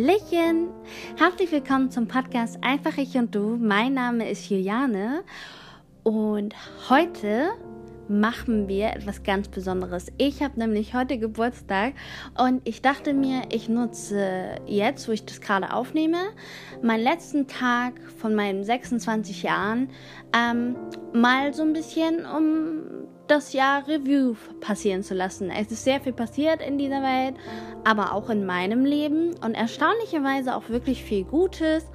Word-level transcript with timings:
Hallöchen! 0.00 0.70
Herzlich 1.18 1.52
willkommen 1.52 1.90
zum 1.90 2.08
Podcast 2.08 2.58
Einfach 2.62 2.96
ich 2.96 3.16
und 3.16 3.34
du. 3.34 3.58
Mein 3.60 3.92
Name 3.92 4.30
ist 4.30 4.48
Juliane 4.48 5.24
und 6.04 6.54
heute 6.88 7.50
machen 8.08 8.66
wir 8.66 8.94
etwas 8.94 9.22
ganz 9.24 9.48
Besonderes. 9.48 10.10
Ich 10.16 10.42
habe 10.42 10.58
nämlich 10.58 10.94
heute 10.94 11.18
Geburtstag 11.18 11.92
und 12.38 12.62
ich 12.64 12.80
dachte 12.80 13.12
mir, 13.12 13.42
ich 13.50 13.68
nutze 13.68 14.54
jetzt, 14.66 15.06
wo 15.06 15.12
ich 15.12 15.26
das 15.26 15.42
gerade 15.42 15.70
aufnehme, 15.70 16.30
meinen 16.80 17.04
letzten 17.04 17.46
Tag 17.46 18.00
von 18.16 18.34
meinen 18.34 18.64
26 18.64 19.42
Jahren 19.42 19.90
ähm, 20.34 20.76
mal 21.12 21.52
so 21.52 21.62
ein 21.62 21.74
bisschen, 21.74 22.24
um 22.24 22.99
das 23.30 23.52
Jahr 23.52 23.86
Review 23.86 24.34
passieren 24.60 25.02
zu 25.02 25.14
lassen. 25.14 25.50
Es 25.50 25.70
ist 25.70 25.84
sehr 25.84 26.00
viel 26.00 26.12
passiert 26.12 26.60
in 26.60 26.78
dieser 26.78 27.02
Welt, 27.02 27.36
aber 27.84 28.12
auch 28.12 28.28
in 28.28 28.44
meinem 28.44 28.84
Leben 28.84 29.34
und 29.44 29.54
erstaunlicherweise 29.54 30.56
auch 30.56 30.68
wirklich 30.68 31.04
viel 31.04 31.24
Gutes 31.24 31.86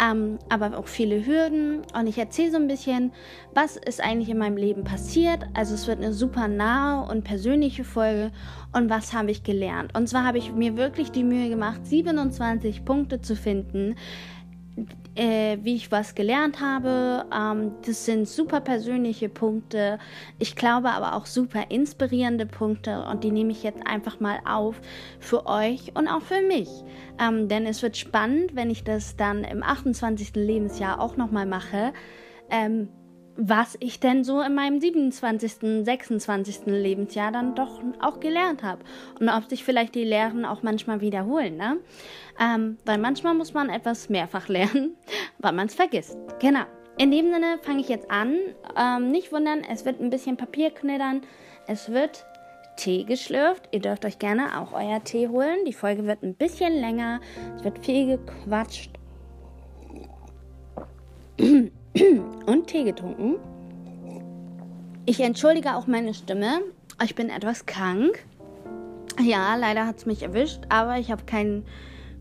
ähm, 0.00 0.38
aber 0.48 0.78
auch 0.78 0.86
viele 0.86 1.26
Hürden. 1.26 1.82
Und 1.94 2.06
ich 2.06 2.18
erzähle 2.18 2.52
so 2.52 2.56
ein 2.56 2.68
bisschen, 2.68 3.12
was 3.54 3.76
ist 3.76 4.00
eigentlich 4.00 4.28
in 4.28 4.38
meinem 4.38 4.56
Leben 4.56 4.84
passiert. 4.84 5.46
Also 5.54 5.74
es 5.74 5.86
wird 5.86 5.98
eine 5.98 6.12
super 6.12 6.48
nahe 6.48 7.08
und 7.08 7.24
persönliche 7.24 7.84
Folge 7.84 8.30
und 8.72 8.90
was 8.90 9.12
habe 9.12 9.30
ich 9.30 9.42
gelernt. 9.42 9.96
Und 9.96 10.08
zwar 10.08 10.24
habe 10.24 10.38
ich 10.38 10.52
mir 10.52 10.76
wirklich 10.76 11.10
die 11.10 11.24
Mühe 11.24 11.48
gemacht, 11.48 11.84
27 11.84 12.84
Punkte 12.84 13.20
zu 13.20 13.34
finden, 13.34 13.96
äh, 15.18 15.58
wie 15.62 15.74
ich 15.74 15.90
was 15.90 16.14
gelernt 16.14 16.60
habe. 16.60 17.26
Ähm, 17.34 17.72
das 17.84 18.04
sind 18.04 18.28
super 18.28 18.60
persönliche 18.60 19.28
Punkte. 19.28 19.98
Ich 20.38 20.54
glaube 20.54 20.90
aber 20.90 21.16
auch 21.16 21.26
super 21.26 21.70
inspirierende 21.70 22.46
Punkte 22.46 23.04
und 23.04 23.24
die 23.24 23.32
nehme 23.32 23.50
ich 23.50 23.64
jetzt 23.64 23.84
einfach 23.86 24.20
mal 24.20 24.38
auf 24.48 24.80
für 25.18 25.46
euch 25.46 25.92
und 25.96 26.06
auch 26.06 26.22
für 26.22 26.40
mich. 26.42 26.68
Ähm, 27.20 27.48
denn 27.48 27.66
es 27.66 27.82
wird 27.82 27.96
spannend, 27.96 28.54
wenn 28.54 28.70
ich 28.70 28.84
das 28.84 29.16
dann 29.16 29.42
im 29.42 29.62
28. 29.62 30.36
Lebensjahr 30.36 31.00
auch 31.00 31.16
nochmal 31.16 31.46
mache. 31.46 31.92
Ähm, 32.50 32.88
was 33.40 33.76
ich 33.78 34.00
denn 34.00 34.24
so 34.24 34.40
in 34.40 34.54
meinem 34.56 34.80
27., 34.80 35.84
26. 35.84 36.66
Lebensjahr 36.66 37.30
dann 37.30 37.54
doch 37.54 37.80
auch 38.00 38.18
gelernt 38.18 38.64
habe. 38.64 38.82
Und 39.20 39.28
ob 39.28 39.48
sich 39.48 39.62
vielleicht 39.62 39.94
die 39.94 40.02
Lehren 40.02 40.44
auch 40.44 40.64
manchmal 40.64 41.00
wiederholen, 41.00 41.56
ne? 41.56 41.76
Ähm, 42.40 42.78
weil 42.84 42.98
manchmal 42.98 43.34
muss 43.34 43.54
man 43.54 43.70
etwas 43.70 44.08
mehrfach 44.08 44.48
lernen, 44.48 44.96
weil 45.38 45.52
man 45.52 45.68
es 45.68 45.76
vergisst. 45.76 46.18
Genau. 46.40 46.64
In 46.98 47.12
dem 47.12 47.32
Sinne 47.32 47.58
fange 47.62 47.80
ich 47.80 47.88
jetzt 47.88 48.10
an. 48.10 48.34
Ähm, 48.76 49.12
nicht 49.12 49.30
wundern, 49.30 49.62
es 49.70 49.84
wird 49.84 50.00
ein 50.00 50.10
bisschen 50.10 50.36
Papier 50.36 50.72
knittern. 50.72 51.22
Es 51.68 51.92
wird 51.92 52.26
Tee 52.76 53.04
geschlürft. 53.04 53.68
Ihr 53.70 53.80
dürft 53.80 54.04
euch 54.04 54.18
gerne 54.18 54.60
auch 54.60 54.72
euer 54.72 55.02
Tee 55.04 55.28
holen. 55.28 55.58
Die 55.64 55.72
Folge 55.72 56.06
wird 56.06 56.24
ein 56.24 56.34
bisschen 56.34 56.72
länger. 56.72 57.20
Es 57.56 57.62
wird 57.62 57.84
viel 57.84 58.18
gequatscht. 58.18 58.90
und 62.46 62.66
Tee 62.66 62.84
getrunken. 62.84 63.36
Ich 65.06 65.20
entschuldige 65.20 65.74
auch 65.74 65.86
meine 65.86 66.12
Stimme. 66.14 66.60
Ich 67.02 67.14
bin 67.14 67.30
etwas 67.30 67.66
krank. 67.66 68.24
Ja, 69.20 69.56
leider 69.56 69.86
hat 69.86 69.96
es 69.96 70.06
mich 70.06 70.22
erwischt, 70.22 70.62
aber 70.68 70.98
ich 70.98 71.10
habe 71.10 71.24
kein 71.24 71.64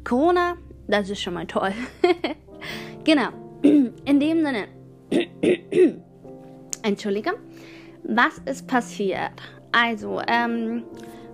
Corona. 0.03 0.55
Das 0.87 1.09
ist 1.09 1.21
schon 1.21 1.33
mal 1.33 1.45
toll. 1.45 1.73
genau. 3.03 3.29
In 3.61 4.19
dem 4.19 4.45
Sinne. 4.45 4.67
Entschuldige. 6.83 7.33
Was 8.03 8.39
ist 8.45 8.67
passiert? 8.67 9.31
Also, 9.73 10.21
ähm, 10.27 10.83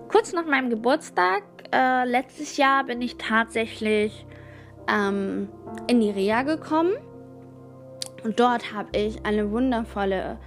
kurz 0.08 0.32
nach 0.32 0.44
meinem 0.44 0.70
Geburtstag, 0.70 1.44
äh, 1.72 2.04
letztes 2.04 2.56
Jahr 2.56 2.84
bin 2.84 3.00
ich 3.00 3.16
tatsächlich 3.16 4.26
ähm, 4.88 5.48
in 5.86 6.00
die 6.00 6.10
Reha 6.10 6.42
gekommen. 6.42 6.92
Und 8.24 8.40
dort 8.40 8.72
habe 8.72 8.88
ich 8.98 9.24
eine 9.26 9.50
wundervolle 9.50 10.38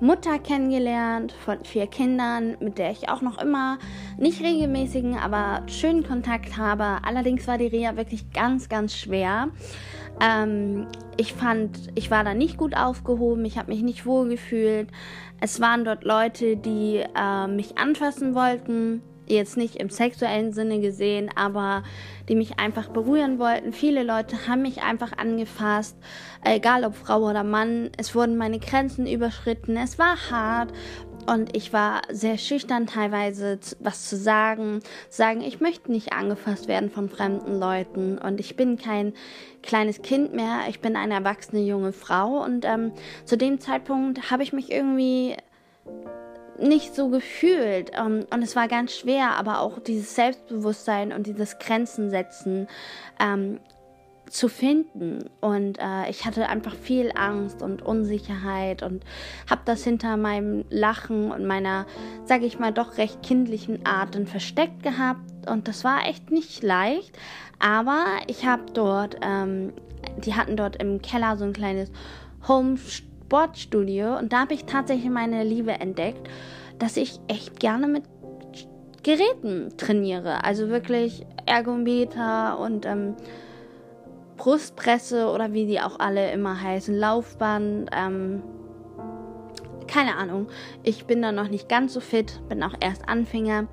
Mutter 0.00 0.38
kennengelernt 0.38 1.32
von 1.44 1.64
vier 1.64 1.86
Kindern, 1.86 2.56
mit 2.58 2.78
der 2.78 2.90
ich 2.90 3.08
auch 3.08 3.20
noch 3.20 3.40
immer 3.40 3.78
nicht 4.18 4.42
regelmäßigen, 4.42 5.16
aber 5.16 5.62
schönen 5.68 6.02
Kontakt 6.02 6.56
habe. 6.56 6.98
Allerdings 7.04 7.46
war 7.46 7.56
die 7.56 7.66
Reha 7.66 7.96
wirklich 7.96 8.32
ganz, 8.32 8.68
ganz 8.68 8.96
schwer. 8.96 9.50
Ähm, 10.20 10.86
ich 11.18 11.34
fand, 11.34 11.90
ich 11.94 12.10
war 12.10 12.24
da 12.24 12.34
nicht 12.34 12.56
gut 12.56 12.76
aufgehoben, 12.76 13.44
ich 13.44 13.58
habe 13.58 13.70
mich 13.70 13.82
nicht 13.82 14.06
wohl 14.06 14.28
gefühlt. 14.28 14.88
Es 15.40 15.60
waren 15.60 15.84
dort 15.84 16.02
Leute, 16.02 16.56
die 16.56 17.04
äh, 17.14 17.46
mich 17.46 17.78
anfassen 17.78 18.34
wollten, 18.34 19.02
jetzt 19.30 19.56
nicht 19.56 19.76
im 19.76 19.90
sexuellen 19.90 20.52
Sinne 20.52 20.80
gesehen, 20.80 21.30
aber 21.34 21.82
die 22.28 22.34
mich 22.34 22.58
einfach 22.58 22.88
berühren 22.88 23.38
wollten. 23.38 23.72
Viele 23.72 24.02
Leute 24.02 24.46
haben 24.46 24.62
mich 24.62 24.82
einfach 24.82 25.16
angefasst, 25.16 25.96
egal 26.44 26.84
ob 26.84 26.94
Frau 26.94 27.28
oder 27.28 27.44
Mann. 27.44 27.90
Es 27.96 28.14
wurden 28.14 28.36
meine 28.36 28.58
Grenzen 28.58 29.06
überschritten. 29.06 29.76
Es 29.76 29.98
war 29.98 30.30
hart 30.30 30.72
und 31.26 31.56
ich 31.56 31.72
war 31.72 32.02
sehr 32.10 32.38
schüchtern 32.38 32.86
teilweise, 32.86 33.58
was 33.80 34.08
zu 34.08 34.16
sagen. 34.16 34.80
Sagen, 35.08 35.42
ich 35.42 35.60
möchte 35.60 35.90
nicht 35.92 36.12
angefasst 36.12 36.68
werden 36.68 36.90
von 36.90 37.08
fremden 37.08 37.58
Leuten 37.58 38.18
und 38.18 38.40
ich 38.40 38.56
bin 38.56 38.76
kein 38.76 39.12
kleines 39.62 40.02
Kind 40.02 40.34
mehr. 40.34 40.62
Ich 40.68 40.80
bin 40.80 40.96
eine 40.96 41.14
erwachsene 41.14 41.62
junge 41.62 41.92
Frau 41.92 42.42
und 42.42 42.64
ähm, 42.64 42.92
zu 43.24 43.36
dem 43.36 43.60
Zeitpunkt 43.60 44.30
habe 44.30 44.42
ich 44.42 44.52
mich 44.52 44.70
irgendwie 44.70 45.36
nicht 46.60 46.94
so 46.94 47.08
gefühlt. 47.08 47.92
Ähm, 47.98 48.26
und 48.30 48.42
es 48.42 48.56
war 48.56 48.68
ganz 48.68 48.96
schwer, 48.96 49.36
aber 49.36 49.60
auch 49.60 49.78
dieses 49.80 50.14
Selbstbewusstsein 50.14 51.12
und 51.12 51.26
dieses 51.26 51.58
Grenzen 51.58 52.10
setzen 52.10 52.68
ähm, 53.18 53.60
zu 54.30 54.48
finden. 54.48 55.28
Und 55.40 55.78
äh, 55.78 56.08
ich 56.08 56.24
hatte 56.24 56.48
einfach 56.48 56.74
viel 56.74 57.12
Angst 57.14 57.62
und 57.62 57.82
Unsicherheit 57.82 58.82
und 58.82 59.04
habe 59.48 59.62
das 59.64 59.84
hinter 59.84 60.16
meinem 60.16 60.64
Lachen 60.70 61.30
und 61.32 61.46
meiner, 61.46 61.86
sage 62.24 62.46
ich 62.46 62.58
mal, 62.58 62.72
doch 62.72 62.96
recht 62.96 63.22
kindlichen 63.22 63.84
Art 63.84 64.14
dann 64.14 64.26
versteckt 64.26 64.82
gehabt. 64.82 65.48
Und 65.48 65.68
das 65.68 65.84
war 65.84 66.06
echt 66.06 66.30
nicht 66.30 66.62
leicht. 66.62 67.16
Aber 67.58 68.04
ich 68.26 68.46
habe 68.46 68.62
dort, 68.72 69.16
ähm, 69.22 69.72
die 70.24 70.34
hatten 70.34 70.56
dort 70.56 70.76
im 70.76 71.02
Keller 71.02 71.36
so 71.36 71.44
ein 71.44 71.52
kleines 71.52 71.90
Home 72.48 72.78
Sportstudio 73.30 74.18
und 74.18 74.32
da 74.32 74.40
habe 74.40 74.54
ich 74.54 74.64
tatsächlich 74.64 75.08
meine 75.08 75.44
Liebe 75.44 75.70
entdeckt, 75.70 76.28
dass 76.80 76.96
ich 76.96 77.20
echt 77.28 77.60
gerne 77.60 77.86
mit 77.86 78.02
Geräten 79.04 79.68
trainiere. 79.76 80.42
Also 80.42 80.68
wirklich 80.68 81.24
Ergometer 81.46 82.58
und 82.58 82.86
ähm, 82.86 83.14
Brustpresse 84.36 85.28
oder 85.30 85.52
wie 85.52 85.66
die 85.66 85.80
auch 85.80 86.00
alle 86.00 86.32
immer 86.32 86.60
heißen, 86.60 86.92
Laufband. 86.92 87.90
Ähm, 87.96 88.42
keine 89.86 90.16
Ahnung. 90.16 90.48
Ich 90.82 91.04
bin 91.06 91.22
da 91.22 91.30
noch 91.30 91.48
nicht 91.48 91.68
ganz 91.68 91.94
so 91.94 92.00
fit, 92.00 92.40
bin 92.48 92.64
auch 92.64 92.74
erst 92.80 93.08
Anfänger. 93.08 93.68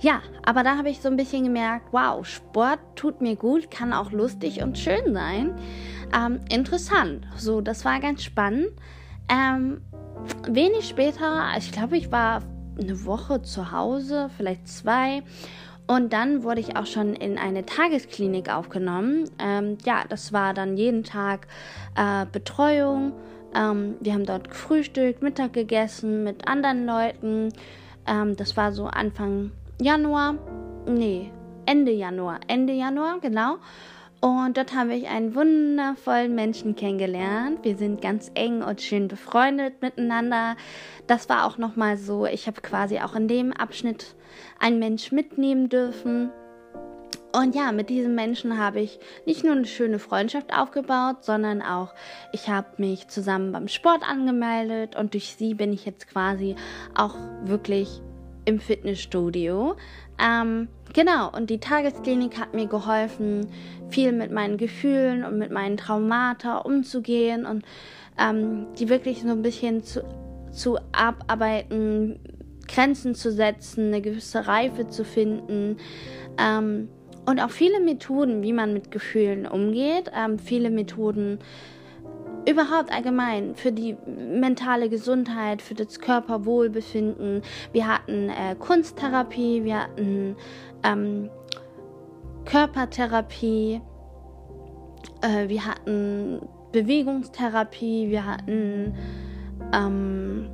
Ja, 0.00 0.22
aber 0.46 0.62
da 0.62 0.78
habe 0.78 0.88
ich 0.88 1.02
so 1.02 1.08
ein 1.08 1.16
bisschen 1.18 1.44
gemerkt, 1.44 1.88
wow, 1.92 2.24
Sport 2.24 2.80
tut 2.96 3.20
mir 3.20 3.36
gut, 3.36 3.70
kann 3.70 3.92
auch 3.92 4.12
lustig 4.12 4.62
und 4.62 4.78
schön 4.78 5.12
sein. 5.12 5.54
Ähm, 6.12 6.40
interessant. 6.50 7.26
So, 7.36 7.60
das 7.60 7.84
war 7.84 8.00
ganz 8.00 8.22
spannend. 8.22 8.68
Ähm, 9.28 9.80
wenig 10.48 10.88
später, 10.88 11.44
ich 11.58 11.72
glaube, 11.72 11.96
ich 11.96 12.10
war 12.12 12.42
eine 12.80 13.04
Woche 13.04 13.42
zu 13.42 13.72
Hause, 13.72 14.30
vielleicht 14.36 14.68
zwei. 14.68 15.22
Und 15.86 16.12
dann 16.12 16.42
wurde 16.42 16.60
ich 16.60 16.76
auch 16.76 16.86
schon 16.86 17.14
in 17.14 17.36
eine 17.36 17.66
Tagesklinik 17.66 18.52
aufgenommen. 18.52 19.28
Ähm, 19.38 19.76
ja, 19.84 20.04
das 20.08 20.32
war 20.32 20.54
dann 20.54 20.76
jeden 20.76 21.04
Tag 21.04 21.46
äh, 21.94 22.24
Betreuung. 22.30 23.12
Ähm, 23.54 23.96
wir 24.00 24.14
haben 24.14 24.24
dort 24.24 24.48
gefrühstückt, 24.48 25.22
Mittag 25.22 25.52
gegessen 25.52 26.24
mit 26.24 26.48
anderen 26.48 26.86
Leuten. 26.86 27.50
Ähm, 28.06 28.34
das 28.36 28.56
war 28.56 28.72
so 28.72 28.86
Anfang 28.86 29.52
Januar. 29.80 30.36
Nee, 30.86 31.30
Ende 31.66 31.92
Januar. 31.92 32.40
Ende 32.48 32.72
Januar, 32.72 33.20
genau. 33.20 33.56
Und 34.24 34.56
dort 34.56 34.74
habe 34.74 34.94
ich 34.94 35.06
einen 35.08 35.34
wundervollen 35.34 36.34
Menschen 36.34 36.74
kennengelernt. 36.76 37.58
Wir 37.62 37.76
sind 37.76 38.00
ganz 38.00 38.30
eng 38.32 38.62
und 38.62 38.80
schön 38.80 39.06
befreundet 39.06 39.82
miteinander. 39.82 40.56
Das 41.06 41.28
war 41.28 41.44
auch 41.44 41.58
nochmal 41.58 41.98
so. 41.98 42.24
Ich 42.24 42.46
habe 42.46 42.62
quasi 42.62 43.00
auch 43.00 43.14
in 43.14 43.28
dem 43.28 43.52
Abschnitt 43.52 44.14
einen 44.58 44.78
Mensch 44.78 45.12
mitnehmen 45.12 45.68
dürfen. 45.68 46.30
Und 47.38 47.54
ja, 47.54 47.70
mit 47.70 47.90
diesem 47.90 48.14
Menschen 48.14 48.56
habe 48.56 48.80
ich 48.80 48.98
nicht 49.26 49.44
nur 49.44 49.52
eine 49.52 49.66
schöne 49.66 49.98
Freundschaft 49.98 50.56
aufgebaut, 50.56 51.22
sondern 51.22 51.60
auch, 51.60 51.92
ich 52.32 52.48
habe 52.48 52.68
mich 52.78 53.08
zusammen 53.08 53.52
beim 53.52 53.68
Sport 53.68 54.08
angemeldet 54.08 54.96
und 54.96 55.12
durch 55.12 55.36
sie 55.36 55.52
bin 55.52 55.70
ich 55.70 55.84
jetzt 55.84 56.08
quasi 56.08 56.56
auch 56.94 57.16
wirklich 57.42 58.00
im 58.46 58.58
Fitnessstudio. 58.58 59.76
Ähm, 60.18 60.68
genau, 60.92 61.30
und 61.30 61.50
die 61.50 61.58
Tagesklinik 61.58 62.38
hat 62.38 62.54
mir 62.54 62.66
geholfen, 62.66 63.48
viel 63.90 64.12
mit 64.12 64.30
meinen 64.30 64.56
Gefühlen 64.56 65.24
und 65.24 65.38
mit 65.38 65.50
meinen 65.50 65.76
Traumata 65.76 66.58
umzugehen 66.58 67.46
und 67.46 67.64
ähm, 68.18 68.66
die 68.78 68.88
wirklich 68.88 69.22
so 69.22 69.28
ein 69.28 69.42
bisschen 69.42 69.82
zu, 69.82 70.04
zu 70.52 70.78
abarbeiten, 70.92 72.20
Grenzen 72.68 73.14
zu 73.14 73.32
setzen, 73.32 73.88
eine 73.88 74.00
gewisse 74.00 74.46
Reife 74.46 74.88
zu 74.88 75.04
finden. 75.04 75.76
Ähm, 76.38 76.88
und 77.26 77.40
auch 77.40 77.50
viele 77.50 77.80
Methoden, 77.80 78.42
wie 78.42 78.52
man 78.52 78.72
mit 78.72 78.90
Gefühlen 78.90 79.46
umgeht, 79.46 80.10
ähm, 80.14 80.38
viele 80.38 80.70
Methoden 80.70 81.38
überhaupt 82.48 82.92
allgemein 82.92 83.54
für 83.54 83.72
die 83.72 83.96
mentale 84.06 84.88
Gesundheit, 84.88 85.62
für 85.62 85.74
das 85.74 85.98
Körperwohlbefinden. 85.98 87.42
Wir 87.72 87.86
hatten 87.86 88.28
äh, 88.28 88.54
Kunsttherapie, 88.58 89.64
wir 89.64 89.82
hatten 89.82 90.36
ähm, 90.82 91.30
Körpertherapie, 92.44 93.80
äh, 95.22 95.48
wir 95.48 95.66
hatten 95.66 96.40
Bewegungstherapie, 96.72 98.10
wir 98.10 98.26
hatten 98.26 98.94
ähm, 99.72 100.50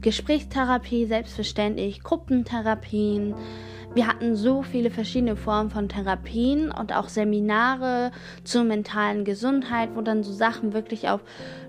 Gesprächstherapie, 0.00 1.06
selbstverständlich, 1.06 2.02
Gruppentherapien. 2.02 3.34
Wir 3.94 4.08
hatten 4.08 4.34
so 4.34 4.62
viele 4.62 4.90
verschiedene 4.90 5.36
Formen 5.36 5.70
von 5.70 5.88
Therapien 5.88 6.72
und 6.72 6.92
auch 6.92 7.08
Seminare 7.08 8.10
zur 8.42 8.64
mentalen 8.64 9.24
Gesundheit, 9.24 9.90
wo 9.94 10.00
dann 10.00 10.24
so 10.24 10.32
Sachen 10.32 10.72
wirklich 10.72 11.08
auf 11.08 11.20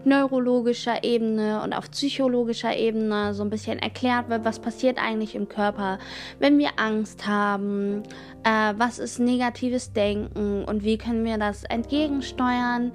neurologischer 0.06 1.04
Ebene 1.04 1.62
und 1.63 1.74
auf 1.74 1.92
psychologischer 1.92 2.75
Ebene 2.75 3.36
so 3.36 3.44
ein 3.44 3.51
bisschen 3.51 3.77
erklärt 3.77 4.27
wird, 4.30 4.44
was 4.44 4.57
passiert 4.57 4.98
eigentlich 4.98 5.36
im 5.36 5.50
Körper, 5.50 6.00
wenn 6.39 6.57
wir 6.57 6.69
Angst 6.77 7.27
haben, 7.27 8.01
äh, 8.44 8.74
was 8.75 8.98
ist 8.98 9.19
negatives 9.19 9.94
Denken 9.94 10.66
und 10.66 10.83
wie 10.83 10.98
können 10.98 11.25
wir 11.25 11.38
das 11.38 11.63
entgegensteuern 11.63 12.92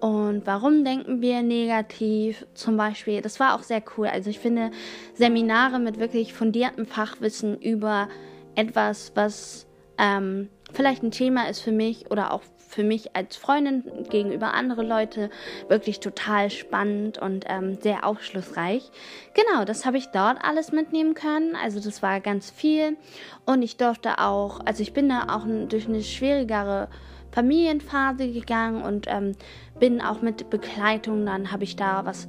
und 0.00 0.44
warum 0.44 0.84
denken 0.84 1.20
wir 1.20 1.42
negativ 1.42 2.44
zum 2.54 2.76
Beispiel. 2.76 3.22
Das 3.22 3.38
war 3.38 3.54
auch 3.54 3.62
sehr 3.62 3.82
cool. 3.96 4.08
Also 4.08 4.28
ich 4.28 4.40
finde 4.40 4.72
Seminare 5.14 5.78
mit 5.78 6.00
wirklich 6.00 6.34
fundiertem 6.34 6.86
Fachwissen 6.86 7.56
über 7.60 8.08
etwas, 8.54 9.12
was 9.14 9.66
ähm, 9.98 10.48
vielleicht 10.72 11.02
ein 11.02 11.10
Thema 11.10 11.48
ist 11.48 11.60
für 11.60 11.72
mich 11.72 12.10
oder 12.10 12.32
auch 12.32 12.42
für 12.72 12.84
mich 12.84 13.14
als 13.14 13.36
Freundin 13.36 13.84
gegenüber 14.08 14.54
andere 14.54 14.82
Leute 14.82 15.28
wirklich 15.68 16.00
total 16.00 16.50
spannend 16.50 17.18
und 17.18 17.44
ähm, 17.48 17.78
sehr 17.80 18.06
aufschlussreich. 18.06 18.90
Genau, 19.34 19.64
das 19.64 19.84
habe 19.84 19.98
ich 19.98 20.06
dort 20.06 20.42
alles 20.42 20.72
mitnehmen 20.72 21.12
können. 21.12 21.54
Also 21.54 21.80
das 21.80 22.02
war 22.02 22.20
ganz 22.20 22.50
viel 22.50 22.96
und 23.44 23.60
ich 23.60 23.76
durfte 23.76 24.18
auch, 24.18 24.60
also 24.64 24.82
ich 24.82 24.94
bin 24.94 25.10
da 25.10 25.26
auch 25.28 25.46
durch 25.68 25.86
eine 25.86 26.02
schwierigere 26.02 26.88
Familienphase 27.30 28.30
gegangen 28.32 28.82
und 28.82 29.06
ähm, 29.08 29.32
bin 29.78 30.00
auch 30.00 30.22
mit 30.22 30.48
Begleitung, 30.48 31.26
dann 31.26 31.52
habe 31.52 31.64
ich 31.64 31.76
da 31.76 32.06
was 32.06 32.28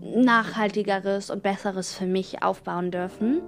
Nachhaltigeres 0.00 1.30
und 1.30 1.42
Besseres 1.42 1.92
für 1.92 2.06
mich 2.06 2.42
aufbauen 2.42 2.90
dürfen. 2.90 3.42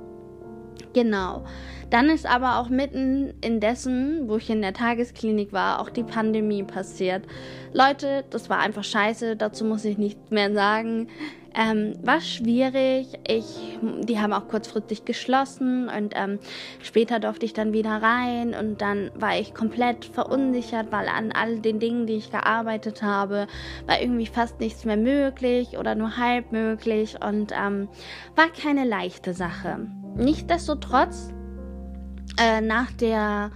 Genau. 0.92 1.44
Dann 1.90 2.10
ist 2.10 2.26
aber 2.26 2.58
auch 2.58 2.68
mitten 2.68 3.32
in 3.40 3.60
dessen, 3.60 4.28
wo 4.28 4.36
ich 4.36 4.50
in 4.50 4.60
der 4.60 4.74
Tagesklinik 4.74 5.52
war, 5.52 5.80
auch 5.80 5.88
die 5.88 6.02
Pandemie 6.02 6.62
passiert. 6.62 7.24
Leute, 7.72 8.24
das 8.30 8.50
war 8.50 8.58
einfach 8.58 8.84
scheiße, 8.84 9.36
dazu 9.36 9.64
muss 9.64 9.84
ich 9.84 9.96
nichts 9.96 10.30
mehr 10.30 10.52
sagen. 10.52 11.08
Ähm, 11.54 11.94
war 12.02 12.20
schwierig. 12.20 13.08
Ich, 13.26 13.78
die 14.02 14.20
haben 14.20 14.34
auch 14.34 14.48
kurzfristig 14.48 15.06
geschlossen 15.06 15.88
und 15.88 16.12
ähm, 16.14 16.38
später 16.82 17.20
durfte 17.20 17.46
ich 17.46 17.54
dann 17.54 17.72
wieder 17.72 18.02
rein 18.02 18.54
und 18.54 18.82
dann 18.82 19.10
war 19.14 19.38
ich 19.40 19.54
komplett 19.54 20.04
verunsichert, 20.04 20.92
weil 20.92 21.08
an 21.08 21.32
all 21.32 21.58
den 21.58 21.80
Dingen, 21.80 22.06
die 22.06 22.16
ich 22.16 22.30
gearbeitet 22.30 23.02
habe, 23.02 23.46
war 23.86 24.00
irgendwie 24.00 24.26
fast 24.26 24.60
nichts 24.60 24.84
mehr 24.84 24.98
möglich 24.98 25.78
oder 25.78 25.94
nur 25.94 26.18
halb 26.18 26.52
möglich 26.52 27.16
und 27.26 27.52
ähm, 27.52 27.88
war 28.36 28.48
keine 28.50 28.84
leichte 28.84 29.32
Sache. 29.32 29.88
Nichtsdestotrotz, 30.18 31.32
äh, 32.40 32.60
nach 32.60 32.90
der 32.90 33.52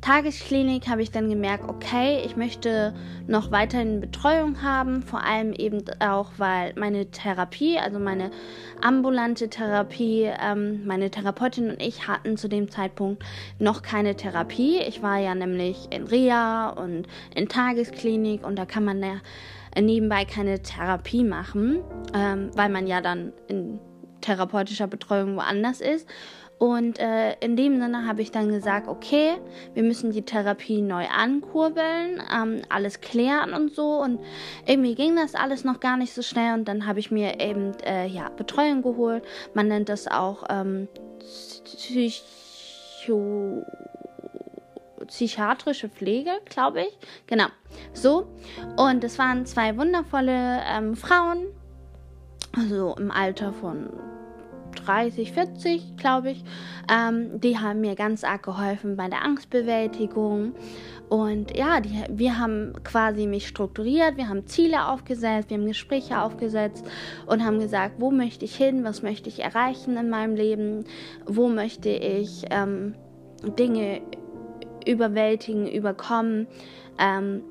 Tagesklinik 0.00 0.88
habe 0.88 1.02
ich 1.02 1.10
dann 1.10 1.28
gemerkt, 1.28 1.68
okay, 1.68 2.22
ich 2.24 2.36
möchte 2.36 2.94
noch 3.26 3.50
weiterhin 3.50 4.00
Betreuung 4.00 4.62
haben, 4.62 5.02
vor 5.02 5.24
allem 5.24 5.52
eben 5.52 5.82
auch, 5.98 6.30
weil 6.36 6.74
meine 6.76 7.10
Therapie, 7.10 7.78
also 7.78 7.98
meine 7.98 8.30
ambulante 8.80 9.50
Therapie, 9.50 10.30
ähm, 10.40 10.86
meine 10.86 11.10
Therapeutin 11.10 11.70
und 11.70 11.82
ich 11.82 12.06
hatten 12.06 12.36
zu 12.36 12.48
dem 12.48 12.70
Zeitpunkt 12.70 13.24
noch 13.58 13.82
keine 13.82 14.14
Therapie. 14.14 14.78
Ich 14.86 15.02
war 15.02 15.18
ja 15.18 15.34
nämlich 15.34 15.88
in 15.90 16.04
Reha 16.04 16.68
und 16.68 17.08
in 17.34 17.48
Tagesklinik 17.48 18.46
und 18.46 18.56
da 18.56 18.64
kann 18.64 18.84
man 18.84 19.02
ja 19.02 19.16
nebenbei 19.76 20.24
keine 20.24 20.62
Therapie 20.62 21.24
machen, 21.24 21.80
ähm, 22.14 22.50
weil 22.54 22.68
man 22.68 22.86
ja 22.86 23.00
dann 23.00 23.32
in 23.48 23.80
therapeutischer 24.26 24.86
Betreuung 24.86 25.36
woanders 25.36 25.80
ist. 25.80 26.08
Und 26.58 26.98
äh, 26.98 27.34
in 27.40 27.54
dem 27.54 27.78
Sinne 27.80 28.06
habe 28.06 28.22
ich 28.22 28.30
dann 28.30 28.48
gesagt, 28.48 28.88
okay, 28.88 29.34
wir 29.74 29.82
müssen 29.82 30.10
die 30.10 30.22
Therapie 30.22 30.80
neu 30.80 31.04
ankurbeln, 31.06 32.22
ähm, 32.34 32.62
alles 32.70 33.02
klären 33.02 33.52
und 33.52 33.74
so. 33.74 34.00
Und 34.00 34.20
irgendwie 34.64 34.94
ging 34.94 35.16
das 35.16 35.34
alles 35.34 35.64
noch 35.64 35.80
gar 35.80 35.98
nicht 35.98 36.14
so 36.14 36.22
schnell. 36.22 36.54
Und 36.54 36.66
dann 36.66 36.86
habe 36.86 36.98
ich 36.98 37.10
mir 37.10 37.40
eben 37.40 37.74
äh, 37.84 38.06
ja, 38.06 38.30
Betreuung 38.30 38.80
geholt. 38.82 39.22
Man 39.52 39.68
nennt 39.68 39.90
das 39.90 40.08
auch 40.08 40.44
ähm, 40.48 40.88
Psycho 41.64 43.62
psychiatrische 45.06 45.88
Pflege, 45.88 46.30
glaube 46.46 46.80
ich. 46.82 46.98
Genau. 47.26 47.46
So. 47.92 48.26
Und 48.76 49.04
es 49.04 49.18
waren 49.18 49.46
zwei 49.46 49.76
wundervolle 49.76 50.60
ähm, 50.66 50.96
Frauen, 50.96 51.46
also 52.56 52.96
im 52.98 53.10
Alter 53.10 53.52
von 53.52 53.90
30, 54.76 55.32
40, 55.32 55.96
glaube 55.96 56.30
ich. 56.30 56.44
Ähm, 56.90 57.40
die 57.40 57.58
haben 57.58 57.80
mir 57.80 57.94
ganz 57.94 58.24
arg 58.24 58.42
geholfen 58.42 58.96
bei 58.96 59.08
der 59.08 59.24
Angstbewältigung. 59.24 60.54
Und 61.08 61.56
ja, 61.56 61.80
die, 61.80 62.02
wir 62.10 62.38
haben 62.38 62.72
quasi 62.82 63.26
mich 63.26 63.46
strukturiert, 63.46 64.16
wir 64.16 64.28
haben 64.28 64.46
Ziele 64.46 64.88
aufgesetzt, 64.88 65.50
wir 65.50 65.56
haben 65.56 65.66
Gespräche 65.66 66.20
aufgesetzt 66.20 66.84
und 67.26 67.44
haben 67.44 67.60
gesagt, 67.60 67.96
wo 67.98 68.10
möchte 68.10 68.44
ich 68.44 68.56
hin, 68.56 68.82
was 68.82 69.02
möchte 69.02 69.28
ich 69.28 69.40
erreichen 69.40 69.96
in 69.96 70.10
meinem 70.10 70.34
Leben, 70.34 70.84
wo 71.24 71.48
möchte 71.48 71.90
ich 71.90 72.44
ähm, 72.50 72.94
Dinge 73.58 74.00
überwältigen, 74.86 75.68
überkommen. 75.68 76.46
Ähm, 76.98 77.42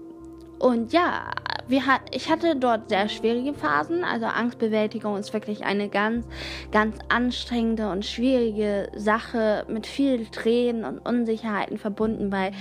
und 0.59 0.93
ja, 0.93 1.31
hat, 1.71 2.01
ich 2.11 2.29
hatte 2.29 2.55
dort 2.55 2.89
sehr 2.89 3.09
schwierige 3.09 3.53
Phasen. 3.53 4.03
Also 4.03 4.25
Angstbewältigung 4.25 5.17
ist 5.17 5.33
wirklich 5.33 5.65
eine 5.65 5.89
ganz, 5.89 6.25
ganz 6.71 6.97
anstrengende 7.09 7.89
und 7.89 8.05
schwierige 8.05 8.89
Sache 8.95 9.65
mit 9.67 9.87
viel 9.87 10.25
Tränen 10.27 10.85
und 10.85 10.99
Unsicherheiten 10.99 11.77
verbunden, 11.77 12.31
weil 12.31 12.51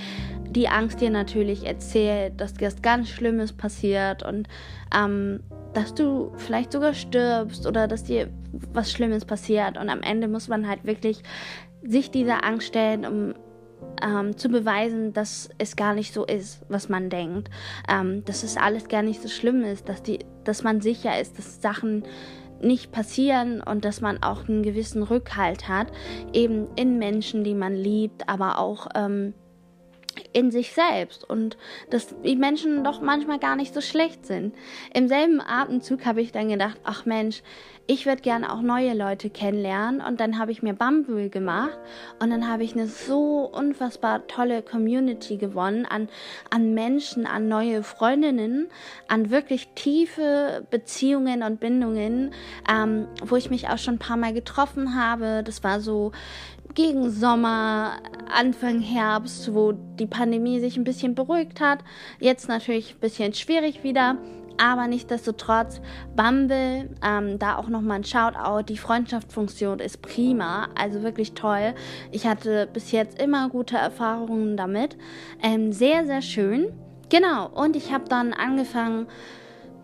die 0.49 0.67
Angst 0.67 1.01
dir 1.01 1.09
natürlich 1.09 1.65
erzählt, 1.65 2.39
dass 2.41 2.53
dir 2.53 2.67
was 2.67 2.81
ganz 2.81 3.09
Schlimmes 3.09 3.53
passiert 3.53 4.23
und 4.23 4.47
ähm, 4.95 5.41
dass 5.73 5.93
du 5.93 6.31
vielleicht 6.37 6.71
sogar 6.71 6.93
stirbst 6.93 7.67
oder 7.67 7.87
dass 7.87 8.05
dir 8.05 8.29
was 8.73 8.91
Schlimmes 8.91 9.25
passiert. 9.25 9.77
Und 9.77 9.89
am 9.89 10.01
Ende 10.01 10.27
muss 10.27 10.47
man 10.47 10.67
halt 10.67 10.85
wirklich 10.85 11.21
sich 11.83 12.09
dieser 12.11 12.45
Angst 12.45 12.67
stellen, 12.67 13.05
um 13.05 13.35
ähm, 14.03 14.37
zu 14.37 14.49
beweisen, 14.49 15.13
dass 15.13 15.49
es 15.57 15.75
gar 15.75 15.93
nicht 15.93 16.13
so 16.13 16.25
ist, 16.25 16.61
was 16.69 16.89
man 16.89 17.09
denkt, 17.09 17.49
ähm, 17.89 18.23
dass 18.25 18.43
es 18.43 18.57
alles 18.57 18.87
gar 18.87 19.01
nicht 19.01 19.21
so 19.21 19.27
schlimm 19.27 19.63
ist, 19.63 19.89
dass, 19.89 20.03
die, 20.03 20.19
dass 20.43 20.63
man 20.63 20.81
sicher 20.81 21.19
ist, 21.19 21.37
dass 21.37 21.61
Sachen 21.61 22.03
nicht 22.61 22.91
passieren 22.91 23.61
und 23.61 23.85
dass 23.85 24.01
man 24.01 24.23
auch 24.23 24.47
einen 24.47 24.63
gewissen 24.63 25.03
Rückhalt 25.03 25.67
hat, 25.67 25.87
eben 26.33 26.67
in 26.75 26.97
Menschen, 26.97 27.43
die 27.43 27.53
man 27.53 27.75
liebt, 27.75 28.27
aber 28.29 28.59
auch 28.59 28.87
ähm, 28.95 29.33
in 30.35 30.51
sich 30.51 30.73
selbst 30.73 31.27
und 31.27 31.55
dass 31.89 32.13
die 32.21 32.35
Menschen 32.35 32.83
doch 32.83 32.99
manchmal 32.99 33.39
gar 33.39 33.55
nicht 33.55 33.73
so 33.73 33.79
schlecht 33.79 34.25
sind. 34.25 34.53
Im 34.93 35.07
selben 35.07 35.39
Atemzug 35.39 36.05
habe 36.05 36.21
ich 36.21 36.33
dann 36.33 36.49
gedacht, 36.49 36.77
ach 36.83 37.05
Mensch, 37.05 37.41
ich 37.87 38.05
würde 38.05 38.21
gerne 38.21 38.51
auch 38.51 38.61
neue 38.61 38.93
Leute 38.95 39.29
kennenlernen 39.29 40.01
und 40.01 40.19
dann 40.19 40.39
habe 40.39 40.51
ich 40.51 40.63
mir 40.63 40.73
Bumble 40.73 41.29
gemacht 41.29 41.77
und 42.19 42.31
dann 42.31 42.49
habe 42.49 42.63
ich 42.63 42.73
eine 42.73 42.87
so 42.87 43.49
unfassbar 43.49 44.27
tolle 44.27 44.61
Community 44.61 45.37
gewonnen 45.37 45.85
an, 45.85 46.09
an 46.49 46.73
Menschen, 46.73 47.27
an 47.27 47.47
neue 47.47 47.83
Freundinnen, 47.83 48.67
an 49.07 49.29
wirklich 49.29 49.69
tiefe 49.75 50.65
Beziehungen 50.69 51.43
und 51.43 51.59
Bindungen, 51.59 52.31
ähm, 52.69 53.07
wo 53.23 53.35
ich 53.35 53.51
mich 53.51 53.69
auch 53.69 53.77
schon 53.77 53.95
ein 53.95 53.99
paar 53.99 54.17
Mal 54.17 54.33
getroffen 54.33 54.95
habe. 54.95 55.43
Das 55.45 55.63
war 55.63 55.79
so 55.79 56.11
gegen 56.75 57.09
Sommer, 57.09 57.93
Anfang 58.31 58.81
Herbst, 58.81 59.53
wo 59.53 59.71
die 59.71 60.05
Pandemie 60.05 60.59
sich 60.59 60.77
ein 60.77 60.83
bisschen 60.83 61.15
beruhigt 61.15 61.61
hat. 61.61 61.79
Jetzt 62.19 62.49
natürlich 62.49 62.95
ein 62.95 62.99
bisschen 62.99 63.33
schwierig 63.33 63.83
wieder. 63.83 64.17
Aber 64.57 64.87
nichtsdestotrotz, 64.87 65.81
Bumble, 66.15 66.89
ähm, 67.03 67.39
da 67.39 67.57
auch 67.57 67.67
nochmal 67.67 67.97
ein 67.97 68.03
Shoutout. 68.03 68.63
Die 68.63 68.77
Freundschaftsfunktion 68.77 69.79
ist 69.79 70.01
prima, 70.01 70.69
also 70.75 71.03
wirklich 71.03 71.33
toll. 71.33 71.73
Ich 72.11 72.25
hatte 72.25 72.67
bis 72.71 72.91
jetzt 72.91 73.21
immer 73.21 73.49
gute 73.49 73.75
Erfahrungen 73.75 74.55
damit. 74.55 74.95
Ähm, 75.43 75.73
sehr, 75.73 76.05
sehr 76.05 76.21
schön. 76.21 76.71
Genau, 77.09 77.49
und 77.49 77.75
ich 77.75 77.93
habe 77.93 78.05
dann 78.07 78.33
angefangen, 78.33 79.07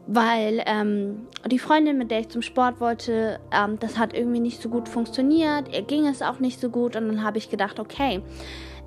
weil 0.07 0.63
ähm, 0.65 1.27
die 1.49 1.59
Freundin, 1.59 1.97
mit 1.97 2.11
der 2.11 2.21
ich 2.21 2.29
zum 2.29 2.41
Sport 2.41 2.79
wollte, 2.79 3.39
ähm, 3.51 3.77
das 3.79 3.97
hat 3.97 4.13
irgendwie 4.13 4.39
nicht 4.39 4.61
so 4.61 4.69
gut 4.69 4.89
funktioniert. 4.89 5.73
Ihr 5.73 5.83
ging 5.83 6.07
es 6.07 6.21
auch 6.21 6.39
nicht 6.39 6.59
so 6.59 6.69
gut 6.69 6.95
und 6.95 7.07
dann 7.07 7.23
habe 7.23 7.37
ich 7.37 7.49
gedacht, 7.49 7.79
okay, 7.79 8.21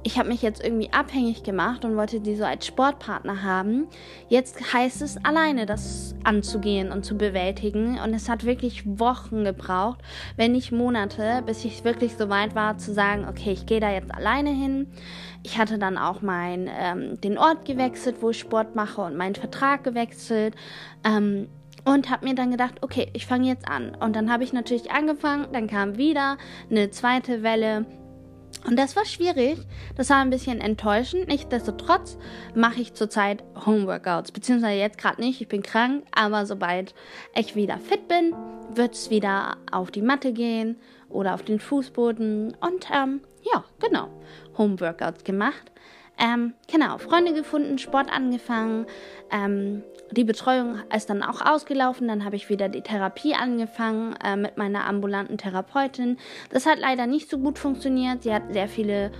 ich 0.06 0.18
habe 0.18 0.28
mich 0.28 0.42
jetzt 0.42 0.62
irgendwie 0.62 0.92
abhängig 0.92 1.42
gemacht 1.44 1.84
und 1.84 1.96
wollte 1.96 2.20
die 2.20 2.36
so 2.36 2.44
als 2.44 2.66
Sportpartner 2.66 3.42
haben. 3.42 3.88
Jetzt 4.28 4.74
heißt 4.74 5.00
es 5.00 5.16
alleine, 5.24 5.64
das 5.64 6.14
anzugehen 6.24 6.92
und 6.92 7.06
zu 7.06 7.16
bewältigen. 7.16 7.98
Und 7.98 8.12
es 8.12 8.28
hat 8.28 8.44
wirklich 8.44 8.82
Wochen 8.84 9.44
gebraucht, 9.44 10.00
wenn 10.36 10.52
nicht 10.52 10.72
Monate, 10.72 11.42
bis 11.46 11.64
ich 11.64 11.84
wirklich 11.84 12.16
so 12.16 12.28
weit 12.28 12.54
war 12.54 12.76
zu 12.76 12.92
sagen, 12.92 13.26
okay, 13.26 13.52
ich 13.52 13.64
gehe 13.64 13.80
da 13.80 13.90
jetzt 13.90 14.14
alleine 14.14 14.50
hin. 14.50 14.88
Ich 15.44 15.58
hatte 15.58 15.78
dann 15.78 15.98
auch 15.98 16.22
mein, 16.22 16.68
ähm, 16.76 17.20
den 17.20 17.38
Ort 17.38 17.64
gewechselt, 17.64 18.16
wo 18.20 18.30
ich 18.30 18.38
Sport 18.40 18.74
mache 18.74 19.02
und 19.02 19.16
meinen 19.16 19.34
Vertrag 19.34 19.84
gewechselt. 19.84 20.56
Ähm, 21.04 21.48
und 21.84 22.08
habe 22.10 22.26
mir 22.26 22.34
dann 22.34 22.50
gedacht, 22.50 22.76
okay, 22.80 23.10
ich 23.12 23.26
fange 23.26 23.46
jetzt 23.46 23.68
an. 23.68 23.94
Und 23.94 24.16
dann 24.16 24.32
habe 24.32 24.42
ich 24.42 24.54
natürlich 24.54 24.90
angefangen, 24.90 25.48
dann 25.52 25.66
kam 25.66 25.98
wieder 25.98 26.38
eine 26.70 26.90
zweite 26.90 27.42
Welle 27.42 27.84
und 28.66 28.78
das 28.78 28.96
war 28.96 29.04
schwierig. 29.04 29.58
Das 29.96 30.08
war 30.10 30.18
ein 30.18 30.30
bisschen 30.30 30.60
enttäuschend. 30.60 31.28
Nichtsdestotrotz 31.28 32.16
mache 32.54 32.80
ich 32.80 32.94
zurzeit 32.94 33.44
Homeworkouts. 33.66 34.32
Beziehungsweise 34.32 34.78
jetzt 34.78 34.98
gerade 34.98 35.20
nicht. 35.20 35.40
Ich 35.40 35.48
bin 35.48 35.62
krank. 35.62 36.04
Aber 36.14 36.46
sobald 36.46 36.94
ich 37.34 37.56
wieder 37.56 37.78
fit 37.78 38.08
bin, 38.08 38.34
wird 38.74 38.94
es 38.94 39.10
wieder 39.10 39.58
auf 39.70 39.90
die 39.90 40.02
Matte 40.02 40.32
gehen 40.32 40.76
oder 41.10 41.34
auf 41.34 41.42
den 41.42 41.60
Fußboden. 41.60 42.56
Und 42.58 42.88
ähm, 42.90 43.20
ja, 43.52 43.64
genau. 43.78 44.08
Homeworkouts 44.56 45.24
gemacht. 45.24 45.70
Ähm, 46.18 46.54
genau, 46.70 46.98
Freunde 46.98 47.34
gefunden, 47.34 47.78
Sport 47.78 48.12
angefangen. 48.12 48.86
Ähm, 49.32 49.82
die 50.12 50.24
Betreuung 50.24 50.78
ist 50.94 51.10
dann 51.10 51.22
auch 51.22 51.40
ausgelaufen. 51.40 52.06
Dann 52.06 52.24
habe 52.24 52.36
ich 52.36 52.48
wieder 52.48 52.68
die 52.68 52.82
Therapie 52.82 53.34
angefangen 53.34 54.14
äh, 54.24 54.36
mit 54.36 54.56
meiner 54.56 54.86
ambulanten 54.86 55.38
Therapeutin. 55.38 56.18
Das 56.50 56.66
hat 56.66 56.78
leider 56.78 57.06
nicht 57.06 57.28
so 57.28 57.38
gut 57.38 57.58
funktioniert. 57.58 58.22
Sie 58.22 58.32
hat 58.32 58.52
sehr 58.52 58.68
viele 58.68 59.10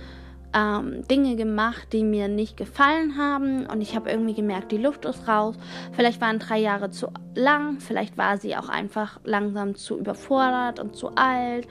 ähm, 0.55 1.05
Dinge 1.07 1.35
gemacht, 1.35 1.89
die 1.91 2.03
mir 2.03 2.27
nicht 2.27 2.55
gefallen 2.57 3.17
haben. 3.17 3.65
Und 3.65 3.81
ich 3.81 3.95
habe 3.95 4.09
irgendwie 4.09 4.33
gemerkt, 4.33 4.71
die 4.71 4.77
Luft 4.77 5.05
ist 5.05 5.27
raus. 5.27 5.55
Vielleicht 5.91 6.21
waren 6.21 6.39
drei 6.39 6.59
Jahre 6.59 6.89
zu 6.89 7.09
lang, 7.35 7.81
vielleicht 7.81 8.17
war 8.17 8.37
sie 8.37 8.55
auch 8.55 8.69
einfach 8.69 9.19
langsam 9.25 9.75
zu 9.75 9.99
überfordert 9.99 10.79
und 10.79 10.95
zu 10.95 11.09
alt. 11.15 11.67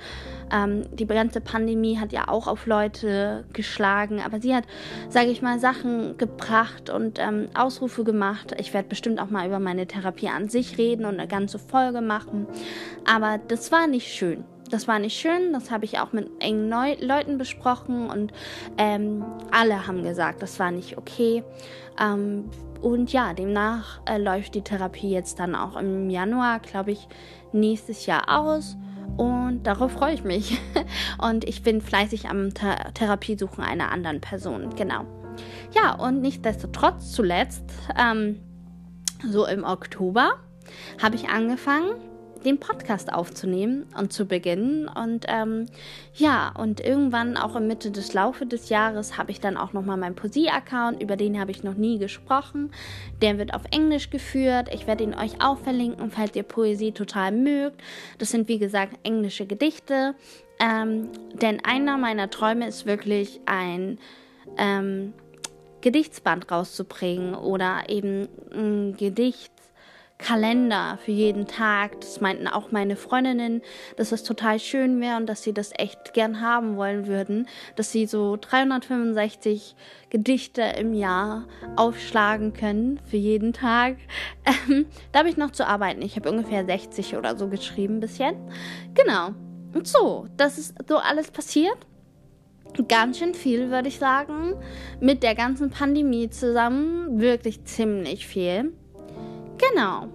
Ähm, 0.53 0.83
die 0.93 1.07
ganze 1.07 1.41
Pandemie 1.41 1.99
hat 1.99 2.13
ja 2.13 2.29
auch 2.29 2.47
auf 2.47 2.67
Leute 2.67 3.45
geschlagen, 3.55 4.21
aber 4.21 4.41
sie 4.41 4.55
hat, 4.55 4.65
sage 5.09 5.31
ich 5.31 5.41
mal, 5.41 5.59
Sachen 5.59 6.19
gebracht 6.19 6.91
und 6.91 7.19
ähm, 7.19 7.49
Ausrufe 7.55 8.05
gemacht. 8.05 8.55
Ich 8.59 8.75
werde 8.75 8.89
bestimmt 8.89 9.21
auch 9.21 9.31
mal 9.31 9.47
über 9.47 9.59
meine 9.59 9.87
Therapie 9.87 10.29
an 10.29 10.51
sich 10.51 10.77
reden 10.77 11.07
und 11.07 11.19
eine 11.19 11.29
ganze 11.29 11.59
Folge 11.59 12.03
machen. 12.03 12.47
Aber 13.07 13.39
das 13.49 13.73
war 13.73 13.87
nicht 13.87 14.13
schön 14.13 14.45
das 14.75 14.89
war 14.89 14.99
nicht 14.99 15.17
schön, 15.17 15.53
das 15.53 15.71
habe 15.71 15.85
ich 15.85 16.01
auch 16.01 16.13
mit 16.13 16.29
engen 16.41 16.69
Neu 16.69 16.97
Leuten 16.99 17.39
besprochen 17.39 18.11
und 18.11 18.33
ähm, 18.77 19.25
alle 19.53 19.87
haben 19.87 20.03
gesagt, 20.03 20.43
das 20.43 20.59
war 20.59 20.73
nicht 20.73 20.99
okay. 20.99 21.45
Ähm, 22.01 22.51
und 22.83 23.13
ja, 23.13 23.35
demnach 23.35 24.01
äh, 24.05 24.19
läuft 24.19 24.57
die 24.57 24.63
Therapie 24.63 25.11
jetzt 25.11 25.39
dann 25.39 25.55
auch 25.55 25.77
im 25.77 26.11
Januar, 26.11 26.59
glaube 26.59 26.91
ich, 26.91 27.07
nächstes 27.53 28.07
Jahr 28.07 28.25
aus. 28.29 28.77
Und 29.17 29.63
darauf 29.63 29.93
freue 29.93 30.15
ich 30.15 30.25
mich. 30.25 30.61
und 31.23 31.45
ich 31.45 31.63
bin 31.63 31.81
fleißig 31.81 32.29
am 32.29 32.53
Th 32.53 32.95
Therapiesuchen 32.95 33.63
einer 33.63 33.93
anderen 33.93 34.21
Person. 34.21 34.75
Genau. 34.75 35.05
Ja, 35.73 35.95
und 35.95 36.21
nichtsdestotrotz 36.21 37.13
zuletzt, 37.13 37.65
ähm, 37.97 38.41
so 39.23 39.47
im 39.47 39.63
Oktober, 39.63 40.33
habe 41.01 41.15
ich 41.15 41.29
angefangen, 41.29 41.93
den 42.45 42.59
Podcast 42.59 43.13
aufzunehmen 43.13 43.87
und 43.99 44.13
zu 44.13 44.27
beginnen. 44.27 44.89
Und 44.89 45.27
ähm, 45.29 45.67
ja, 46.15 46.53
und 46.57 46.81
irgendwann 46.81 47.37
auch 47.37 47.57
im 47.57 47.67
Mitte 47.67 47.91
des 47.91 48.13
Laufe 48.15 48.47
des 48.47 48.69
Jahres 48.69 49.19
habe 49.19 49.31
ich 49.31 49.41
dann 49.41 49.57
auch 49.57 49.73
nochmal 49.73 49.97
meinen 49.97 50.15
Poesie-Account, 50.15 51.03
über 51.03 51.17
den 51.17 51.41
habe 51.41 51.51
ich 51.51 51.63
noch 51.63 51.75
nie 51.75 51.99
gesprochen. 51.99 52.71
Der 53.23 53.39
wird 53.39 53.55
auf 53.55 53.63
Englisch 53.71 54.11
geführt. 54.11 54.69
Ich 54.73 54.87
werde 54.87 55.05
ihn 55.05 55.15
euch 55.15 55.43
auch 55.43 55.59
verlinken, 55.59 56.11
falls 56.11 56.37
ihr 56.37 56.43
Poesie 56.43 56.93
total 56.93 57.33
mögt. 57.33 57.81
Das 58.19 58.31
sind 58.31 58.49
wie 58.49 58.59
gesagt 58.59 58.99
englische 59.03 59.47
Gedichte. 59.47 60.15
Ähm, 60.61 61.09
denn 61.35 61.65
einer 61.65 61.99
meiner 61.99 62.31
Träume 62.31 62.69
ist 62.69 62.87
wirklich 62.87 63.41
ein 63.47 63.99
ähm, 64.57 65.13
Gedichtsband 65.81 66.51
rauszubringen 66.51 67.35
oder 67.35 67.85
eben 67.89 68.29
ein 68.53 68.97
Gedicht 68.97 69.54
Kalender 70.25 70.99
für 71.05 71.11
jeden 71.11 71.47
Tag. 71.47 72.01
Das 72.01 72.23
meinten 72.23 72.49
auch 72.49 72.73
meine 72.73 72.97
Freundinnen, 72.97 73.61
dass 73.97 74.11
es 74.11 74.23
total 74.23 74.59
schön 74.59 74.99
wäre 75.03 75.19
und 75.19 75.27
dass 75.27 75.43
sie 75.43 75.53
das 75.53 75.71
echt 75.77 76.15
gern 76.15 76.41
haben 76.41 76.77
wollen 76.79 77.07
würden, 77.07 77.47
dass 77.77 77.93
sie 77.93 78.07
so 78.07 78.39
365 78.41 79.77
Gedichte 80.09 80.63
im 80.63 80.95
Jahr 80.95 81.45
aufschlagen 81.77 82.55
können 82.55 83.01
für 83.05 83.19
jeden 83.19 83.53
Tag. 83.53 83.97
Ähm, 84.69 84.87
da 85.11 85.21
habe 85.21 85.31
ich 85.31 85.39
noch 85.39 85.53
zu 85.53 85.67
arbeiten. 85.67 86.03
Ich 86.03 86.17
habe 86.17 86.31
ungefähr 86.31 86.67
60 86.67 87.17
oder 87.17 87.37
so 87.37 87.49
geschrieben 87.49 88.01
bis 88.01 88.19
jetzt. 88.19 88.41
Genau. 88.93 89.31
Und 89.73 89.89
so, 89.89 90.29
das 90.37 90.59
ist 90.59 90.75
so 90.87 90.99
alles 90.99 91.31
passiert. 91.31 91.79
Ganz 92.89 93.19
schön 93.19 93.35
viel, 93.35 93.71
würde 93.71 93.89
ich 93.89 93.99
sagen. 93.99 94.55
Mit 95.01 95.23
der 95.23 95.35
ganzen 95.35 95.71
Pandemie 95.71 96.29
zusammen. 96.29 97.21
Wirklich 97.21 97.65
ziemlich 97.65 98.27
viel. 98.27 98.75
Genau. 99.71 100.09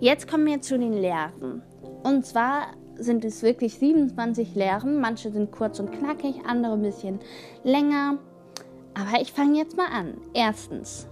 Jetzt 0.00 0.28
kommen 0.28 0.46
wir 0.46 0.60
zu 0.60 0.78
den 0.78 0.92
Lehren. 0.92 1.62
Und 2.02 2.26
zwar 2.26 2.68
sind 2.96 3.24
es 3.24 3.42
wirklich 3.42 3.78
27 3.78 4.54
Lehren. 4.54 5.00
Manche 5.00 5.30
sind 5.30 5.52
kurz 5.52 5.78
und 5.80 5.92
knackig, 5.92 6.36
andere 6.46 6.74
ein 6.74 6.82
bisschen 6.82 7.20
länger. 7.62 8.18
Aber 8.94 9.20
ich 9.20 9.32
fange 9.32 9.58
jetzt 9.58 9.76
mal 9.76 9.88
an. 9.88 10.18
Erstens, 10.34 11.08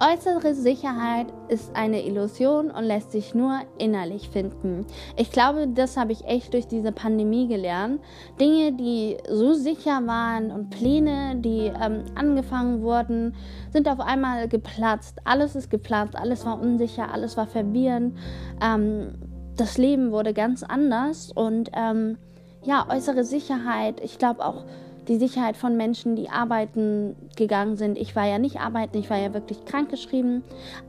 Äußere 0.00 0.54
Sicherheit 0.54 1.28
ist 1.48 1.74
eine 1.76 2.04
Illusion 2.04 2.72
und 2.72 2.82
lässt 2.84 3.12
sich 3.12 3.32
nur 3.32 3.60
innerlich 3.78 4.28
finden. 4.28 4.84
Ich 5.16 5.30
glaube, 5.30 5.68
das 5.68 5.96
habe 5.96 6.10
ich 6.10 6.24
echt 6.24 6.52
durch 6.52 6.66
diese 6.66 6.90
Pandemie 6.90 7.46
gelernt. 7.46 8.00
Dinge, 8.40 8.72
die 8.72 9.16
so 9.30 9.54
sicher 9.54 10.04
waren 10.04 10.50
und 10.50 10.70
Pläne, 10.70 11.36
die 11.36 11.70
ähm, 11.80 12.04
angefangen 12.16 12.82
wurden, 12.82 13.36
sind 13.72 13.88
auf 13.88 14.00
einmal 14.00 14.48
geplatzt. 14.48 15.20
Alles 15.22 15.54
ist 15.54 15.70
geplatzt, 15.70 16.16
alles 16.16 16.44
war 16.44 16.60
unsicher, 16.60 17.12
alles 17.12 17.36
war 17.36 17.46
verwirrend. 17.46 18.18
Ähm, 18.60 19.14
das 19.56 19.78
Leben 19.78 20.10
wurde 20.10 20.34
ganz 20.34 20.64
anders 20.64 21.30
und 21.30 21.70
ähm, 21.72 22.18
ja, 22.64 22.86
äußere 22.88 23.22
Sicherheit, 23.22 24.00
ich 24.02 24.18
glaube 24.18 24.44
auch 24.44 24.64
die 25.08 25.18
Sicherheit 25.18 25.56
von 25.56 25.76
Menschen, 25.76 26.16
die 26.16 26.28
arbeiten 26.28 27.16
gegangen 27.36 27.76
sind. 27.76 27.98
Ich 27.98 28.16
war 28.16 28.26
ja 28.26 28.38
nicht 28.38 28.60
arbeiten, 28.60 28.98
ich 28.98 29.10
war 29.10 29.18
ja 29.18 29.34
wirklich 29.34 29.64
krankgeschrieben. 29.64 30.42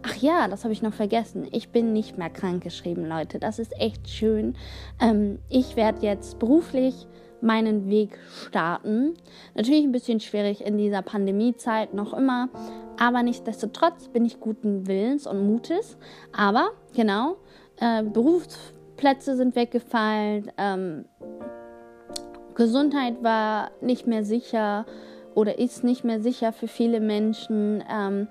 Ach 0.03 0.15
ja, 0.15 0.47
das 0.47 0.63
habe 0.63 0.73
ich 0.73 0.81
noch 0.81 0.93
vergessen. 0.93 1.47
Ich 1.51 1.69
bin 1.69 1.93
nicht 1.93 2.17
mehr 2.17 2.29
krankgeschrieben, 2.29 3.07
Leute. 3.07 3.39
Das 3.39 3.59
ist 3.59 3.77
echt 3.79 4.09
schön. 4.09 4.55
Ähm, 5.01 5.39
ich 5.49 5.75
werde 5.75 6.05
jetzt 6.05 6.39
beruflich 6.39 7.07
meinen 7.41 7.89
Weg 7.89 8.17
starten. 8.47 9.13
Natürlich 9.53 9.83
ein 9.83 9.91
bisschen 9.91 10.19
schwierig 10.19 10.65
in 10.65 10.77
dieser 10.77 11.01
Pandemiezeit 11.01 11.93
noch 11.93 12.13
immer, 12.13 12.49
aber 12.99 13.23
nichtsdestotrotz 13.23 14.07
bin 14.07 14.25
ich 14.25 14.39
guten 14.39 14.87
Willens 14.87 15.27
und 15.27 15.45
Mutes. 15.45 15.97
Aber 16.35 16.69
genau, 16.95 17.37
äh, 17.79 18.03
Berufsplätze 18.03 19.35
sind 19.35 19.55
weggefallen. 19.55 20.51
Ähm, 20.57 21.05
Gesundheit 22.55 23.21
war 23.21 23.71
nicht 23.81 24.07
mehr 24.07 24.23
sicher 24.23 24.85
oder 25.35 25.59
ist 25.59 25.83
nicht 25.83 26.03
mehr 26.03 26.21
sicher 26.21 26.53
für 26.53 26.67
viele 26.67 26.99
Menschen. 26.99 27.83
Ähm, 27.91 28.27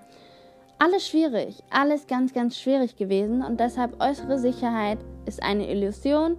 alles 0.78 1.06
schwierig, 1.06 1.62
alles 1.70 2.06
ganz, 2.06 2.34
ganz 2.34 2.58
schwierig 2.58 2.96
gewesen 2.96 3.42
und 3.42 3.60
deshalb 3.60 4.02
äußere 4.02 4.38
Sicherheit 4.38 4.98
ist 5.26 5.42
eine 5.42 5.70
Illusion 5.70 6.38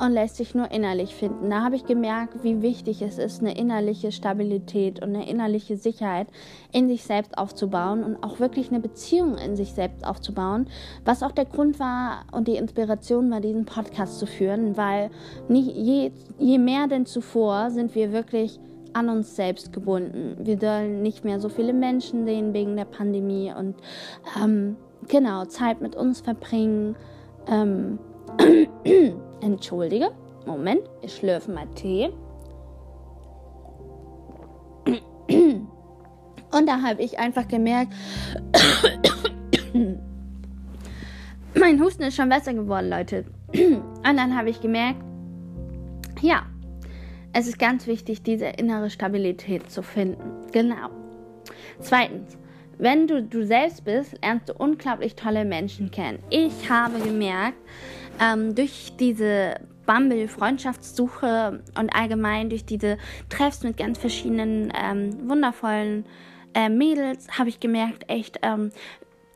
und 0.00 0.12
lässt 0.12 0.36
sich 0.36 0.54
nur 0.54 0.70
innerlich 0.70 1.14
finden. 1.14 1.50
Da 1.50 1.62
habe 1.62 1.76
ich 1.76 1.84
gemerkt, 1.84 2.42
wie 2.42 2.62
wichtig 2.62 3.02
es 3.02 3.18
ist, 3.18 3.40
eine 3.40 3.56
innerliche 3.56 4.12
Stabilität 4.12 5.02
und 5.02 5.14
eine 5.14 5.28
innerliche 5.28 5.76
Sicherheit 5.76 6.28
in 6.72 6.88
sich 6.88 7.04
selbst 7.04 7.36
aufzubauen 7.36 8.02
und 8.02 8.22
auch 8.22 8.40
wirklich 8.40 8.70
eine 8.70 8.80
Beziehung 8.80 9.36
in 9.36 9.56
sich 9.56 9.72
selbst 9.72 10.06
aufzubauen, 10.06 10.68
was 11.04 11.22
auch 11.22 11.32
der 11.32 11.44
Grund 11.44 11.78
war 11.78 12.24
und 12.32 12.48
die 12.48 12.56
Inspiration 12.56 13.30
war, 13.30 13.40
diesen 13.40 13.66
Podcast 13.66 14.18
zu 14.18 14.26
führen, 14.26 14.76
weil 14.76 15.10
nicht 15.48 15.70
je, 15.76 16.12
je 16.38 16.58
mehr 16.58 16.86
denn 16.86 17.04
zuvor 17.04 17.70
sind 17.70 17.94
wir 17.94 18.12
wirklich 18.12 18.58
an 18.92 19.08
uns 19.08 19.36
selbst 19.36 19.72
gebunden. 19.72 20.36
Wir 20.40 20.58
sollen 20.58 21.02
nicht 21.02 21.24
mehr 21.24 21.40
so 21.40 21.48
viele 21.48 21.72
Menschen 21.72 22.24
sehen 22.24 22.54
wegen 22.54 22.74
der 22.74 22.86
Pandemie 22.86 23.52
und 23.56 23.76
ähm, 24.42 24.76
genau 25.08 25.44
Zeit 25.44 25.80
mit 25.80 25.94
uns 25.94 26.20
verbringen. 26.22 26.96
Ähm, 27.46 27.98
Entschuldige. 29.40 30.10
Moment, 30.46 30.82
ich 31.02 31.14
schlürfe 31.16 31.50
mal 31.52 31.66
Tee. 31.74 32.10
Und 36.52 36.66
da 36.66 36.82
habe 36.82 37.02
ich 37.02 37.18
einfach 37.18 37.46
gemerkt, 37.46 37.92
mein 41.54 41.80
Husten 41.80 42.02
ist 42.02 42.16
schon 42.16 42.28
besser 42.28 42.54
geworden, 42.54 42.90
Leute. 42.90 43.24
Und 43.52 44.16
dann 44.16 44.36
habe 44.36 44.50
ich 44.50 44.60
gemerkt, 44.60 45.00
ja, 46.20 46.44
Es 47.32 47.46
ist 47.46 47.60
ganz 47.60 47.86
wichtig, 47.86 48.24
diese 48.24 48.46
innere 48.46 48.90
Stabilität 48.90 49.70
zu 49.70 49.82
finden. 49.82 50.50
Genau. 50.52 50.90
Zweitens, 51.78 52.36
wenn 52.76 53.06
du 53.06 53.22
du 53.22 53.46
selbst 53.46 53.84
bist, 53.84 54.16
lernst 54.20 54.48
du 54.48 54.54
unglaublich 54.54 55.14
tolle 55.14 55.44
Menschen 55.44 55.92
kennen. 55.92 56.18
Ich 56.30 56.68
habe 56.68 56.98
gemerkt, 56.98 57.56
ähm, 58.20 58.54
durch 58.54 58.92
diese 58.98 59.54
Bumble 59.86 60.28
Freundschaftssuche 60.28 61.62
und 61.78 61.90
allgemein 61.94 62.50
durch 62.50 62.64
diese 62.64 62.98
Treffs 63.28 63.62
mit 63.62 63.76
ganz 63.76 63.98
verschiedenen 63.98 64.72
ähm, 64.80 65.28
wundervollen 65.28 66.04
äh, 66.54 66.68
Mädels 66.68 67.26
habe 67.38 67.48
ich 67.48 67.60
gemerkt, 67.60 68.08
echt, 68.08 68.38
ähm, 68.42 68.70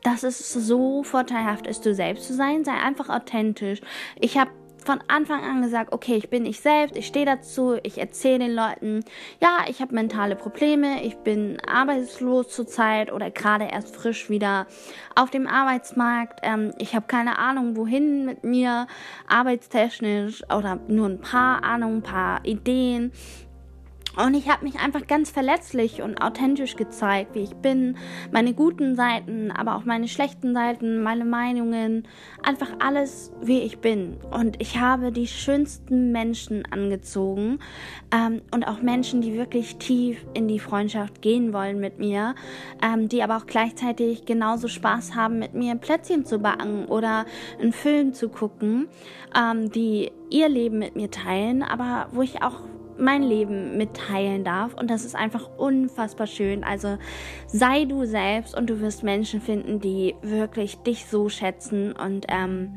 dass 0.03 0.23
es 0.23 0.53
so 0.53 1.03
vorteilhaft 1.03 1.67
ist, 1.67 1.85
du 1.85 1.93
selbst 1.93 2.27
zu 2.27 2.33
sein. 2.33 2.63
Sei 2.63 2.73
einfach 2.73 3.09
authentisch. 3.09 3.81
Ich 4.19 4.37
habe 4.37 4.51
von 4.85 4.99
Anfang 5.07 5.43
an 5.43 5.61
gesagt, 5.61 5.91
okay, 5.91 6.15
ich 6.15 6.29
bin 6.29 6.45
ich 6.45 6.59
selbst, 6.59 6.95
ich 6.95 7.07
stehe 7.07 7.25
dazu, 7.25 7.77
ich 7.81 7.97
erzähle 7.97 8.39
den 8.39 8.55
Leuten, 8.55 9.03
ja, 9.41 9.65
ich 9.67 9.81
habe 9.81 9.95
mentale 9.95 10.35
Probleme, 10.35 11.03
ich 11.03 11.15
bin 11.17 11.57
arbeitslos 11.65 12.49
zurzeit 12.49 13.11
oder 13.11 13.31
gerade 13.31 13.65
erst 13.65 13.95
frisch 13.95 14.29
wieder 14.29 14.67
auf 15.15 15.31
dem 15.31 15.47
Arbeitsmarkt. 15.47 16.39
Ähm, 16.43 16.71
ich 16.77 16.95
habe 16.95 17.07
keine 17.07 17.39
Ahnung, 17.39 17.75
wohin 17.75 18.25
mit 18.25 18.43
mir, 18.43 18.87
arbeitstechnisch 19.27 20.43
oder 20.55 20.79
nur 20.87 21.09
ein 21.09 21.19
paar 21.19 21.63
Ahnungen, 21.63 21.97
ein 21.97 22.03
paar 22.03 22.45
Ideen. 22.45 23.11
Und 24.15 24.33
ich 24.33 24.49
habe 24.49 24.63
mich 24.63 24.79
einfach 24.79 25.07
ganz 25.07 25.29
verletzlich 25.29 26.01
und 26.01 26.21
authentisch 26.21 26.75
gezeigt, 26.75 27.35
wie 27.35 27.41
ich 27.41 27.55
bin. 27.55 27.97
Meine 28.31 28.53
guten 28.53 28.95
Seiten, 28.95 29.51
aber 29.51 29.75
auch 29.75 29.83
meine 29.83 30.07
schlechten 30.07 30.53
Seiten, 30.53 31.03
meine 31.03 31.25
Meinungen. 31.25 32.07
Einfach 32.41 32.69
alles, 32.79 33.33
wie 33.41 33.59
ich 33.59 33.79
bin. 33.79 34.17
Und 34.31 34.61
ich 34.61 34.79
habe 34.79 35.11
die 35.11 35.27
schönsten 35.27 36.11
Menschen 36.11 36.65
angezogen. 36.71 37.59
Ähm, 38.13 38.41
und 38.53 38.65
auch 38.65 38.81
Menschen, 38.81 39.21
die 39.21 39.35
wirklich 39.35 39.77
tief 39.77 40.25
in 40.33 40.47
die 40.47 40.59
Freundschaft 40.59 41.21
gehen 41.21 41.51
wollen 41.51 41.79
mit 41.79 41.99
mir. 41.99 42.35
Ähm, 42.81 43.09
die 43.09 43.21
aber 43.21 43.37
auch 43.37 43.45
gleichzeitig 43.45 44.25
genauso 44.25 44.67
Spaß 44.67 45.15
haben, 45.15 45.39
mit 45.39 45.53
mir 45.53 45.75
Plätzchen 45.75 46.25
zu 46.25 46.39
backen 46.39 46.85
oder 46.85 47.25
einen 47.59 47.73
Film 47.73 48.13
zu 48.13 48.29
gucken. 48.29 48.87
Ähm, 49.37 49.71
die 49.71 50.11
ihr 50.29 50.49
Leben 50.49 50.79
mit 50.79 50.95
mir 50.95 51.11
teilen, 51.11 51.61
aber 51.61 52.07
wo 52.11 52.21
ich 52.21 52.41
auch 52.41 52.61
mein 52.97 53.23
Leben 53.23 53.77
mitteilen 53.77 54.43
darf. 54.43 54.73
Und 54.73 54.89
das 54.89 55.05
ist 55.05 55.15
einfach 55.15 55.49
unfassbar 55.57 56.27
schön. 56.27 56.63
Also 56.63 56.97
sei 57.47 57.85
du 57.85 58.05
selbst 58.05 58.55
und 58.55 58.69
du 58.69 58.79
wirst 58.81 59.03
Menschen 59.03 59.41
finden, 59.41 59.79
die 59.79 60.15
wirklich 60.21 60.77
dich 60.77 61.05
so 61.05 61.29
schätzen 61.29 61.91
und 61.91 62.25
ähm, 62.29 62.71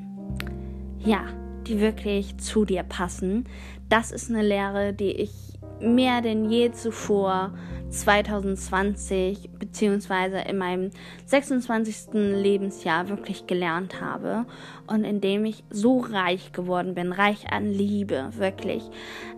ja, 0.98 1.24
die 1.66 1.80
wirklich 1.80 2.38
zu 2.38 2.64
dir 2.64 2.82
passen. 2.82 3.44
Das 3.88 4.10
ist 4.10 4.30
eine 4.30 4.42
Lehre, 4.42 4.92
die 4.92 5.12
ich 5.12 5.57
mehr 5.80 6.20
denn 6.20 6.50
je 6.50 6.72
zuvor 6.72 7.52
2020 7.90 9.50
beziehungsweise 9.58 10.38
in 10.38 10.58
meinem 10.58 10.90
26. 11.26 12.12
Lebensjahr 12.12 13.08
wirklich 13.08 13.46
gelernt 13.46 14.00
habe 14.00 14.44
und 14.86 15.04
in 15.04 15.20
dem 15.20 15.44
ich 15.44 15.64
so 15.70 16.00
reich 16.00 16.52
geworden 16.52 16.94
bin, 16.94 17.12
reich 17.12 17.50
an 17.50 17.70
Liebe, 17.70 18.30
wirklich. 18.36 18.82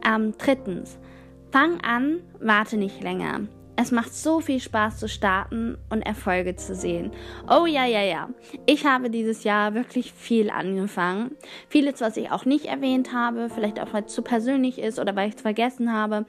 Ähm, 0.07 0.35
drittens, 0.39 0.99
fang 1.53 1.81
an, 1.83 2.21
warte 2.41 2.77
nicht 2.77 3.03
länger. 3.03 3.43
Es 3.83 3.93
macht 3.93 4.13
so 4.13 4.41
viel 4.41 4.61
Spaß 4.61 4.99
zu 4.99 5.09
starten 5.09 5.79
und 5.89 6.03
Erfolge 6.03 6.55
zu 6.55 6.75
sehen. 6.75 7.13
Oh 7.49 7.65
ja, 7.65 7.87
ja, 7.87 8.03
ja. 8.03 8.29
Ich 8.67 8.85
habe 8.85 9.09
dieses 9.09 9.43
Jahr 9.43 9.73
wirklich 9.73 10.13
viel 10.13 10.51
angefangen. 10.51 11.35
Vieles, 11.71 12.03
was 12.03 12.19
ich 12.19 12.31
auch 12.31 12.45
nicht 12.45 12.67
erwähnt 12.67 13.15
habe, 13.15 13.49
vielleicht 13.49 13.81
auch 13.81 13.95
weil 13.95 14.05
es 14.05 14.13
zu 14.13 14.21
persönlich 14.21 14.79
ist 14.79 14.99
oder 14.99 15.17
weil 15.17 15.31
ich 15.31 15.37
es 15.37 15.41
vergessen 15.41 15.95
habe. 15.95 16.27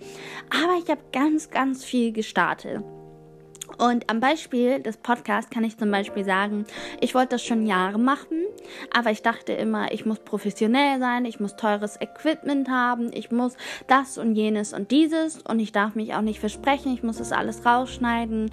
Aber 0.49 0.77
ich 0.81 0.89
habe 0.89 1.01
ganz, 1.11 1.49
ganz 1.49 1.83
viel 1.83 2.13
gestartet. 2.13 2.85
Und 3.81 4.11
am 4.11 4.19
Beispiel 4.19 4.79
des 4.79 4.97
Podcasts 4.97 5.49
kann 5.49 5.63
ich 5.63 5.75
zum 5.75 5.89
Beispiel 5.89 6.23
sagen, 6.23 6.65
ich 6.99 7.15
wollte 7.15 7.29
das 7.29 7.43
schon 7.43 7.65
Jahre 7.65 7.97
machen, 7.97 8.45
aber 8.95 9.09
ich 9.09 9.23
dachte 9.23 9.53
immer, 9.53 9.91
ich 9.91 10.05
muss 10.05 10.19
professionell 10.19 10.99
sein, 10.99 11.25
ich 11.25 11.39
muss 11.39 11.55
teures 11.55 11.99
Equipment 11.99 12.69
haben, 12.69 13.09
ich 13.11 13.31
muss 13.31 13.57
das 13.87 14.19
und 14.19 14.35
jenes 14.35 14.73
und 14.73 14.91
dieses 14.91 15.41
und 15.41 15.59
ich 15.59 15.71
darf 15.71 15.95
mich 15.95 16.13
auch 16.13 16.21
nicht 16.21 16.39
versprechen, 16.39 16.93
ich 16.93 17.01
muss 17.01 17.17
das 17.17 17.31
alles 17.31 17.65
rausschneiden. 17.65 18.51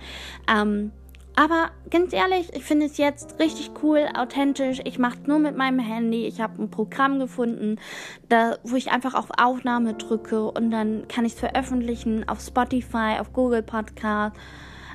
Ähm, 0.50 0.92
aber 1.36 1.72
ganz 1.90 2.14
ehrlich, 2.14 2.48
ich 2.54 2.64
finde 2.64 2.86
es 2.86 2.96
jetzt 2.96 3.38
richtig 3.38 3.70
cool, 3.82 4.08
authentisch. 4.14 4.80
Ich 4.84 4.98
mache 4.98 5.18
es 5.20 5.28
nur 5.28 5.38
mit 5.38 5.58
meinem 5.58 5.78
Handy. 5.78 6.26
Ich 6.26 6.40
habe 6.40 6.60
ein 6.60 6.70
Programm 6.70 7.18
gefunden, 7.18 7.76
da, 8.30 8.56
wo 8.64 8.76
ich 8.76 8.90
einfach 8.90 9.12
auf 9.14 9.28
Aufnahme 9.38 9.92
drücke 9.92 10.50
und 10.50 10.70
dann 10.70 11.06
kann 11.06 11.26
ich 11.26 11.34
es 11.34 11.38
veröffentlichen 11.38 12.26
auf 12.26 12.40
Spotify, 12.40 13.18
auf 13.20 13.34
Google 13.34 13.62
Podcast 13.62 14.34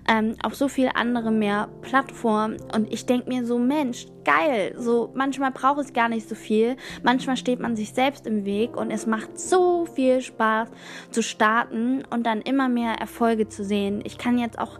ähm, 0.07 0.35
auf 0.43 0.55
so 0.55 0.67
viele 0.67 0.95
andere 0.95 1.31
mehr 1.31 1.69
Plattformen. 1.81 2.57
Und 2.73 2.91
ich 2.91 3.05
denke 3.05 3.29
mir 3.29 3.45
so, 3.45 3.57
Mensch, 3.57 4.07
geil. 4.23 4.75
So, 4.77 5.11
manchmal 5.13 5.51
braucht 5.51 5.79
es 5.79 5.93
gar 5.93 6.09
nicht 6.09 6.27
so 6.27 6.35
viel. 6.35 6.75
Manchmal 7.03 7.37
steht 7.37 7.59
man 7.59 7.75
sich 7.75 7.93
selbst 7.93 8.27
im 8.27 8.45
Weg 8.45 8.75
und 8.75 8.91
es 8.91 9.05
macht 9.05 9.39
so 9.39 9.85
viel 9.85 10.21
Spaß 10.21 10.69
zu 11.11 11.23
starten 11.23 12.03
und 12.09 12.25
dann 12.25 12.41
immer 12.41 12.69
mehr 12.69 12.93
Erfolge 12.95 13.47
zu 13.47 13.63
sehen. 13.63 14.01
Ich 14.03 14.17
kann 14.17 14.37
jetzt 14.37 14.59
auch, 14.59 14.79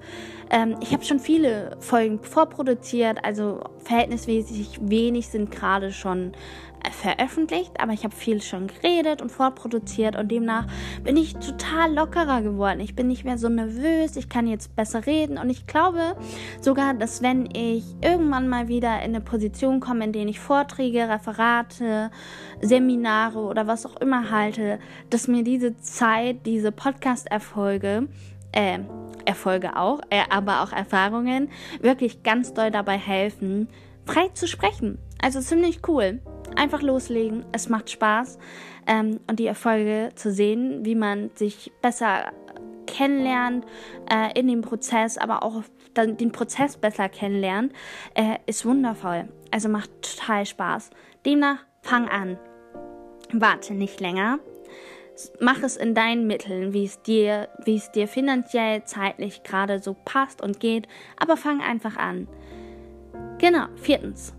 ähm, 0.50 0.78
ich 0.82 0.94
habe 0.94 1.04
schon 1.04 1.20
viele 1.20 1.78
Folgen 1.80 2.22
vorproduziert, 2.24 3.24
also 3.24 3.62
verhältnismäßig 3.84 4.80
wenig 4.82 5.28
sind 5.28 5.52
gerade 5.52 5.92
schon 5.92 6.34
veröffentlicht, 6.92 7.80
aber 7.80 7.94
ich 7.94 8.04
habe 8.04 8.16
viel 8.16 8.42
schon 8.42 8.68
geredet 8.68 9.22
und 9.22 9.32
vorproduziert 9.32 10.16
und 10.16 10.30
demnach 10.30 10.68
bin 11.04 11.18
ich 11.18 11.36
total 11.36 11.94
lockerer 11.94 12.42
geworden. 12.42 12.80
Ich 12.80 12.96
bin 12.96 13.08
nicht 13.08 13.24
mehr 13.24 13.38
so 13.38 13.50
nervös, 13.50 14.16
ich 14.16 14.30
kann 14.30 14.48
jetzt 14.48 14.76
besser 14.76 15.06
reden 15.06 15.38
und 15.38 15.50
ich 15.50 15.68
glaube 15.68 16.16
sogar, 16.62 16.94
dass 16.94 17.22
wenn 17.22 17.50
ich 17.56 17.84
irgendwann 18.02 18.48
mal 18.48 18.68
wieder 18.68 18.98
in 18.98 19.16
eine 19.16 19.22
Position 19.22 19.80
komme, 19.80 20.06
in 20.06 20.14
der 20.14 20.26
ich 20.26 20.40
Vorträge, 20.40 21.10
Referate, 21.10 22.12
Seminare 22.62 23.40
oder 23.40 23.68
was 23.68 23.86
auch 23.86 23.98
immer 23.98 24.32
halte, 24.32 24.80
dass 25.10 25.28
mir 25.28 25.44
diese 25.44 25.78
Zeit, 25.78 26.46
diese 26.46 26.72
Podcast-Erfolge, 26.72 28.08
äh, 28.52 28.80
Erfolge 29.26 29.78
auch, 29.78 30.02
äh, 30.10 30.22
aber 30.30 30.62
auch 30.62 30.72
Erfahrungen 30.72 31.50
wirklich 31.82 32.24
ganz 32.24 32.54
doll 32.54 32.72
dabei 32.72 32.98
helfen, 32.98 33.70
frei 34.06 34.30
zu 34.34 34.48
sprechen. 34.48 34.98
Also 35.22 35.40
ziemlich 35.40 35.80
cool 35.88 36.20
einfach 36.56 36.82
loslegen. 36.82 37.46
Es 37.52 37.70
macht 37.70 37.90
Spaß 37.90 38.38
ähm, 38.88 39.20
und 39.30 39.40
die 39.40 39.48
Erfolge 39.48 40.12
zu 40.16 40.32
sehen, 40.32 40.86
wie 40.86 40.96
man 40.96 41.32
sich 41.36 41.72
besser 41.82 42.32
kennenlernt 42.86 43.66
äh, 44.12 44.38
in 44.40 44.48
dem 44.48 44.62
Prozess, 44.62 45.18
aber 45.18 45.44
auch 45.44 45.64
dann 45.94 46.18
den 46.18 46.32
Prozess 46.32 46.78
besser 46.78 47.10
kennenlernt, 47.10 47.74
äh, 48.16 48.38
ist 48.46 48.66
wundervoll. 48.66 49.28
Also 49.52 49.70
macht 49.70 49.90
total 50.02 50.46
Spaß. 50.46 50.90
Demnach 51.26 51.60
fang 51.82 52.10
an. 52.10 52.38
Warte 53.32 53.74
nicht 53.74 54.00
länger. 54.00 54.40
Mach 55.40 55.62
es 55.62 55.78
in 55.78 55.94
deinen 55.94 56.26
Mitteln, 56.26 56.74
wie 56.74 56.86
es 56.86 57.02
dir, 57.04 57.50
wie 57.64 57.76
es 57.76 57.92
dir 57.92 58.08
finanziell, 58.08 58.84
zeitlich 58.86 59.44
gerade 59.44 59.80
so 59.80 59.96
passt 60.06 60.42
und 60.42 60.60
geht, 60.60 60.88
aber 61.18 61.38
fang 61.38 61.62
einfach 61.62 61.98
an. 61.98 62.28
Genau, 63.38 63.68
viertens. 63.76 64.34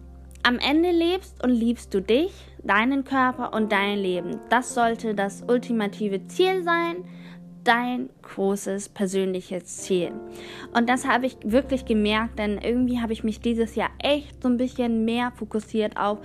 Am 0.47 0.59
Ende 0.59 0.91
lebst 0.91 1.43
und 1.43 1.53
liebst 1.53 1.95
du 1.95 2.03
dich, 2.03 2.31
deinen 2.63 3.05
Körper 3.05 3.55
und 3.55 3.73
dein 3.73 3.99
Leben. 3.99 4.41
Das 4.51 4.75
sollte 4.75 5.15
das 5.15 5.43
ultimative 5.49 6.27
Ziel 6.27 6.63
sein, 6.63 6.97
dein 7.65 8.11
großes 8.21 8.91
persönliches 8.91 9.65
Ziel. 9.65 10.13
Und 10.77 10.91
das 10.91 11.07
habe 11.07 11.25
ich 11.25 11.39
wirklich 11.45 11.87
gemerkt, 11.87 12.39
denn 12.39 12.59
irgendwie 12.59 13.01
habe 13.01 13.15
ich 13.15 13.25
mich 13.25 13.41
dieses 13.41 13.75
Jahr 13.75 13.89
echt 14.03 14.43
so 14.43 14.51
ein 14.51 14.59
bisschen 14.59 15.07
mehr 15.07 15.33
fokussiert 15.35 15.97
auf 15.97 16.19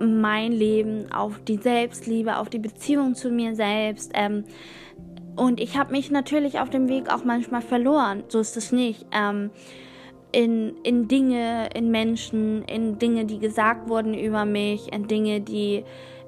mein 0.00 0.50
Leben, 0.50 1.12
auf 1.12 1.38
die 1.44 1.58
Selbstliebe, 1.58 2.38
auf 2.38 2.50
die 2.50 2.58
Beziehung 2.58 3.14
zu 3.14 3.30
mir 3.30 3.54
selbst. 3.54 4.10
Ähm, 4.14 4.42
und 5.36 5.60
ich 5.60 5.78
habe 5.78 5.92
mich 5.92 6.10
natürlich 6.10 6.58
auf 6.58 6.70
dem 6.70 6.88
Weg 6.88 7.12
auch 7.14 7.22
manchmal 7.22 7.62
verloren. 7.62 8.24
So 8.26 8.40
ist 8.40 8.56
es 8.56 8.72
nicht. 8.72 9.06
Ähm, 9.12 9.50
in, 10.32 10.74
in 10.82 11.08
Dinge, 11.08 11.68
in 11.74 11.90
Menschen, 11.90 12.62
in 12.64 12.98
Dinge, 12.98 13.24
die 13.24 13.38
gesagt 13.38 13.88
wurden 13.88 14.14
über 14.14 14.44
mich, 14.44 14.92
in 14.92 15.06
Dinge, 15.06 15.40
die 15.40 15.84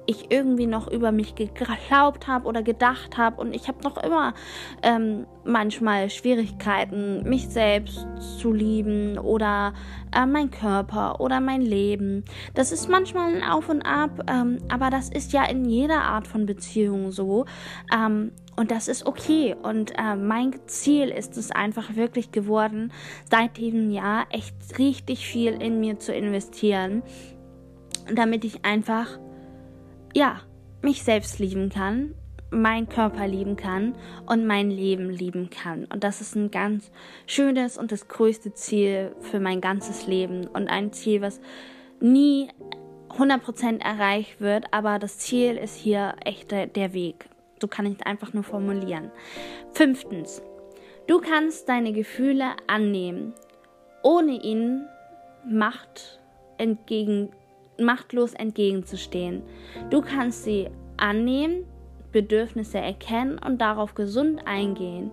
ich 0.09 0.31
irgendwie 0.31 0.65
noch 0.65 0.87
über 0.87 1.11
mich 1.11 1.35
geglaubt 1.35 2.27
habe 2.27 2.47
oder 2.47 2.63
gedacht 2.63 3.17
habe. 3.17 3.39
Und 3.39 3.55
ich 3.55 3.67
habe 3.67 3.83
noch 3.83 3.97
immer 3.97 4.33
ähm, 4.81 5.27
manchmal 5.43 6.09
Schwierigkeiten, 6.09 7.29
mich 7.29 7.49
selbst 7.49 8.07
zu 8.39 8.51
lieben 8.51 9.19
oder 9.19 9.73
äh, 10.15 10.25
mein 10.25 10.49
Körper 10.49 11.21
oder 11.21 11.39
mein 11.39 11.61
Leben. 11.61 12.25
Das 12.55 12.71
ist 12.71 12.89
manchmal 12.89 13.35
ein 13.35 13.43
Auf 13.43 13.69
und 13.69 13.83
Ab, 13.83 14.23
ähm, 14.27 14.57
aber 14.67 14.89
das 14.89 15.09
ist 15.09 15.31
ja 15.31 15.45
in 15.45 15.65
jeder 15.65 16.01
Art 16.01 16.27
von 16.27 16.47
Beziehung 16.47 17.11
so. 17.11 17.45
Ähm, 17.93 18.31
und 18.55 18.71
das 18.71 18.87
ist 18.87 19.05
okay. 19.05 19.55
Und 19.61 19.91
äh, 19.95 20.15
mein 20.15 20.55
Ziel 20.65 21.09
ist 21.09 21.37
es 21.37 21.51
einfach 21.51 21.95
wirklich 21.95 22.31
geworden, 22.31 22.91
seit 23.29 23.57
diesem 23.57 23.91
Jahr 23.91 24.25
echt 24.31 24.55
richtig 24.79 25.27
viel 25.27 25.53
in 25.53 25.79
mir 25.79 25.99
zu 25.99 26.13
investieren, 26.13 27.03
damit 28.11 28.43
ich 28.43 28.65
einfach, 28.65 29.19
ja, 30.13 30.41
mich 30.81 31.03
selbst 31.03 31.39
lieben 31.39 31.69
kann, 31.69 32.15
meinen 32.51 32.89
Körper 32.89 33.27
lieben 33.27 33.55
kann 33.55 33.95
und 34.25 34.45
mein 34.45 34.71
Leben 34.71 35.09
lieben 35.09 35.49
kann. 35.49 35.85
Und 35.85 36.03
das 36.03 36.21
ist 36.21 36.35
ein 36.35 36.51
ganz 36.51 36.91
schönes 37.27 37.77
und 37.77 37.91
das 37.91 38.07
größte 38.07 38.53
Ziel 38.53 39.15
für 39.21 39.39
mein 39.39 39.61
ganzes 39.61 40.07
Leben 40.07 40.47
und 40.47 40.67
ein 40.67 40.91
Ziel, 40.91 41.21
was 41.21 41.39
nie 41.99 42.49
100% 43.09 43.81
erreicht 43.81 44.39
wird, 44.39 44.65
aber 44.71 44.99
das 44.99 45.17
Ziel 45.17 45.57
ist 45.57 45.75
hier 45.75 46.15
echt 46.23 46.51
der, 46.51 46.67
der 46.67 46.93
Weg. 46.93 47.29
So 47.61 47.67
kann 47.67 47.85
ich 47.85 47.99
es 47.99 48.05
einfach 48.05 48.33
nur 48.33 48.43
formulieren. 48.43 49.11
Fünftens, 49.73 50.41
du 51.07 51.19
kannst 51.19 51.67
deine 51.67 51.91
Gefühle 51.91 52.55
annehmen, 52.67 53.33
ohne 54.03 54.41
ihnen 54.41 54.87
Macht 55.45 56.19
entgegen, 56.57 57.29
machtlos 57.79 58.33
entgegenzustehen. 58.33 59.41
Du 59.89 60.01
kannst 60.01 60.43
sie 60.43 60.69
annehmen, 60.97 61.65
Bedürfnisse 62.11 62.79
erkennen 62.79 63.39
und 63.39 63.61
darauf 63.61 63.93
gesund 63.93 64.41
eingehen 64.45 65.11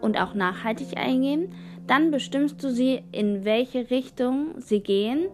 und 0.00 0.18
auch 0.20 0.34
nachhaltig 0.34 0.96
eingehen. 0.96 1.52
Dann 1.86 2.10
bestimmst 2.10 2.62
du 2.62 2.70
sie, 2.70 3.02
in 3.12 3.44
welche 3.44 3.90
Richtung 3.90 4.54
sie 4.58 4.80
gehen 4.80 5.28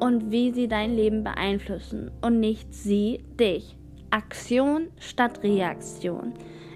und 0.00 0.30
wie 0.30 0.52
sie 0.52 0.68
dein 0.68 0.94
Leben 0.94 1.24
beeinflussen 1.24 2.10
und 2.22 2.40
nicht 2.40 2.74
sie 2.74 3.24
dich. 3.38 3.76
Aktion 4.10 4.88
statt 4.98 5.42
Reaktion. 5.42 6.32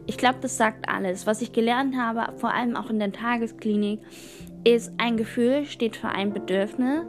Ich 0.06 0.18
glaube, 0.18 0.38
das 0.42 0.56
sagt 0.56 0.88
alles. 0.88 1.26
Was 1.26 1.40
ich 1.42 1.52
gelernt 1.52 1.96
habe, 1.96 2.36
vor 2.38 2.52
allem 2.52 2.76
auch 2.76 2.90
in 2.90 2.98
der 2.98 3.12
Tagesklinik, 3.12 4.00
ist 4.64 4.92
ein 4.98 5.16
Gefühl 5.16 5.64
steht 5.64 5.96
für 5.96 6.08
ein 6.08 6.32
Bedürfnis. 6.32 7.04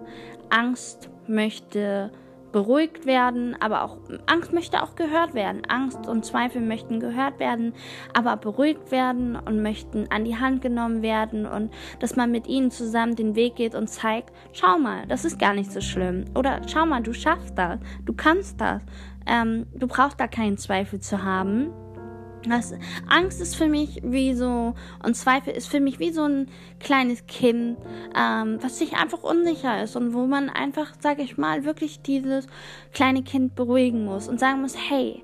Angst 0.50 1.10
möchte 1.28 2.12
beruhigt 2.54 3.06
werden, 3.06 3.58
aber 3.60 3.84
auch 3.84 3.98
Angst 4.28 4.54
möchte 4.54 4.82
auch 4.82 4.96
gehört 4.96 5.34
werden. 5.34 5.64
Angst 5.68 6.08
und 6.08 6.24
Zweifel 6.24 6.62
möchten 6.62 7.02
gehört 7.02 7.40
werden, 7.40 7.74
aber 8.14 8.38
beruhigt 8.38 8.92
werden 8.92 9.36
und 9.36 9.62
möchten 9.62 10.10
an 10.12 10.24
die 10.24 10.38
Hand 10.38 10.62
genommen 10.62 11.02
werden 11.02 11.46
und 11.46 11.74
dass 12.00 12.16
man 12.16 12.32
mit 12.32 12.48
ihnen 12.48 12.72
zusammen 12.72 13.16
den 13.16 13.36
Weg 13.36 13.56
geht 13.56 13.76
und 13.76 13.88
zeigt, 13.88 14.32
schau 14.54 14.78
mal, 14.78 15.06
das 15.08 15.26
ist 15.26 15.40
gar 15.40 15.54
nicht 15.54 15.72
so 15.72 15.82
schlimm. 15.82 16.26
Oder 16.36 16.62
schau 16.68 16.86
mal, 16.86 17.02
du 17.02 17.12
schaffst 17.12 17.58
das, 17.58 17.80
du 18.06 18.14
kannst 18.14 18.62
das. 18.62 18.84
Ähm, 19.26 19.66
du 19.74 19.88
brauchst 19.88 20.20
da 20.20 20.28
keinen 20.28 20.58
Zweifel 20.58 21.00
zu 21.00 21.24
haben. 21.24 21.72
Das, 22.48 22.74
Angst 23.08 23.42
ist 23.42 23.56
für 23.56 23.68
mich 23.68 24.02
wie 24.04 24.34
so, 24.34 24.76
und 25.04 25.16
Zweifel 25.16 25.54
ist 25.54 25.68
für 25.68 25.80
mich 25.80 26.00
wie 26.00 26.12
so 26.12 26.24
ein 26.24 26.50
kleines 26.80 27.26
Kind, 27.26 27.78
ähm, 28.18 28.58
was 28.62 28.80
sich 28.80 28.94
einfach 28.94 29.24
unsicher 29.24 29.82
ist 29.84 29.96
und 29.96 30.14
wo 30.14 30.26
man 30.26 30.50
einfach, 30.50 30.94
sage 31.00 31.22
ich 31.22 31.38
mal, 31.38 31.64
wirklich 31.64 32.02
dieses 32.02 32.48
kleine 32.94 33.24
Kind 33.24 33.56
beruhigen 33.56 34.06
muss 34.06 34.28
und 34.28 34.40
sagen 34.40 34.62
muss, 34.62 34.76
hey, 34.90 35.24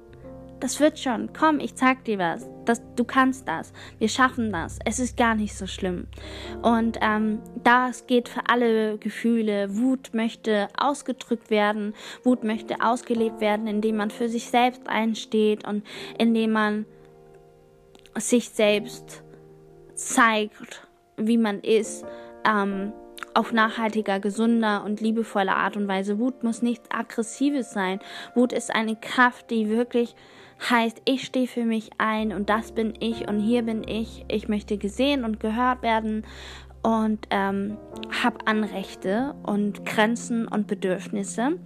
das 0.59 0.79
wird 0.79 0.99
schon, 0.99 1.31
komm, 1.37 1.59
ich 1.59 1.75
zeig 1.75 2.03
dir 2.03 2.19
was, 2.19 2.47
das, 2.65 2.81
du 2.95 3.03
kannst 3.03 3.47
das, 3.47 3.71
wir 3.97 4.09
schaffen 4.09 4.51
das, 4.51 4.79
es 4.85 4.99
ist 4.99 5.17
gar 5.17 5.35
nicht 5.35 5.55
so 5.55 5.67
schlimm. 5.67 6.07
Und 6.61 6.97
ähm, 7.01 7.39
das 7.63 8.07
geht 8.07 8.29
für 8.29 8.41
alle 8.47 8.97
Gefühle. 8.97 9.77
Wut 9.77 10.13
möchte 10.13 10.67
ausgedrückt 10.77 11.49
werden, 11.49 11.93
Wut 12.23 12.43
möchte 12.43 12.81
ausgelebt 12.81 13.39
werden, 13.41 13.67
indem 13.67 13.97
man 13.97 14.11
für 14.11 14.29
sich 14.29 14.49
selbst 14.49 14.87
einsteht 14.87 15.67
und 15.67 15.83
indem 16.17 16.51
man 16.51 16.85
sich 18.15 18.49
selbst 18.49 19.23
zeigt, 19.95 20.87
wie 21.17 21.37
man 21.37 21.59
ist, 21.61 22.05
ähm, 22.45 22.93
auf 23.33 23.51
nachhaltiger, 23.51 24.19
gesunder 24.19 24.83
und 24.83 25.01
liebevoller 25.01 25.55
Art 25.55 25.77
und 25.77 25.87
Weise. 25.87 26.19
Wut 26.19 26.43
muss 26.43 26.61
nichts 26.61 26.89
Aggressives 26.91 27.71
sein. 27.71 27.99
Wut 28.35 28.53
ist 28.53 28.73
eine 28.73 28.95
Kraft, 28.95 29.51
die 29.51 29.69
wirklich 29.69 30.15
heißt, 30.69 31.01
ich 31.05 31.25
stehe 31.25 31.47
für 31.47 31.63
mich 31.63 31.91
ein 31.97 32.33
und 32.33 32.49
das 32.49 32.71
bin 32.71 32.93
ich 32.99 33.27
und 33.27 33.39
hier 33.39 33.61
bin 33.61 33.87
ich. 33.87 34.25
Ich 34.27 34.47
möchte 34.47 34.77
gesehen 34.77 35.23
und 35.23 35.39
gehört 35.39 35.83
werden 35.83 36.25
und 36.81 37.27
ähm, 37.29 37.77
habe 38.23 38.47
Anrechte 38.47 39.35
und 39.43 39.85
Grenzen 39.85 40.47
und 40.47 40.67
Bedürfnisse. 40.67 41.59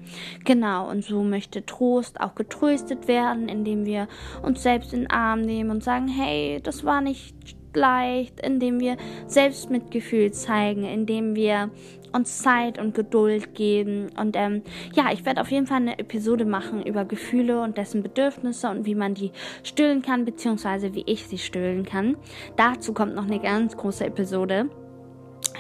Genau, 0.44 0.90
und 0.90 1.04
so 1.04 1.24
möchte 1.24 1.66
Trost 1.66 2.20
auch 2.20 2.36
getröstet 2.36 3.08
werden, 3.08 3.48
indem 3.48 3.86
wir 3.86 4.08
uns 4.42 4.64
selbst 4.64 4.94
in 4.94 5.02
den 5.02 5.12
Arm 5.12 5.42
nehmen 5.42 5.70
und 5.70 5.84
sagen, 5.84 6.08
hey, 6.08 6.60
das 6.62 6.84
war 6.84 7.02
nicht 7.02 7.36
leicht, 7.76 8.40
indem 8.40 8.80
wir 8.80 8.98
Selbstmitgefühl 9.28 10.32
zeigen, 10.32 10.84
indem 10.84 11.36
wir 11.36 11.72
uns 12.14 12.40
Zeit 12.40 12.80
und 12.80 12.94
Geduld 12.94 13.56
geben. 13.56 14.10
Und 14.20 14.36
ähm, 14.36 14.62
ja, 14.94 15.12
ich 15.12 15.26
werde 15.26 15.42
auf 15.42 15.50
jeden 15.50 15.66
Fall 15.66 15.78
eine 15.78 15.98
Episode 15.98 16.46
machen 16.46 16.86
über 16.86 17.06
Gefühle 17.06 17.62
und 17.62 17.78
dessen 17.78 18.04
Bedürfnisse 18.04 18.70
und 18.70 18.86
wie 18.86 18.94
man 18.94 19.16
die 19.16 19.32
stillen 19.64 20.04
kann, 20.04 20.24
beziehungsweise 20.24 20.94
wie 20.94 21.04
ich 21.08 21.28
sie 21.28 21.40
stillen 21.40 21.86
kann. 21.86 22.16
Dazu 22.56 22.94
kommt 22.94 23.16
noch 23.16 23.26
eine 23.26 23.40
ganz 23.40 23.76
große 23.76 24.06
Episode 24.06 24.70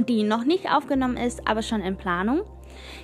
die 0.07 0.23
noch 0.23 0.43
nicht 0.43 0.71
aufgenommen 0.71 1.17
ist, 1.17 1.47
aber 1.47 1.61
schon 1.61 1.81
in 1.81 1.97
Planung. 1.97 2.41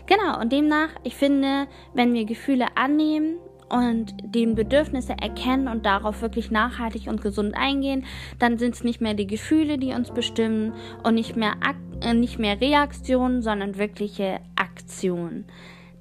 Genau, 0.08 0.39
und 0.39 0.52
demnach, 0.52 0.89
ich 1.04 1.15
finde, 1.15 1.68
wenn 1.94 2.13
wir 2.13 2.26
Gefühle 2.26 2.65
annehmen 2.76 3.38
und 3.70 4.15
die 4.24 4.48
Bedürfnisse 4.48 5.13
erkennen 5.13 5.68
und 5.68 5.86
darauf 5.86 6.22
wirklich 6.22 6.52
nachhaltig 6.52 7.08
und 7.08 7.22
gesund 7.22 7.56
eingehen, 7.56 8.06
dann 8.39 8.58
sind 8.58 8.76
es 8.76 8.84
nicht 8.84 9.02
mehr 9.02 9.13
die 9.13 9.28
Gefühle, 9.28 9.78
die 9.78 9.94
uns 9.94 10.12
bestimmen 10.12 10.74
und 11.04 11.15
nicht 11.15 11.36
mehr, 11.36 11.54
Ak 11.62 11.76
äh, 12.02 12.13
nicht 12.13 12.39
mehr 12.39 12.60
Reaktionen, 12.60 13.42
sondern 13.42 13.78
wirkliche 13.78 14.39
Aktionen. 14.56 15.46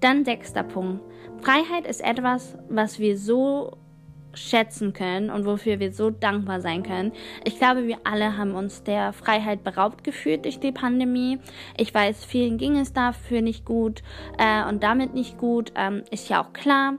Dann 0.01 0.25
sechster 0.25 0.63
Punkt. 0.63 1.03
Freiheit 1.43 1.87
ist 1.87 2.03
etwas, 2.03 2.57
was 2.69 2.99
wir 2.99 3.19
so 3.19 3.77
schätzen 4.35 4.93
können 4.93 5.31
und 5.31 5.45
wofür 5.45 5.81
wir 5.81 5.93
so 5.93 6.11
dankbar 6.11 6.61
sein 6.61 6.83
können. 6.83 7.13
Ich 7.45 7.59
glaube, 7.59 7.87
wir 7.87 7.99
alle 8.05 8.37
haben 8.37 8.55
uns 8.55 8.83
der 8.83 9.13
Freiheit 9.13 9.65
beraubt 9.65 10.05
gefühlt 10.05 10.45
durch 10.45 10.61
die 10.61 10.73
Pandemie. 10.73 11.39
Ich 11.77 11.93
weiß, 11.93 12.25
vielen 12.25 12.59
ging 12.59 12.79
es 12.79 12.93
dafür 12.93 13.43
nicht 13.43 13.65
gut 13.65 14.03
äh, 14.39 14.69
und 14.69 14.83
damit 14.83 15.15
nicht 15.15 15.39
gut, 15.39 15.73
ähm, 15.77 16.03
ist 16.11 16.29
ja 16.29 16.43
auch 16.43 16.53
klar. 16.53 16.95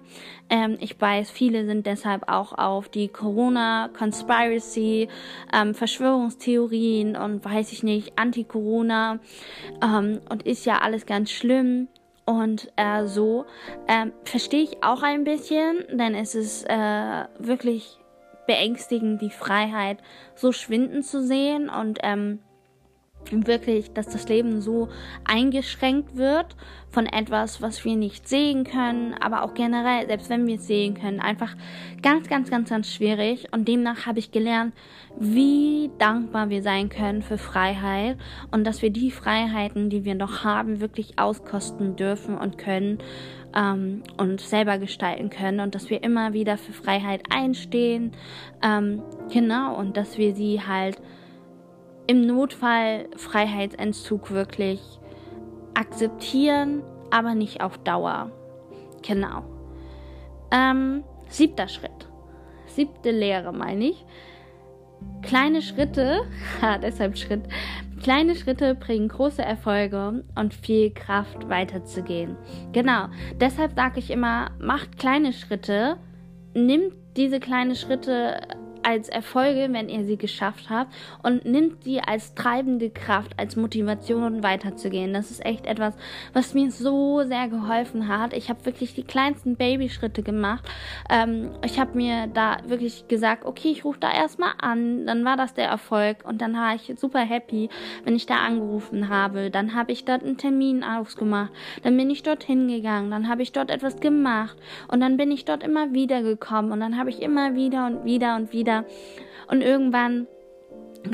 Ähm, 0.50 0.78
ich 0.80 1.00
weiß, 1.00 1.30
viele 1.30 1.66
sind 1.66 1.86
deshalb 1.86 2.28
auch 2.28 2.58
auf 2.58 2.90
die 2.90 3.08
Corona-Conspiracy, 3.08 5.08
ähm, 5.54 5.76
Verschwörungstheorien 5.76 7.16
und 7.16 7.46
weiß 7.46 7.72
ich 7.72 7.84
nicht, 7.84 8.18
Anti-Corona 8.18 9.20
ähm, 9.84 10.20
und 10.30 10.44
ist 10.44 10.66
ja 10.66 10.80
alles 10.80 11.06
ganz 11.06 11.32
schlimm. 11.32 11.88
Und 12.30 12.72
äh, 12.76 13.08
so 13.08 13.48
ähm, 13.88 14.14
verstehe 14.24 14.62
ich 14.62 14.84
auch 14.84 15.02
ein 15.02 15.24
bisschen, 15.24 15.84
denn 15.92 16.14
es 16.14 16.36
ist 16.36 16.64
äh, 16.70 17.26
wirklich 17.40 17.98
beängstigend, 18.46 19.20
die 19.20 19.32
Freiheit 19.32 19.98
so 20.36 20.52
schwinden 20.52 21.02
zu 21.02 21.24
sehen. 21.26 21.70
Und 21.70 21.98
ähm, 22.04 22.38
wirklich, 23.32 23.94
dass 23.94 24.08
das 24.08 24.28
Leben 24.28 24.62
so 24.62 24.90
eingeschränkt 25.26 26.16
wird 26.16 26.56
von 26.90 27.06
etwas, 27.06 27.62
was 27.62 27.86
wir 27.86 27.96
nicht 27.96 28.28
sehen 28.28 28.64
können, 28.64 29.14
aber 29.14 29.44
auch 29.44 29.54
generell, 29.54 30.08
selbst 30.08 30.30
wenn 30.30 30.48
wir 30.48 30.56
es 30.56 30.68
sehen 30.68 30.96
können, 30.96 31.20
einfach 31.20 31.56
ganz, 32.02 32.28
ganz, 32.28 32.50
ganz, 32.50 32.70
ganz 32.70 32.92
schwierig. 32.92 33.48
Und 33.52 33.68
demnach 33.68 34.06
habe 34.06 34.20
ich 34.20 34.32
gelernt, 34.32 34.74
wie 35.20 35.92
dankbar 36.00 36.50
wir 36.50 36.64
sein 36.64 36.90
können 36.90 37.22
für 37.22 37.38
Freiheit 37.38 38.18
und 38.52 38.66
dass 38.66 38.82
wir 38.82 38.90
die 38.90 39.12
Freiheiten, 39.12 39.90
die 39.90 40.06
wir 40.06 40.16
noch 40.16 40.44
haben, 40.44 40.80
wirklich 40.80 41.20
auskosten 41.20 41.96
dürfen 41.96 42.38
und 42.38 42.58
können 42.58 43.00
ähm, 43.56 44.04
und 44.18 44.42
selber 44.42 44.78
gestalten 44.78 45.30
können 45.30 45.60
und 45.60 45.76
dass 45.76 45.90
wir 45.90 46.04
immer 46.04 46.34
wieder 46.34 46.58
für 46.58 46.74
Freiheit 46.74 47.24
einstehen. 47.30 48.14
Ähm, 48.64 49.02
genau, 49.32 49.76
und 49.76 49.98
dass 49.98 50.18
wir 50.18 50.36
sie 50.36 50.62
halt 50.62 51.00
im 52.10 52.26
Notfall 52.26 53.08
Freiheitsentzug 53.18 54.32
wirklich 54.32 54.82
akzeptieren, 55.76 56.82
aber 57.12 57.36
nicht 57.36 57.62
auf 57.62 57.78
Dauer. 57.78 58.32
Genau. 59.04 59.44
Ähm, 60.50 61.04
siebter 61.28 61.68
Schritt. 61.68 62.08
Siebte 62.66 63.12
Lehre 63.12 63.54
meine 63.54 63.90
ich. 63.90 64.06
Kleine 65.22 65.62
Schritte, 65.62 66.22
deshalb 66.82 67.16
Schritt, 67.16 67.44
kleine 68.02 68.36
Schritte 68.36 68.74
bringen 68.74 69.10
große 69.10 69.44
Erfolge 69.44 70.24
und 70.34 70.56
viel 70.56 70.90
Kraft 70.90 71.48
weiterzugehen. 71.48 72.38
Genau, 72.72 73.06
deshalb 73.40 73.76
sage 73.76 74.00
ich 74.00 74.10
immer, 74.10 74.50
macht 74.58 74.98
kleine 74.98 75.32
Schritte, 75.32 75.98
nimmt 76.56 76.96
diese 77.16 77.40
kleinen 77.40 77.76
Schritte 77.76 78.42
als 78.84 79.10
Erfolge, 79.10 79.68
wenn 79.72 79.90
ihr 79.90 80.06
sie 80.06 80.18
geschafft 80.18 80.70
habt 80.70 80.94
und 81.24 81.46
nimmt 81.46 81.84
sie 81.84 82.00
als 82.02 82.34
treibende 82.34 82.90
Kraft, 82.90 83.34
als 83.38 83.56
Motivation 83.56 84.44
weiterzugehen. 84.44 85.14
Das 85.14 85.32
ist 85.32 85.46
echt 85.46 85.66
etwas, 85.66 85.96
was 86.34 86.54
mir 86.54 86.72
so 86.72 87.24
sehr 87.24 87.48
geholfen 87.48 88.08
hat. 88.08 88.34
Ich 88.34 88.50
habe 88.50 88.66
wirklich 88.66 88.94
die 88.94 89.04
kleinsten 89.04 89.56
Babyschritte 89.56 90.24
gemacht. 90.24 90.68
Ähm, 91.10 91.52
ich 91.64 91.80
habe 91.80 91.98
mir 91.98 92.28
da 92.28 92.58
wirklich 92.66 93.08
gesagt, 93.08 93.46
okay, 93.46 93.70
ich 93.70 93.86
rufe 93.86 94.00
da 94.00 94.12
erstmal 94.12 94.54
an, 94.62 95.06
dann 95.06 95.26
war 95.26 95.38
das 95.38 95.54
der 95.54 95.68
Erfolg 95.68 96.18
und 96.26 96.42
dann 96.42 96.54
war 96.54 96.76
ich 96.76 96.94
super 96.98 97.20
happy, 97.20 97.70
wenn 98.04 98.16
ich 98.16 98.26
da 98.26 98.38
angerufen 98.38 99.10
habe. 99.10 99.50
Dann 99.50 99.76
habe 99.76 99.92
ich 99.92 100.06
dort 100.06 100.24
einen 100.24 100.38
Termin 100.38 100.84
ausgemacht, 100.84 101.52
dann 101.84 101.98
bin 101.98 102.10
ich 102.10 102.24
dort 102.24 102.44
hingegangen, 102.44 103.12
dann 103.12 103.30
habe 103.30 103.42
ich 103.42 103.52
dort 103.52 103.70
etwas 103.70 104.00
gemacht 104.00 104.58
und 104.88 105.00
dann 105.00 105.18
bin 105.18 105.32
ich 105.32 105.46
dort 105.46 105.64
immer 105.64 105.94
wieder 105.94 106.22
gekommen 106.22 106.72
und 106.72 106.80
dann 106.80 106.98
habe 106.98 107.10
ich 107.10 107.22
immer 107.22 107.56
wieder 107.56 107.88
und 107.88 108.06
wieder 108.06 108.36
und 108.36 108.54
wieder 108.54 108.69
und 109.48 109.62
irgendwann 109.62 110.28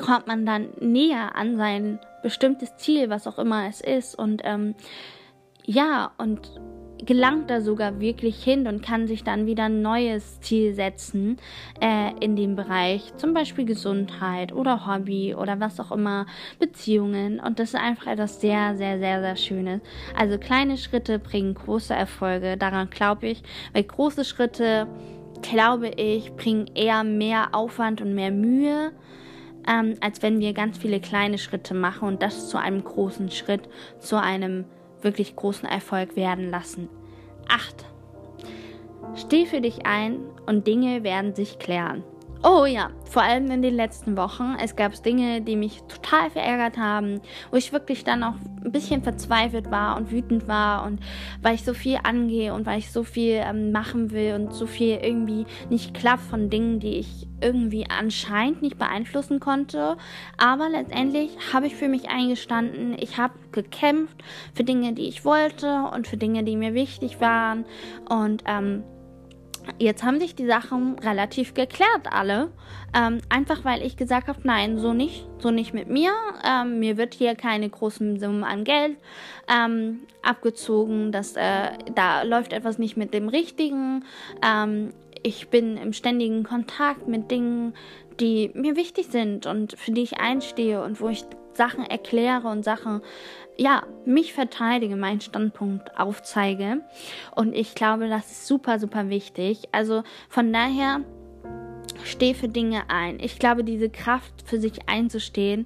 kommt 0.03 0.27
man 0.27 0.45
dann 0.45 0.69
näher 0.79 1.35
an 1.35 1.57
sein 1.57 1.99
bestimmtes 2.23 2.75
Ziel, 2.77 3.09
was 3.09 3.27
auch 3.27 3.37
immer 3.37 3.67
es 3.67 3.81
ist 3.81 4.15
und 4.15 4.41
ähm, 4.43 4.75
ja 5.65 6.11
und 6.17 6.51
gelangt 7.05 7.49
da 7.49 7.61
sogar 7.61 7.99
wirklich 7.99 8.43
hin 8.43 8.67
und 8.67 8.81
kann 8.81 9.07
sich 9.07 9.23
dann 9.23 9.45
wieder 9.45 9.65
ein 9.65 9.81
neues 9.81 10.39
Ziel 10.41 10.73
setzen 10.73 11.37
äh, 11.81 12.11
in 12.19 12.35
dem 12.35 12.55
Bereich, 12.55 13.15
zum 13.17 13.33
Beispiel 13.33 13.65
Gesundheit 13.65 14.53
oder 14.53 14.87
Hobby 14.87 15.35
oder 15.35 15.59
was 15.59 15.79
auch 15.79 15.91
immer, 15.91 16.25
Beziehungen. 16.59 17.39
Und 17.39 17.59
das 17.59 17.69
ist 17.69 17.79
einfach 17.79 18.07
etwas 18.07 18.41
sehr, 18.41 18.77
sehr, 18.77 18.99
sehr, 18.99 19.21
sehr 19.21 19.35
Schönes. 19.35 19.81
Also 20.17 20.37
kleine 20.37 20.77
Schritte 20.77 21.19
bringen 21.19 21.53
große 21.53 21.93
Erfolge, 21.93 22.57
daran 22.57 22.89
glaube 22.89 23.27
ich, 23.27 23.43
weil 23.73 23.83
große 23.83 24.23
Schritte, 24.25 24.87
glaube 25.49 25.89
ich, 25.89 26.33
bringen 26.35 26.69
eher 26.75 27.03
mehr 27.03 27.49
Aufwand 27.53 28.01
und 28.01 28.13
mehr 28.13 28.31
Mühe. 28.31 28.91
Ähm, 29.67 29.95
als 29.99 30.21
wenn 30.21 30.39
wir 30.39 30.53
ganz 30.53 30.77
viele 30.77 30.99
kleine 30.99 31.37
Schritte 31.37 31.73
machen 31.73 32.07
und 32.07 32.21
das 32.21 32.49
zu 32.49 32.57
einem 32.57 32.83
großen 32.83 33.31
Schritt, 33.31 33.67
zu 33.99 34.21
einem 34.21 34.65
wirklich 35.01 35.35
großen 35.35 35.67
Erfolg 35.67 36.15
werden 36.15 36.51
lassen. 36.51 36.87
8. 37.47 37.85
Steh 39.15 39.45
für 39.45 39.61
dich 39.61 39.85
ein 39.85 40.19
und 40.45 40.67
Dinge 40.67 41.03
werden 41.03 41.33
sich 41.33 41.57
klären. 41.57 42.03
Oh 42.47 42.65
ja, 42.65 42.91
vor 43.05 43.23
allem 43.23 43.49
in 43.49 43.63
den 43.63 43.73
letzten 43.73 44.17
Wochen. 44.17 44.55
Es 44.61 44.75
gab 44.75 45.01
Dinge, 45.01 45.41
die 45.41 45.55
mich 45.55 45.81
total 45.87 46.29
verärgert 46.29 46.77
haben, 46.77 47.19
wo 47.49 47.57
ich 47.57 47.73
wirklich 47.73 48.03
dann 48.03 48.21
auch 48.21 48.35
ein 48.63 48.71
bisschen 48.71 49.01
verzweifelt 49.01 49.71
war 49.71 49.97
und 49.97 50.11
wütend 50.11 50.47
war 50.47 50.85
und 50.85 50.99
weil 51.41 51.55
ich 51.55 51.63
so 51.63 51.73
viel 51.73 51.97
angehe 52.03 52.53
und 52.53 52.67
weil 52.67 52.77
ich 52.77 52.91
so 52.91 53.03
viel 53.03 53.41
ähm, 53.43 53.71
machen 53.71 54.11
will 54.11 54.35
und 54.35 54.53
so 54.53 54.67
viel 54.67 54.99
irgendwie 55.01 55.47
nicht 55.71 55.95
klappt 55.95 56.21
von 56.21 56.51
Dingen, 56.51 56.79
die 56.79 56.99
ich 56.99 57.27
irgendwie 57.41 57.87
anscheinend 57.89 58.61
nicht 58.61 58.77
beeinflussen 58.77 59.39
konnte. 59.39 59.97
Aber 60.37 60.69
letztendlich 60.69 61.35
habe 61.51 61.65
ich 61.65 61.75
für 61.75 61.87
mich 61.87 62.11
eingestanden. 62.11 62.95
Ich 62.99 63.17
habe 63.17 63.33
gekämpft 63.53 64.23
für 64.53 64.63
Dinge, 64.63 64.93
die 64.93 65.07
ich 65.07 65.25
wollte 65.25 65.89
und 65.91 66.07
für 66.07 66.17
Dinge, 66.17 66.43
die 66.43 66.57
mir 66.57 66.75
wichtig 66.75 67.19
waren 67.19 67.65
und 68.07 68.43
ähm, 68.45 68.83
Jetzt 69.77 70.03
haben 70.03 70.19
sich 70.19 70.35
die 70.35 70.45
Sachen 70.45 70.97
relativ 70.99 71.53
geklärt, 71.53 72.07
alle. 72.11 72.51
Ähm, 72.95 73.19
einfach 73.29 73.65
weil 73.65 73.81
ich 73.81 73.97
gesagt 73.97 74.27
habe, 74.27 74.39
nein, 74.43 74.77
so 74.77 74.93
nicht, 74.93 75.27
so 75.39 75.51
nicht 75.51 75.73
mit 75.73 75.89
mir. 75.89 76.11
Ähm, 76.43 76.79
mir 76.79 76.97
wird 76.97 77.13
hier 77.13 77.35
keine 77.35 77.69
großen 77.69 78.19
Summen 78.19 78.43
an 78.43 78.63
Geld 78.63 78.97
ähm, 79.47 80.01
abgezogen. 80.21 81.11
Das, 81.11 81.35
äh, 81.35 81.69
da 81.93 82.23
läuft 82.23 82.53
etwas 82.53 82.77
nicht 82.77 82.95
mit 82.95 83.13
dem 83.13 83.27
Richtigen. 83.27 84.05
Ähm, 84.41 84.89
ich 85.23 85.49
bin 85.49 85.77
im 85.77 85.93
ständigen 85.93 86.43
Kontakt 86.43 87.07
mit 87.07 87.31
Dingen, 87.31 87.73
die 88.19 88.51
mir 88.53 88.75
wichtig 88.75 89.07
sind 89.07 89.45
und 89.45 89.77
für 89.77 89.91
die 89.91 90.03
ich 90.03 90.19
einstehe 90.19 90.81
und 90.83 91.01
wo 91.01 91.09
ich 91.09 91.25
Sachen 91.53 91.85
erkläre 91.85 92.47
und 92.47 92.63
Sachen 92.63 93.01
ja, 93.57 93.83
mich 94.05 94.33
verteidige, 94.33 94.95
meinen 94.95 95.21
Standpunkt 95.21 95.97
aufzeige. 95.97 96.81
Und 97.35 97.53
ich 97.53 97.75
glaube, 97.75 98.09
das 98.09 98.31
ist 98.31 98.47
super, 98.47 98.79
super 98.79 99.09
wichtig. 99.09 99.63
Also 99.71 100.03
von 100.29 100.51
daher 100.51 101.01
stehe 102.03 102.35
für 102.35 102.49
Dinge 102.49 102.89
ein. 102.89 103.19
Ich 103.19 103.39
glaube, 103.39 103.63
diese 103.63 103.89
Kraft 103.89 104.43
für 104.45 104.59
sich 104.59 104.87
einzustehen 104.89 105.65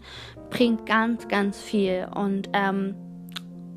bringt 0.49 0.86
ganz, 0.86 1.28
ganz 1.28 1.62
viel 1.62 2.08
und 2.15 2.49
ähm, 2.54 2.95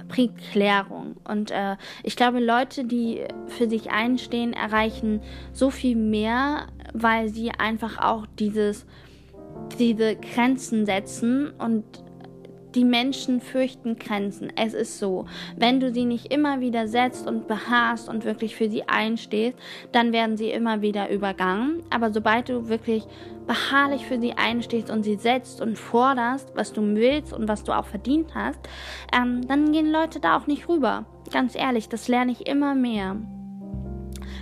bringt 0.09 0.38
Klärung. 0.53 1.16
Und 1.25 1.51
äh, 1.51 1.77
ich 2.03 2.16
glaube, 2.16 2.38
Leute, 2.40 2.85
die 2.85 3.25
für 3.46 3.68
sich 3.68 3.90
einstehen, 3.90 4.53
erreichen 4.53 5.22
so 5.53 5.70
viel 5.70 5.96
mehr, 5.96 6.68
weil 6.92 7.29
sie 7.29 7.51
einfach 7.51 7.98
auch 7.98 8.27
dieses, 8.38 8.87
diese 9.79 10.16
Grenzen 10.16 10.87
setzen 10.87 11.51
und 11.59 11.85
die 12.74 12.85
Menschen 12.85 13.40
fürchten 13.40 13.96
Grenzen. 13.96 14.52
Es 14.56 14.74
ist 14.74 14.98
so. 14.98 15.26
Wenn 15.56 15.80
du 15.80 15.92
sie 15.92 16.04
nicht 16.04 16.32
immer 16.32 16.61
wieder 16.61 16.88
setzt 16.88 17.26
und 17.26 17.46
beharrst 17.48 18.08
und 18.08 18.24
wirklich 18.24 18.56
für 18.56 18.68
sie 18.68 18.88
einstehst, 18.88 19.58
dann 19.92 20.12
werden 20.12 20.37
sie 20.37 20.50
immer 20.50 20.82
wieder 20.82 21.11
übergangen. 21.11 21.82
Aber 21.90 22.12
sobald 22.12 22.48
du 22.48 22.68
wirklich 22.68 23.04
beharrlich 23.46 24.06
für 24.06 24.20
sie 24.20 24.32
einstehst 24.35 24.90
und 24.90 25.02
sie 25.02 25.16
setzt 25.16 25.61
und 25.61 25.78
forderst, 25.78 26.52
was 26.54 26.72
du 26.72 26.82
willst 26.82 27.32
und 27.32 27.48
was 27.48 27.64
du 27.64 27.72
auch 27.72 27.87
verdient 27.87 28.35
hast, 28.35 28.61
ähm, 29.16 29.46
dann 29.46 29.72
gehen 29.72 29.90
Leute 29.90 30.20
da 30.20 30.37
auch 30.37 30.46
nicht 30.46 30.68
rüber. 30.68 31.04
Ganz 31.32 31.54
ehrlich, 31.54 31.88
das 31.88 32.08
lerne 32.08 32.32
ich 32.32 32.46
immer 32.46 32.74
mehr. 32.74 33.16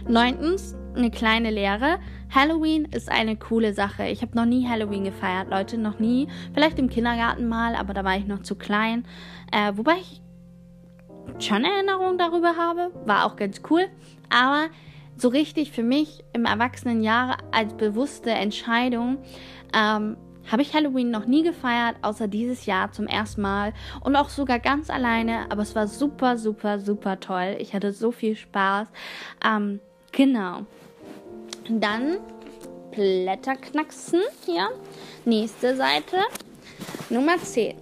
Neuntens, 0.09 0.77
eine 0.97 1.11
kleine 1.11 1.51
Lehre. 1.51 1.99
Halloween 2.31 2.85
ist 2.85 3.11
eine 3.11 3.37
coole 3.37 3.75
Sache. 3.75 4.07
Ich 4.07 4.23
habe 4.23 4.37
noch 4.37 4.45
nie 4.45 4.69
Halloween 4.69 5.05
gefeiert, 5.05 5.51
Leute, 5.51 5.79
noch 5.79 5.99
nie. 5.99 6.29
Vielleicht 6.55 6.79
im 6.79 6.89
Kindergarten 6.89 7.49
mal, 7.49 7.75
aber 7.75 7.93
da 7.95 8.05
war 8.05 8.17
ich 8.17 8.27
noch 8.27 8.43
zu 8.43 8.55
klein. 8.55 9.05
Äh, 9.53 9.73
wobei 9.75 9.97
ich 10.01 10.23
schon 11.39 11.65
Erinnerungen 11.65 12.19
darüber 12.19 12.57
habe. 12.57 12.91
War 13.05 13.27
auch 13.27 13.37
ganz 13.37 13.63
cool. 13.71 13.87
Aber 14.29 14.67
so 15.17 15.29
richtig 15.29 15.73
für 15.73 15.83
mich 15.83 16.25
im 16.33 16.45
Erwachsenenjahr 16.45 17.39
als 17.51 17.75
bewusste 17.75 18.31
Entscheidung 18.31 19.19
ähm, 19.75 20.17
habe 20.51 20.63
ich 20.63 20.75
Halloween 20.75 21.11
noch 21.11 21.27
nie 21.27 21.43
gefeiert, 21.43 21.97
außer 22.03 22.27
dieses 22.27 22.67
Jahr 22.67 22.91
zum 22.93 23.07
ersten 23.07 23.43
Mal 23.43 23.73
und 24.01 24.17
auch 24.17 24.31
sogar 24.31 24.59
ganz 24.59 24.91
alleine. 24.91 25.51
Aber 25.51 25.63
es 25.63 25.75
war 25.75 25.87
super, 25.87 26.39
super, 26.39 26.79
super 26.79 27.21
toll. 27.21 27.57
Ich 27.59 27.75
hatte 27.75 27.93
so 27.93 28.11
viel 28.11 28.37
Spaß. 28.37 28.89
Ähm, 29.45 29.81
genau. 30.13 30.67
Dann 31.69 32.19
Blätterknacksen 32.91 34.21
hier. 34.45 34.69
Nächste 35.25 35.77
Seite. 35.77 36.17
Nummer 37.11 37.39
10. 37.39 37.77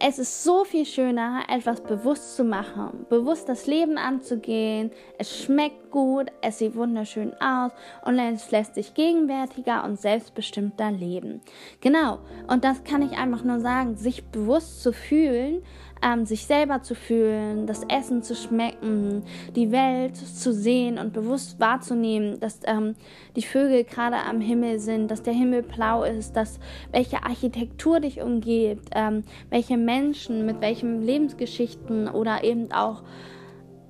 Es 0.00 0.20
ist 0.20 0.44
so 0.44 0.64
viel 0.64 0.86
schöner, 0.86 1.42
etwas 1.48 1.80
bewusst 1.80 2.36
zu 2.36 2.44
machen, 2.44 3.04
bewusst 3.08 3.48
das 3.48 3.66
Leben 3.66 3.98
anzugehen. 3.98 4.92
Es 5.18 5.42
schmeckt 5.42 5.90
gut, 5.90 6.28
es 6.40 6.58
sieht 6.58 6.76
wunderschön 6.76 7.32
aus 7.40 7.72
und 8.04 8.16
es 8.20 8.48
lässt 8.52 8.76
sich 8.76 8.94
gegenwärtiger 8.94 9.82
und 9.82 10.00
selbstbestimmter 10.00 10.92
leben. 10.92 11.40
Genau, 11.80 12.20
und 12.46 12.62
das 12.62 12.84
kann 12.84 13.02
ich 13.02 13.18
einfach 13.18 13.42
nur 13.42 13.58
sagen, 13.58 13.96
sich 13.96 14.24
bewusst 14.26 14.84
zu 14.84 14.92
fühlen, 14.92 15.64
ähm, 16.02 16.26
sich 16.26 16.46
selber 16.46 16.82
zu 16.82 16.94
fühlen, 16.94 17.66
das 17.66 17.82
Essen 17.88 18.22
zu 18.22 18.34
schmecken, 18.34 19.22
die 19.54 19.72
Welt 19.72 20.16
zu 20.16 20.52
sehen 20.52 20.98
und 20.98 21.12
bewusst 21.12 21.58
wahrzunehmen, 21.60 22.40
dass 22.40 22.60
ähm, 22.64 22.94
die 23.36 23.42
Vögel 23.42 23.84
gerade 23.84 24.16
am 24.16 24.40
Himmel 24.40 24.78
sind, 24.78 25.10
dass 25.10 25.22
der 25.22 25.34
Himmel 25.34 25.62
blau 25.62 26.04
ist, 26.04 26.32
dass 26.36 26.58
welche 26.92 27.22
Architektur 27.24 28.00
dich 28.00 28.20
umgibt, 28.20 28.90
ähm, 28.94 29.24
welche 29.50 29.76
Menschen 29.76 30.46
mit 30.46 30.60
welchen 30.60 31.02
Lebensgeschichten 31.02 32.08
oder 32.08 32.44
eben 32.44 32.72
auch 32.72 33.02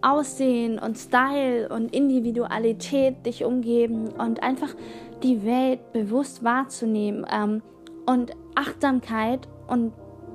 Aussehen 0.01 0.79
und 0.79 0.97
Style 0.97 1.69
und 1.69 1.93
Individualität 1.93 3.27
dich 3.27 3.45
umgeben 3.45 4.09
und 4.11 4.43
einfach 4.43 4.75
die 5.23 5.45
Welt 5.45 5.93
bewusst 5.93 6.45
wahrzunehmen 6.45 7.27
ähm, 7.31 7.63
und 8.07 8.33
Achtsamkeit 8.55 9.49
und 9.67 9.93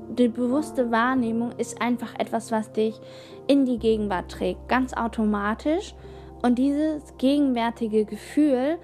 die 0.10 0.28
bewusste 0.28 0.92
Wahrnehmung 0.92 1.52
ist 1.58 1.82
einfach 1.82 2.18
etwas, 2.20 2.52
was 2.52 2.72
dich 2.72 3.00
in 3.48 3.66
die 3.66 3.80
Gegenwart 3.80 4.32
trägt, 4.32 4.68
ganz 4.68 4.94
automatisch. 4.94 5.96
Und 6.42 6.60
dieses 6.60 7.18
gegenwärtige 7.18 8.06
Gefühl 8.06 8.78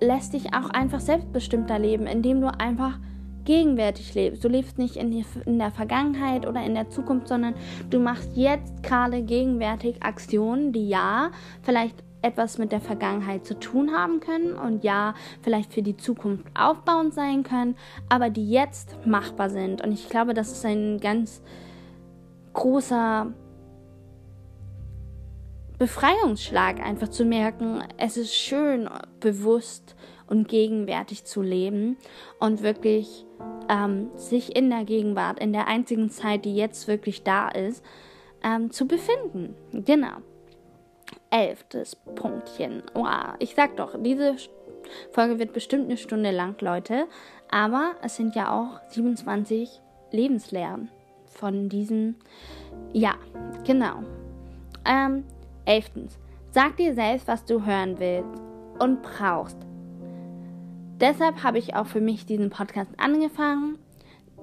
lässt 0.00 0.34
dich 0.34 0.54
auch 0.54 0.70
einfach 0.70 1.00
selbstbestimmter 1.00 1.78
leben, 1.78 2.06
indem 2.06 2.40
du 2.40 2.48
einfach 2.48 2.98
gegenwärtig 3.44 4.14
lebst. 4.14 4.44
Du 4.44 4.48
lebst 4.48 4.78
nicht 4.78 4.96
in, 4.96 5.10
die, 5.10 5.24
in 5.46 5.58
der 5.58 5.70
Vergangenheit 5.70 6.46
oder 6.46 6.64
in 6.64 6.74
der 6.74 6.90
Zukunft, 6.90 7.28
sondern 7.28 7.54
du 7.90 7.98
machst 8.00 8.30
jetzt 8.36 8.82
gerade 8.82 9.22
gegenwärtig 9.22 10.02
Aktionen, 10.02 10.72
die 10.72 10.88
ja 10.88 11.30
vielleicht 11.62 12.02
etwas 12.24 12.58
mit 12.58 12.72
der 12.72 12.80
Vergangenheit 12.80 13.44
zu 13.44 13.58
tun 13.58 13.92
haben 13.92 14.20
können 14.20 14.54
und 14.54 14.82
ja, 14.82 15.14
vielleicht 15.42 15.72
für 15.72 15.82
die 15.82 15.96
Zukunft 15.96 16.44
aufbauend 16.54 17.14
sein 17.14 17.42
können, 17.42 17.76
aber 18.08 18.30
die 18.30 18.50
jetzt 18.50 18.96
machbar 19.06 19.50
sind. 19.50 19.82
Und 19.82 19.92
ich 19.92 20.08
glaube, 20.08 20.34
das 20.34 20.50
ist 20.50 20.64
ein 20.64 20.98
ganz 20.98 21.42
großer 22.54 23.32
Befreiungsschlag, 25.78 26.80
einfach 26.80 27.08
zu 27.08 27.24
merken, 27.24 27.82
es 27.98 28.16
ist 28.16 28.34
schön, 28.34 28.88
bewusst 29.20 29.94
und 30.26 30.48
gegenwärtig 30.48 31.24
zu 31.24 31.42
leben 31.42 31.98
und 32.40 32.62
wirklich 32.62 33.26
ähm, 33.68 34.08
sich 34.16 34.56
in 34.56 34.70
der 34.70 34.84
Gegenwart, 34.84 35.40
in 35.40 35.52
der 35.52 35.66
einzigen 35.66 36.10
Zeit, 36.10 36.44
die 36.44 36.56
jetzt 36.56 36.88
wirklich 36.88 37.22
da 37.22 37.48
ist, 37.48 37.84
ähm, 38.42 38.70
zu 38.70 38.86
befinden. 38.86 39.54
Genau. 39.72 40.16
Elftes 41.34 41.96
Punktchen. 42.14 42.84
Wow, 42.94 43.34
ich 43.40 43.56
sag 43.56 43.76
doch, 43.76 43.96
diese 44.00 44.36
Folge 45.10 45.40
wird 45.40 45.52
bestimmt 45.52 45.86
eine 45.86 45.96
Stunde 45.96 46.30
lang, 46.30 46.54
Leute. 46.60 47.08
Aber 47.50 47.96
es 48.02 48.14
sind 48.14 48.36
ja 48.36 48.52
auch 48.52 48.78
27 48.90 49.80
Lebenslehren 50.12 50.90
von 51.26 51.68
diesem 51.68 52.14
Ja, 52.92 53.14
genau. 53.66 54.04
Ähm, 54.84 55.24
elftens. 55.64 56.20
Sag 56.52 56.76
dir 56.76 56.94
selbst, 56.94 57.26
was 57.26 57.44
du 57.44 57.66
hören 57.66 57.98
willst 57.98 58.40
und 58.78 59.02
brauchst. 59.02 59.58
Deshalb 61.00 61.42
habe 61.42 61.58
ich 61.58 61.74
auch 61.74 61.86
für 61.86 62.00
mich 62.00 62.26
diesen 62.26 62.50
Podcast 62.50 62.92
angefangen. 62.96 63.78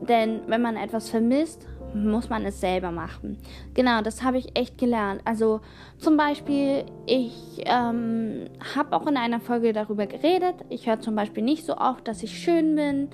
Denn 0.02 0.42
wenn 0.48 0.62
man 0.62 0.76
etwas 0.76 1.10
vermisst, 1.10 1.70
muss 1.94 2.30
man 2.30 2.46
es 2.46 2.60
selber 2.60 2.92
machen. 2.92 3.38
Genau, 3.74 4.02
das 4.02 4.24
habe 4.24 4.38
ich 4.38 4.58
echt 4.58 4.78
gelernt. 4.78 5.22
Also 5.26 5.62
zum 5.98 6.18
Beispiel, 6.18 6.86
ich 7.06 7.64
ähm, 7.66 8.46
habe 8.76 8.96
auch 8.96 9.08
in 9.08 9.18
einer 9.18 9.40
Folge 9.40 9.74
darüber 9.74 10.08
geredet. 10.08 10.56
Ich 10.70 10.88
höre 10.88 11.00
zum 11.00 11.16
Beispiel 11.16 11.44
nicht 11.44 11.66
so 11.66 11.78
oft, 11.78 12.08
dass 12.08 12.24
ich 12.24 12.40
schön 12.40 12.76
bin. 12.76 13.10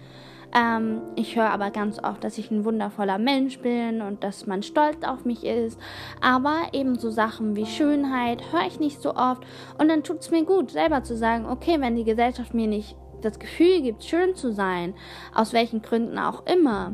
Ähm, 0.56 1.02
ich 1.16 1.36
höre 1.36 1.50
aber 1.50 1.72
ganz 1.72 2.02
oft, 2.02 2.24
dass 2.24 2.38
ich 2.38 2.52
ein 2.52 2.64
wundervoller 2.64 3.18
Mensch 3.18 3.60
bin 3.60 4.02
und 4.02 4.24
dass 4.24 4.48
man 4.48 4.64
stolz 4.64 5.04
auf 5.04 5.26
mich 5.26 5.44
ist. 5.44 5.80
Aber 6.22 6.70
eben 6.74 6.98
so 6.98 7.10
Sachen 7.10 7.56
wie 7.56 7.66
Schönheit 7.66 8.42
höre 8.52 8.68
ich 8.68 8.80
nicht 8.80 9.02
so 9.02 9.16
oft. 9.16 9.44
Und 9.78 9.90
dann 9.90 10.04
tut 10.04 10.20
es 10.20 10.32
mir 10.32 10.46
gut, 10.46 10.72
selber 10.72 11.04
zu 11.04 11.18
sagen, 11.18 11.46
okay, 11.46 11.80
wenn 11.80 11.96
die 11.96 12.06
Gesellschaft 12.06 12.54
mir 12.54 12.68
nicht 12.68 12.96
das 13.22 13.40
Gefühl 13.40 13.82
gibt, 13.82 14.04
schön 14.04 14.36
zu 14.36 14.52
sein, 14.52 14.94
aus 15.34 15.52
welchen 15.52 15.82
Gründen 15.82 16.20
auch 16.20 16.46
immer, 16.46 16.94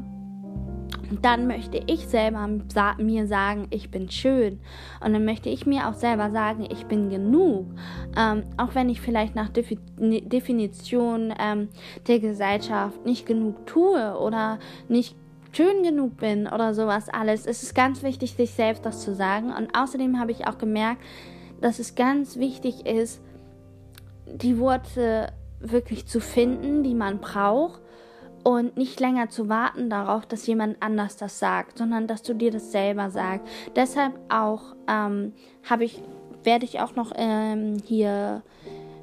dann 1.22 1.48
möchte 1.48 1.82
ich 1.86 2.08
selber 2.08 2.48
mir 2.98 3.28
sagen, 3.28 3.68
ich 3.70 3.92
bin 3.92 4.10
schön. 4.10 4.60
Und 5.04 5.14
dann 5.14 5.26
möchte 5.26 5.50
ich 5.50 5.66
mir 5.66 5.88
auch 5.88 5.94
selber 5.94 6.32
sagen, 6.32 6.68
ich 6.70 6.86
bin 6.86 7.10
genug. 7.10 7.68
Ähm, 8.18 8.44
auch 8.58 8.76
wenn 8.76 8.90
ich 8.90 9.02
vielleicht 9.02 9.36
nach 9.36 9.50
Defi 9.50 9.78
Definition 9.98 11.34
ähm, 11.40 11.70
der 12.08 12.20
Gesellschaft 12.20 13.06
nicht 13.06 13.26
genug 13.26 13.66
tue 13.66 14.18
oder 14.18 14.60
nicht 14.88 15.16
schön 15.52 15.84
genug 15.84 16.18
bin 16.18 16.48
oder 16.48 16.74
sowas 16.74 17.10
alles. 17.10 17.46
Es 17.46 17.64
ist 17.64 17.76
ganz 17.76 18.02
wichtig, 18.04 18.34
sich 18.34 18.52
selbst 18.52 18.86
das 18.86 19.02
zu 19.02 19.14
sagen. 19.14 19.54
Und 19.54 19.76
außerdem 19.76 20.20
habe 20.20 20.32
ich 20.32 20.48
auch 20.48 20.58
gemerkt, 20.58 21.02
dass 21.62 21.80
es 21.80 21.96
ganz 21.96 22.38
wichtig 22.38 22.86
ist, 22.86 23.22
die 24.26 24.58
Worte 24.58 25.32
wirklich 25.60 26.08
zu 26.08 26.20
finden, 26.20 26.84
die 26.84 26.96
man 26.96 27.20
braucht 27.20 27.83
und 28.44 28.78
nicht 28.78 29.00
länger 29.00 29.30
zu 29.30 29.50
warten 29.50 29.90
darauf, 29.90 30.26
dass 30.26 30.48
jemand 30.48 30.78
anders 30.82 31.16
das 31.18 31.40
sagt, 31.40 31.78
sondern 31.78 32.08
dass 32.08 32.24
du 32.24 32.34
dir 32.34 32.52
das 32.52 32.72
selber 32.72 33.10
sagst. 33.10 33.46
Deshalb 33.76 34.14
auch 34.30 34.76
ähm, 34.88 35.34
habe 35.70 35.86
ich, 35.86 36.02
werde 36.44 36.66
ich 36.66 36.80
auch 36.80 36.96
noch 36.96 37.12
ähm, 37.16 37.78
hier 37.86 38.44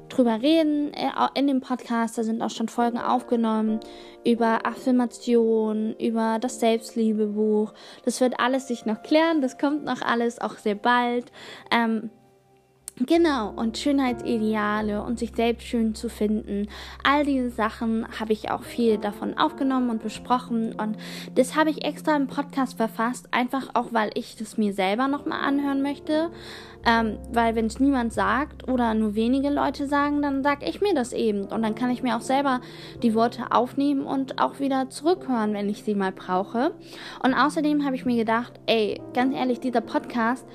drüber 0.09 0.41
reden 0.41 0.93
äh, 0.93 1.09
in 1.35 1.47
dem 1.47 1.61
Podcast. 1.61 2.17
Da 2.17 2.23
sind 2.23 2.41
auch 2.41 2.49
schon 2.49 2.67
Folgen 2.67 2.97
aufgenommen 2.97 3.79
über 4.25 4.65
Affirmation, 4.65 5.95
über 5.99 6.37
das 6.39 6.59
Selbstliebebuch. 6.59 7.73
Das 8.05 8.21
wird 8.21 8.39
alles 8.39 8.67
sich 8.67 8.85
noch 8.85 9.01
klären. 9.03 9.41
Das 9.41 9.57
kommt 9.57 9.85
noch 9.85 10.01
alles 10.01 10.39
auch 10.39 10.57
sehr 10.57 10.75
bald. 10.75 11.31
Ähm, 11.71 12.11
Genau, 13.07 13.49
und 13.49 13.77
Schönheitsideale 13.77 15.01
und 15.01 15.17
sich 15.17 15.31
selbst 15.33 15.65
schön 15.65 15.95
zu 15.95 16.09
finden. 16.09 16.67
All 17.03 17.25
diese 17.25 17.49
Sachen 17.49 18.05
habe 18.19 18.33
ich 18.33 18.51
auch 18.51 18.63
viel 18.63 18.97
davon 18.97 19.37
aufgenommen 19.37 19.89
und 19.89 20.03
besprochen. 20.03 20.73
Und 20.73 20.97
das 21.35 21.55
habe 21.55 21.69
ich 21.69 21.83
extra 21.83 22.15
im 22.15 22.27
Podcast 22.27 22.77
verfasst, 22.77 23.27
einfach 23.31 23.69
auch, 23.73 23.91
weil 23.91 24.11
ich 24.13 24.35
das 24.35 24.57
mir 24.57 24.73
selber 24.73 25.07
nochmal 25.07 25.41
anhören 25.41 25.81
möchte. 25.81 26.31
Ähm, 26.85 27.19
weil 27.31 27.55
wenn 27.55 27.67
es 27.67 27.79
niemand 27.79 28.11
sagt 28.11 28.67
oder 28.67 28.93
nur 28.93 29.13
wenige 29.13 29.49
Leute 29.49 29.87
sagen, 29.87 30.21
dann 30.21 30.43
sage 30.43 30.65
ich 30.65 30.81
mir 30.81 30.93
das 30.93 31.13
eben. 31.13 31.45
Und 31.45 31.61
dann 31.61 31.75
kann 31.75 31.91
ich 31.91 32.03
mir 32.03 32.17
auch 32.17 32.21
selber 32.21 32.59
die 33.03 33.13
Worte 33.13 33.51
aufnehmen 33.51 34.01
und 34.01 34.41
auch 34.41 34.59
wieder 34.59 34.89
zurückhören, 34.89 35.53
wenn 35.53 35.69
ich 35.69 35.83
sie 35.83 35.95
mal 35.95 36.11
brauche. 36.11 36.73
Und 37.23 37.33
außerdem 37.33 37.85
habe 37.85 37.95
ich 37.95 38.05
mir 38.05 38.17
gedacht, 38.17 38.53
ey, 38.65 38.99
ganz 39.13 39.35
ehrlich, 39.35 39.59
dieser 39.59 39.81
Podcast 39.81 40.45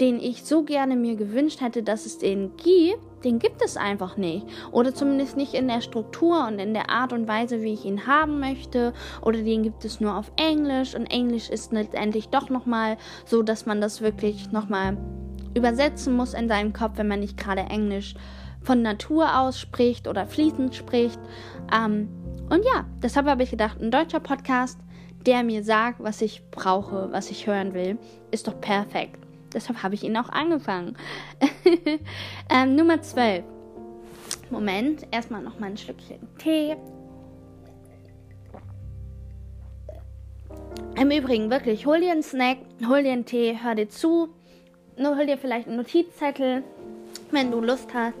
den 0.00 0.20
ich 0.20 0.44
so 0.44 0.62
gerne 0.62 0.94
mir 0.94 1.16
gewünscht 1.16 1.60
hätte, 1.60 1.82
dass 1.82 2.06
es 2.06 2.18
den 2.18 2.56
gibt, 2.56 3.24
den 3.24 3.38
gibt 3.38 3.62
es 3.62 3.76
einfach 3.76 4.16
nicht. 4.16 4.46
Oder 4.70 4.94
zumindest 4.94 5.36
nicht 5.36 5.54
in 5.54 5.68
der 5.68 5.80
Struktur 5.80 6.46
und 6.46 6.58
in 6.58 6.74
der 6.74 6.90
Art 6.90 7.12
und 7.12 7.26
Weise, 7.26 7.62
wie 7.62 7.72
ich 7.72 7.84
ihn 7.84 8.06
haben 8.06 8.38
möchte. 8.38 8.92
Oder 9.22 9.42
den 9.42 9.62
gibt 9.62 9.84
es 9.84 10.00
nur 10.00 10.16
auf 10.16 10.30
Englisch. 10.36 10.94
Und 10.94 11.06
Englisch 11.06 11.50
ist 11.50 11.72
letztendlich 11.72 12.28
doch 12.28 12.50
nochmal 12.50 12.98
so, 13.24 13.42
dass 13.42 13.66
man 13.66 13.80
das 13.80 14.00
wirklich 14.00 14.52
nochmal 14.52 14.96
übersetzen 15.54 16.14
muss 16.14 16.34
in 16.34 16.48
seinem 16.48 16.72
Kopf, 16.72 16.98
wenn 16.98 17.08
man 17.08 17.20
nicht 17.20 17.38
gerade 17.38 17.62
Englisch 17.62 18.14
von 18.62 18.82
Natur 18.82 19.40
aus 19.40 19.58
spricht 19.58 20.06
oder 20.08 20.26
fließend 20.26 20.74
spricht. 20.74 21.18
Ähm, 21.74 22.08
und 22.50 22.64
ja, 22.64 22.84
deshalb 23.02 23.26
habe 23.26 23.42
ich 23.42 23.50
gedacht, 23.50 23.80
ein 23.80 23.90
deutscher 23.90 24.20
Podcast, 24.20 24.78
der 25.24 25.42
mir 25.42 25.64
sagt, 25.64 26.00
was 26.00 26.20
ich 26.20 26.42
brauche, 26.50 27.08
was 27.10 27.30
ich 27.30 27.46
hören 27.46 27.74
will, 27.74 27.98
ist 28.30 28.46
doch 28.46 28.60
perfekt. 28.60 29.25
Deshalb 29.56 29.82
habe 29.82 29.94
ich 29.94 30.04
ihn 30.04 30.16
auch 30.18 30.28
angefangen. 30.28 30.96
ähm, 32.50 32.76
Nummer 32.76 33.00
12. 33.00 33.42
Moment, 34.50 35.06
erstmal 35.10 35.42
noch 35.42 35.58
mal 35.58 35.70
ein 35.70 35.78
Stückchen 35.78 36.18
Tee. 36.36 36.76
Im 41.00 41.10
Übrigen, 41.10 41.50
wirklich, 41.50 41.86
hol 41.86 42.00
dir 42.00 42.12
einen 42.12 42.22
Snack, 42.22 42.58
hol 42.86 43.02
dir 43.02 43.12
einen 43.12 43.24
Tee, 43.24 43.58
hör 43.62 43.74
dir 43.74 43.88
zu, 43.88 44.28
nur 44.98 45.16
hol 45.16 45.24
dir 45.24 45.38
vielleicht 45.38 45.68
einen 45.68 45.78
Notizzettel, 45.78 46.62
wenn 47.30 47.50
du 47.50 47.60
Lust 47.62 47.94
hast, 47.94 48.16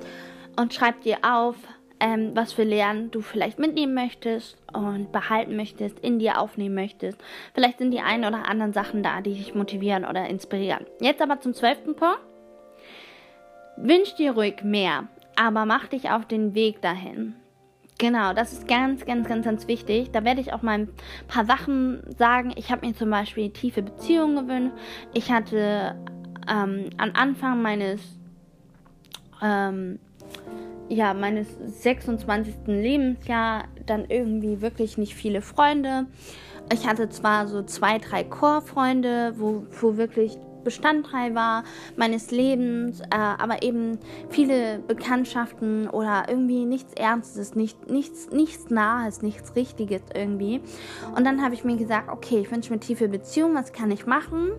und 0.58 0.72
schreib 0.72 1.02
dir 1.02 1.18
auf, 1.20 1.56
ähm, 2.00 2.32
was 2.34 2.52
für 2.52 2.64
Lernen 2.64 3.10
du 3.10 3.20
vielleicht 3.20 3.58
mitnehmen 3.58 3.94
möchtest 3.94 4.56
und 4.72 5.12
behalten 5.12 5.56
möchtest, 5.56 5.98
in 6.00 6.18
dir 6.18 6.40
aufnehmen 6.40 6.74
möchtest. 6.74 7.18
Vielleicht 7.54 7.78
sind 7.78 7.90
die 7.90 8.00
ein 8.00 8.24
oder 8.24 8.48
anderen 8.48 8.72
Sachen 8.72 9.02
da, 9.02 9.20
die 9.20 9.34
dich 9.34 9.54
motivieren 9.54 10.04
oder 10.04 10.26
inspirieren. 10.28 10.86
Jetzt 11.00 11.22
aber 11.22 11.40
zum 11.40 11.54
zwölften 11.54 11.94
Punkt. 11.94 12.20
Wünsch 13.78 14.14
dir 14.14 14.32
ruhig 14.32 14.62
mehr, 14.62 15.08
aber 15.36 15.66
mach 15.66 15.88
dich 15.88 16.10
auf 16.10 16.26
den 16.26 16.54
Weg 16.54 16.80
dahin. 16.80 17.34
Genau, 17.98 18.34
das 18.34 18.52
ist 18.52 18.68
ganz, 18.68 19.06
ganz, 19.06 19.26
ganz, 19.26 19.46
ganz 19.46 19.68
wichtig. 19.68 20.10
Da 20.12 20.22
werde 20.22 20.42
ich 20.42 20.52
auch 20.52 20.60
mal 20.60 20.80
ein 20.80 20.88
paar 21.28 21.46
Sachen 21.46 22.02
sagen. 22.18 22.52
Ich 22.56 22.70
habe 22.70 22.86
mir 22.86 22.94
zum 22.94 23.08
Beispiel 23.08 23.50
tiefe 23.50 23.82
Beziehungen 23.82 24.46
gewünscht. 24.46 24.74
Ich 25.14 25.30
hatte 25.32 25.96
ähm, 26.46 26.90
am 26.98 27.12
Anfang 27.14 27.62
meines 27.62 28.00
ähm, 29.42 29.98
ja, 30.88 31.14
meines 31.14 31.48
26. 31.66 32.54
Lebensjahr 32.66 33.64
dann 33.86 34.06
irgendwie 34.08 34.60
wirklich 34.60 34.98
nicht 34.98 35.14
viele 35.14 35.42
Freunde. 35.42 36.06
Ich 36.72 36.86
hatte 36.86 37.08
zwar 37.08 37.46
so 37.46 37.62
zwei, 37.62 37.98
drei 37.98 38.24
Chorfreunde, 38.24 39.34
wo, 39.36 39.66
wo 39.80 39.96
wirklich 39.96 40.38
Bestandteil 40.66 41.36
war 41.36 41.62
meines 41.96 42.32
Lebens, 42.32 43.00
äh, 43.00 43.04
aber 43.14 43.62
eben 43.62 44.00
viele 44.30 44.80
Bekanntschaften 44.80 45.88
oder 45.88 46.24
irgendwie 46.28 46.64
nichts 46.64 46.92
Ernstes, 46.94 47.54
nicht, 47.54 47.88
nichts, 47.88 48.30
nichts 48.30 48.68
Nahes, 48.68 49.22
nichts 49.22 49.54
Richtiges 49.54 50.02
irgendwie. 50.12 50.60
Und 51.14 51.24
dann 51.24 51.40
habe 51.40 51.54
ich 51.54 51.62
mir 51.62 51.76
gesagt, 51.76 52.08
okay, 52.08 52.40
ich 52.40 52.50
wünsche 52.50 52.72
mir 52.72 52.80
tiefe 52.80 53.06
Beziehungen, 53.06 53.54
was 53.54 53.72
kann 53.72 53.92
ich 53.92 54.06
machen? 54.06 54.50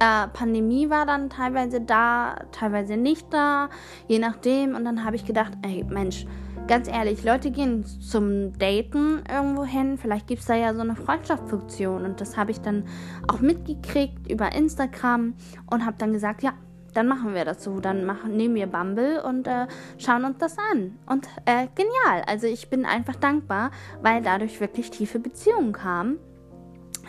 Äh, 0.00 0.28
Pandemie 0.28 0.90
war 0.90 1.06
dann 1.06 1.28
teilweise 1.28 1.80
da, 1.80 2.36
teilweise 2.52 2.96
nicht 2.96 3.32
da, 3.32 3.68
je 4.06 4.18
nachdem. 4.18 4.74
Und 4.74 4.84
dann 4.84 5.04
habe 5.04 5.16
ich 5.16 5.24
gedacht, 5.24 5.52
ey 5.62 5.84
Mensch, 5.84 6.24
ganz 6.68 6.86
ehrlich, 6.86 7.24
Leute 7.24 7.50
gehen 7.50 7.84
zum 7.84 8.56
Daten 8.58 9.22
irgendwo 9.28 9.64
hin. 9.64 9.98
Vielleicht 9.98 10.28
gibt 10.28 10.40
es 10.40 10.46
da 10.46 10.54
ja 10.54 10.72
so 10.74 10.82
eine 10.82 10.94
Freundschaftsfunktion. 10.94 12.04
Und 12.04 12.20
das 12.20 12.36
habe 12.36 12.52
ich 12.52 12.60
dann 12.60 12.84
auch 13.26 13.40
mitgekriegt 13.40 14.30
über 14.30 14.52
Instagram 14.52 15.34
und 15.70 15.84
habe 15.84 15.96
dann 15.98 16.12
gesagt, 16.12 16.42
ja, 16.42 16.52
dann 16.94 17.08
machen 17.08 17.34
wir 17.34 17.44
das 17.44 17.64
so. 17.64 17.80
Dann 17.80 18.04
machen, 18.04 18.36
nehmen 18.36 18.54
wir 18.54 18.66
Bumble 18.66 19.22
und 19.22 19.46
äh, 19.46 19.66
schauen 19.98 20.24
uns 20.24 20.38
das 20.38 20.56
an. 20.72 20.98
Und 21.06 21.26
äh, 21.44 21.66
genial. 21.74 22.22
Also 22.26 22.46
ich 22.46 22.70
bin 22.70 22.84
einfach 22.84 23.16
dankbar, 23.16 23.70
weil 24.02 24.22
dadurch 24.22 24.60
wirklich 24.60 24.90
tiefe 24.90 25.18
Beziehungen 25.18 25.72
kamen. 25.72 26.18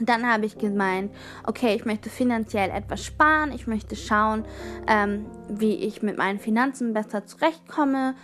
Dann 0.01 0.27
habe 0.27 0.45
ich 0.45 0.57
gemeint, 0.57 1.13
okay, 1.45 1.75
ich 1.75 1.85
möchte 1.85 2.09
finanziell 2.09 2.69
etwas 2.69 3.03
sparen, 3.03 3.51
ich 3.51 3.67
möchte 3.67 3.95
schauen, 3.95 4.45
ähm, 4.87 5.25
wie 5.49 5.75
ich 5.75 6.01
mit 6.01 6.17
meinen 6.17 6.39
Finanzen 6.39 6.93
besser 6.93 7.25
zurechtkomme. 7.25 8.15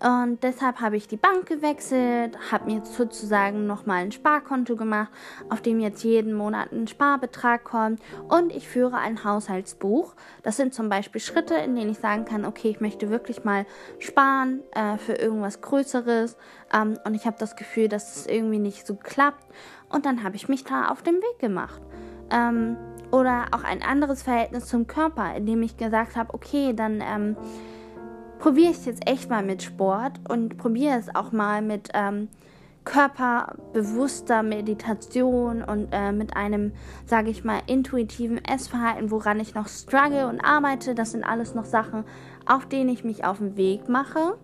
Und 0.00 0.44
deshalb 0.44 0.80
habe 0.80 0.96
ich 0.96 1.08
die 1.08 1.16
Bank 1.16 1.46
gewechselt, 1.46 2.38
habe 2.52 2.66
mir 2.66 2.84
sozusagen 2.84 3.66
nochmal 3.66 4.04
ein 4.04 4.12
Sparkonto 4.12 4.76
gemacht, 4.76 5.10
auf 5.48 5.60
dem 5.60 5.80
jetzt 5.80 6.04
jeden 6.04 6.34
Monat 6.34 6.70
ein 6.70 6.86
Sparbetrag 6.86 7.64
kommt. 7.64 8.00
Und 8.28 8.54
ich 8.54 8.68
führe 8.68 8.98
ein 8.98 9.24
Haushaltsbuch. 9.24 10.14
Das 10.44 10.56
sind 10.56 10.72
zum 10.72 10.88
Beispiel 10.88 11.20
Schritte, 11.20 11.54
in 11.54 11.74
denen 11.74 11.90
ich 11.90 11.98
sagen 11.98 12.24
kann, 12.24 12.44
okay, 12.44 12.68
ich 12.68 12.80
möchte 12.80 13.10
wirklich 13.10 13.42
mal 13.42 13.66
sparen 13.98 14.60
äh, 14.72 14.98
für 14.98 15.14
irgendwas 15.14 15.60
Größeres. 15.60 16.36
Ähm, 16.72 16.96
und 17.04 17.14
ich 17.14 17.26
habe 17.26 17.36
das 17.38 17.56
Gefühl, 17.56 17.88
dass 17.88 18.16
es 18.16 18.26
irgendwie 18.26 18.60
nicht 18.60 18.86
so 18.86 18.94
klappt. 18.94 19.44
Und 19.88 20.06
dann 20.06 20.22
habe 20.22 20.36
ich 20.36 20.48
mich 20.48 20.64
da 20.64 20.88
auf 20.88 21.02
den 21.02 21.16
Weg 21.16 21.38
gemacht. 21.38 21.80
Ähm, 22.30 22.76
oder 23.10 23.46
auch 23.52 23.64
ein 23.64 23.82
anderes 23.82 24.22
Verhältnis 24.22 24.66
zum 24.66 24.86
Körper, 24.86 25.34
in 25.34 25.46
dem 25.46 25.62
ich 25.62 25.76
gesagt 25.76 26.16
habe, 26.16 26.34
okay, 26.34 26.74
dann 26.74 27.02
ähm, 27.02 27.36
probiere 28.38 28.70
ich 28.70 28.78
es 28.78 28.84
jetzt 28.84 29.08
echt 29.08 29.30
mal 29.30 29.42
mit 29.42 29.62
Sport 29.62 30.20
und 30.28 30.58
probiere 30.58 30.98
es 30.98 31.14
auch 31.14 31.32
mal 31.32 31.62
mit 31.62 31.88
ähm, 31.94 32.28
körperbewusster 32.84 34.42
Meditation 34.42 35.62
und 35.62 35.88
äh, 35.92 36.12
mit 36.12 36.36
einem, 36.36 36.72
sage 37.06 37.30
ich 37.30 37.44
mal, 37.44 37.60
intuitiven 37.66 38.42
Essverhalten, 38.44 39.10
woran 39.10 39.40
ich 39.40 39.54
noch 39.54 39.68
struggle 39.68 40.26
und 40.26 40.40
arbeite. 40.40 40.94
Das 40.94 41.12
sind 41.12 41.24
alles 41.24 41.54
noch 41.54 41.66
Sachen, 41.66 42.04
auf 42.46 42.66
denen 42.66 42.88
ich 42.88 43.04
mich 43.04 43.24
auf 43.24 43.38
den 43.38 43.56
Weg 43.56 43.88
mache. 43.88 44.38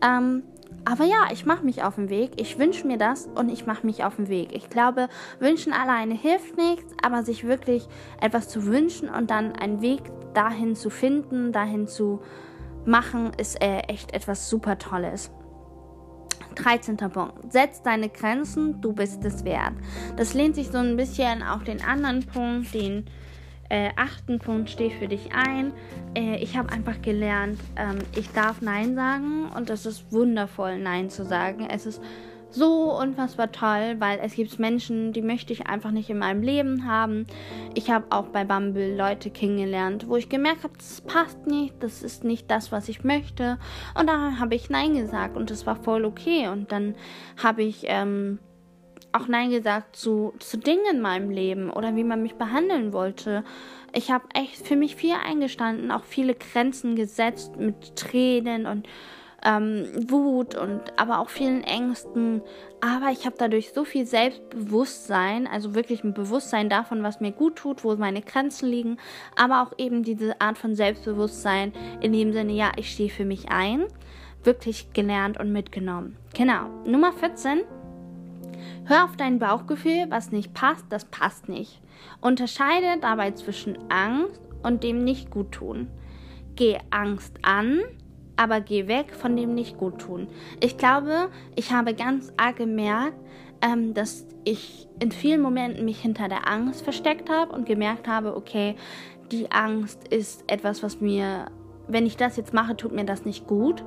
Ähm, 0.00 0.44
aber 0.84 1.04
ja, 1.04 1.28
ich 1.32 1.46
mache 1.46 1.64
mich 1.64 1.82
auf 1.82 1.94
den 1.94 2.10
Weg. 2.10 2.32
Ich 2.36 2.58
wünsche 2.58 2.86
mir 2.86 2.98
das 2.98 3.28
und 3.34 3.50
ich 3.50 3.66
mache 3.66 3.86
mich 3.86 4.04
auf 4.04 4.16
den 4.16 4.28
Weg. 4.28 4.50
Ich 4.52 4.68
glaube, 4.68 5.08
wünschen 5.38 5.72
alleine 5.72 6.14
hilft 6.14 6.56
nichts, 6.56 6.92
aber 7.02 7.22
sich 7.22 7.44
wirklich 7.44 7.86
etwas 8.20 8.48
zu 8.48 8.66
wünschen 8.66 9.08
und 9.08 9.30
dann 9.30 9.52
einen 9.52 9.80
Weg 9.80 10.00
dahin 10.34 10.74
zu 10.74 10.90
finden, 10.90 11.52
dahin 11.52 11.86
zu 11.86 12.20
machen, 12.84 13.30
ist 13.38 13.62
äh, 13.62 13.78
echt 13.88 14.12
etwas 14.12 14.48
super 14.48 14.78
Tolles. 14.78 15.30
13. 16.56 16.96
Punkt. 16.96 17.52
Setz 17.52 17.82
deine 17.82 18.08
Grenzen, 18.08 18.80
du 18.80 18.92
bist 18.92 19.24
es 19.24 19.44
wert. 19.44 19.72
Das 20.16 20.34
lehnt 20.34 20.54
sich 20.54 20.68
so 20.68 20.78
ein 20.78 20.96
bisschen 20.96 21.42
auf 21.42 21.64
den 21.64 21.82
anderen 21.82 22.26
Punkt, 22.26 22.74
den 22.74 23.06
äh, 23.72 23.90
achten 23.96 24.38
Punkt, 24.38 24.68
steh 24.68 24.90
für 24.90 25.08
dich 25.08 25.30
ein. 25.32 25.72
Äh, 26.14 26.36
ich 26.36 26.58
habe 26.58 26.70
einfach 26.70 27.00
gelernt, 27.00 27.58
ähm, 27.76 28.00
ich 28.14 28.30
darf 28.32 28.60
Nein 28.60 28.94
sagen 28.94 29.50
und 29.56 29.70
es 29.70 29.86
ist 29.86 30.12
wundervoll, 30.12 30.78
Nein 30.78 31.08
zu 31.08 31.24
sagen. 31.24 31.66
Es 31.70 31.86
ist 31.86 32.02
so 32.50 32.94
unfassbar 33.00 33.50
toll, 33.50 33.96
weil 33.98 34.20
es 34.22 34.34
gibt 34.34 34.58
Menschen, 34.58 35.14
die 35.14 35.22
möchte 35.22 35.54
ich 35.54 35.68
einfach 35.68 35.90
nicht 35.90 36.10
in 36.10 36.18
meinem 36.18 36.42
Leben 36.42 36.86
haben. 36.86 37.26
Ich 37.72 37.90
habe 37.90 38.04
auch 38.10 38.26
bei 38.26 38.44
Bumble 38.44 38.94
Leute 38.94 39.30
kennengelernt, 39.30 40.06
wo 40.06 40.16
ich 40.16 40.28
gemerkt 40.28 40.64
habe, 40.64 40.74
das 40.76 41.00
passt 41.00 41.46
nicht, 41.46 41.82
das 41.82 42.02
ist 42.02 42.24
nicht 42.24 42.50
das, 42.50 42.72
was 42.72 42.90
ich 42.90 43.04
möchte. 43.04 43.58
Und 43.98 44.06
da 44.06 44.38
habe 44.38 44.54
ich 44.54 44.68
Nein 44.68 44.92
gesagt 44.92 45.34
und 45.38 45.50
das 45.50 45.64
war 45.64 45.76
voll 45.76 46.04
okay. 46.04 46.48
Und 46.48 46.72
dann 46.72 46.94
habe 47.42 47.62
ich 47.62 47.84
ähm, 47.86 48.38
auch 49.12 49.28
Nein 49.28 49.50
gesagt 49.50 49.96
zu, 49.96 50.34
zu 50.38 50.58
Dingen 50.58 50.84
in 50.90 51.00
meinem 51.00 51.30
Leben 51.30 51.70
oder 51.70 51.94
wie 51.96 52.04
man 52.04 52.22
mich 52.22 52.34
behandeln 52.34 52.92
wollte. 52.92 53.44
Ich 53.92 54.10
habe 54.10 54.24
echt 54.34 54.66
für 54.66 54.76
mich 54.76 54.96
viel 54.96 55.14
eingestanden, 55.14 55.90
auch 55.90 56.04
viele 56.04 56.34
Grenzen 56.34 56.96
gesetzt 56.96 57.56
mit 57.56 57.96
Tränen 57.96 58.66
und 58.66 58.88
ähm, 59.44 59.86
Wut 60.08 60.54
und 60.54 60.80
aber 60.96 61.18
auch 61.18 61.28
vielen 61.28 61.64
Ängsten. 61.64 62.42
Aber 62.80 63.10
ich 63.10 63.26
habe 63.26 63.36
dadurch 63.38 63.72
so 63.72 63.84
viel 63.84 64.06
Selbstbewusstsein, 64.06 65.46
also 65.46 65.74
wirklich 65.74 66.04
ein 66.04 66.14
Bewusstsein 66.14 66.68
davon, 66.68 67.02
was 67.02 67.20
mir 67.20 67.32
gut 67.32 67.56
tut, 67.56 67.84
wo 67.84 67.94
meine 67.96 68.22
Grenzen 68.22 68.68
liegen, 68.68 68.96
aber 69.36 69.62
auch 69.62 69.72
eben 69.78 70.02
diese 70.02 70.40
Art 70.40 70.58
von 70.58 70.74
Selbstbewusstsein 70.74 71.72
in 72.00 72.12
dem 72.12 72.32
Sinne, 72.32 72.52
ja, 72.52 72.72
ich 72.76 72.92
stehe 72.92 73.10
für 73.10 73.24
mich 73.24 73.50
ein, 73.50 73.84
wirklich 74.44 74.92
gelernt 74.92 75.38
und 75.38 75.52
mitgenommen. 75.52 76.16
Genau. 76.34 76.68
Nummer 76.84 77.12
14. 77.12 77.62
Hör 78.84 79.04
auf 79.04 79.16
dein 79.16 79.38
Bauchgefühl, 79.38 80.06
was 80.08 80.32
nicht 80.32 80.54
passt, 80.54 80.86
das 80.90 81.04
passt 81.04 81.48
nicht. 81.48 81.80
Unterscheide 82.20 83.00
dabei 83.00 83.30
zwischen 83.32 83.78
Angst 83.90 84.40
und 84.62 84.82
dem 84.82 85.04
nicht 85.04 85.30
gut 85.30 85.52
tun. 85.52 85.88
Geh 86.56 86.78
Angst 86.90 87.38
an 87.42 87.80
aber 88.36 88.60
geh 88.60 88.88
weg 88.88 89.14
von 89.14 89.36
dem 89.36 89.54
nicht 89.54 89.78
gut 89.78 90.00
tun. 90.00 90.28
Ich 90.60 90.78
glaube, 90.78 91.28
ich 91.54 91.72
habe 91.72 91.94
ganz 91.94 92.32
arg 92.36 92.56
gemerkt, 92.56 93.16
ähm, 93.60 93.94
dass 93.94 94.26
ich 94.44 94.88
in 94.98 95.12
vielen 95.12 95.40
Momenten 95.40 95.84
mich 95.84 96.00
hinter 96.00 96.28
der 96.28 96.48
Angst 96.48 96.82
versteckt 96.82 97.30
habe 97.30 97.52
und 97.52 97.66
gemerkt 97.66 98.08
habe, 98.08 98.36
okay, 98.36 98.74
die 99.30 99.50
Angst 99.50 100.08
ist 100.08 100.44
etwas, 100.50 100.82
was 100.82 101.00
mir, 101.00 101.46
wenn 101.86 102.06
ich 102.06 102.16
das 102.16 102.36
jetzt 102.36 102.52
mache, 102.52 102.76
tut 102.76 102.92
mir 102.92 103.04
das 103.04 103.24
nicht 103.24 103.46
gut. 103.46 103.84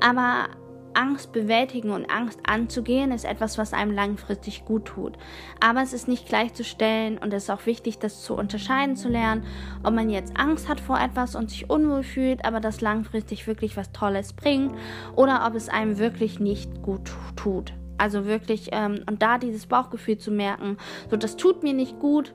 Aber 0.00 0.48
Angst 0.94 1.32
bewältigen 1.32 1.90
und 1.90 2.10
Angst 2.10 2.40
anzugehen 2.46 3.12
ist 3.12 3.24
etwas, 3.24 3.58
was 3.58 3.72
einem 3.72 3.92
langfristig 3.92 4.64
gut 4.64 4.86
tut. 4.86 5.16
Aber 5.60 5.82
es 5.82 5.92
ist 5.92 6.08
nicht 6.08 6.26
gleichzustellen 6.26 7.18
und 7.18 7.32
es 7.32 7.44
ist 7.44 7.50
auch 7.50 7.66
wichtig, 7.66 7.98
das 7.98 8.22
zu 8.22 8.34
unterscheiden 8.34 8.96
zu 8.96 9.08
lernen, 9.08 9.44
ob 9.82 9.94
man 9.94 10.10
jetzt 10.10 10.36
Angst 10.36 10.68
hat 10.68 10.80
vor 10.80 10.98
etwas 10.98 11.34
und 11.34 11.50
sich 11.50 11.70
unwohl 11.70 12.02
fühlt, 12.02 12.44
aber 12.44 12.60
das 12.60 12.80
langfristig 12.80 13.46
wirklich 13.46 13.76
was 13.76 13.92
Tolles 13.92 14.32
bringt 14.32 14.74
oder 15.16 15.46
ob 15.46 15.54
es 15.54 15.68
einem 15.68 15.98
wirklich 15.98 16.40
nicht 16.40 16.82
gut 16.82 17.10
tut. 17.36 17.72
Also 17.98 18.26
wirklich, 18.26 18.70
ähm, 18.72 19.04
und 19.08 19.22
da 19.22 19.38
dieses 19.38 19.66
Bauchgefühl 19.66 20.18
zu 20.18 20.30
merken, 20.30 20.78
so 21.10 21.16
das 21.16 21.36
tut 21.36 21.62
mir 21.62 21.74
nicht 21.74 22.00
gut, 22.00 22.34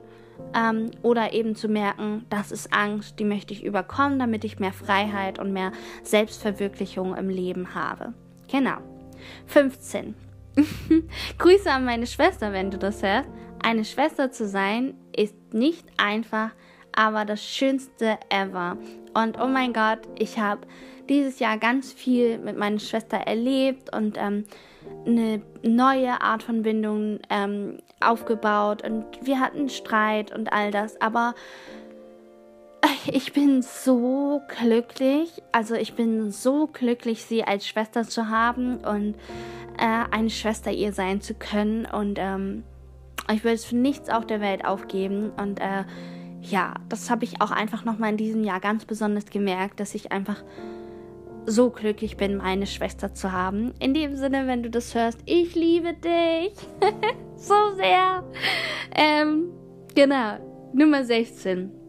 ähm, 0.54 0.90
oder 1.02 1.32
eben 1.32 1.54
zu 1.54 1.68
merken, 1.68 2.24
das 2.30 2.52
ist 2.52 2.72
Angst, 2.72 3.18
die 3.18 3.24
möchte 3.24 3.52
ich 3.52 3.64
überkommen, 3.64 4.18
damit 4.18 4.44
ich 4.44 4.58
mehr 4.58 4.72
Freiheit 4.72 5.38
und 5.38 5.52
mehr 5.52 5.72
Selbstverwirklichung 6.02 7.14
im 7.16 7.28
Leben 7.28 7.74
habe. 7.74 8.14
Genau. 8.50 8.78
15. 9.46 10.14
Grüße 11.38 11.70
an 11.70 11.84
meine 11.84 12.06
Schwester, 12.06 12.52
wenn 12.52 12.70
du 12.70 12.78
das 12.78 13.02
hörst. 13.02 13.28
Eine 13.62 13.84
Schwester 13.84 14.30
zu 14.30 14.48
sein 14.48 14.94
ist 15.14 15.34
nicht 15.52 15.86
einfach, 15.96 16.50
aber 16.92 17.24
das 17.24 17.44
Schönste 17.44 18.18
ever. 18.30 18.78
Und 19.14 19.38
oh 19.40 19.46
mein 19.46 19.72
Gott, 19.72 20.00
ich 20.18 20.38
habe 20.38 20.66
dieses 21.08 21.38
Jahr 21.40 21.58
ganz 21.58 21.92
viel 21.92 22.38
mit 22.38 22.56
meiner 22.56 22.78
Schwester 22.78 23.18
erlebt 23.18 23.94
und 23.94 24.16
ähm, 24.16 24.44
eine 25.06 25.42
neue 25.62 26.20
Art 26.20 26.42
von 26.42 26.62
Bindung 26.62 27.18
ähm, 27.28 27.78
aufgebaut. 28.00 28.82
Und 28.82 29.04
wir 29.22 29.40
hatten 29.40 29.68
Streit 29.68 30.32
und 30.32 30.52
all 30.52 30.70
das. 30.70 31.00
Aber 31.00 31.34
ich 33.06 33.32
bin 33.32 33.62
so 33.62 34.42
glücklich, 34.48 35.42
also 35.52 35.74
ich 35.74 35.94
bin 35.94 36.30
so 36.30 36.66
glücklich, 36.66 37.24
sie 37.24 37.44
als 37.44 37.66
Schwester 37.66 38.04
zu 38.04 38.28
haben 38.28 38.78
und 38.78 39.14
äh, 39.78 40.04
eine 40.10 40.30
Schwester 40.30 40.70
ihr 40.70 40.92
sein 40.92 41.20
zu 41.20 41.34
können. 41.34 41.86
Und 41.86 42.18
ähm, 42.18 42.64
ich 43.32 43.44
würde 43.44 43.54
es 43.54 43.64
für 43.64 43.76
nichts 43.76 44.10
auf 44.10 44.26
der 44.26 44.40
Welt 44.40 44.64
aufgeben. 44.64 45.30
Und 45.36 45.60
äh, 45.60 45.84
ja, 46.42 46.74
das 46.88 47.10
habe 47.10 47.24
ich 47.24 47.40
auch 47.40 47.50
einfach 47.50 47.84
nochmal 47.84 48.10
in 48.10 48.16
diesem 48.16 48.44
Jahr 48.44 48.60
ganz 48.60 48.84
besonders 48.84 49.26
gemerkt, 49.26 49.80
dass 49.80 49.94
ich 49.94 50.12
einfach 50.12 50.42
so 51.46 51.70
glücklich 51.70 52.16
bin, 52.16 52.36
meine 52.36 52.66
Schwester 52.66 53.14
zu 53.14 53.32
haben. 53.32 53.72
In 53.78 53.94
dem 53.94 54.16
Sinne, 54.16 54.46
wenn 54.46 54.62
du 54.62 54.70
das 54.70 54.94
hörst, 54.94 55.18
ich 55.24 55.54
liebe 55.54 55.94
dich 55.94 56.52
so 57.36 57.54
sehr. 57.76 58.24
Ähm, 58.94 59.50
genau, 59.94 60.38
Nummer 60.72 61.04
16 61.04 61.79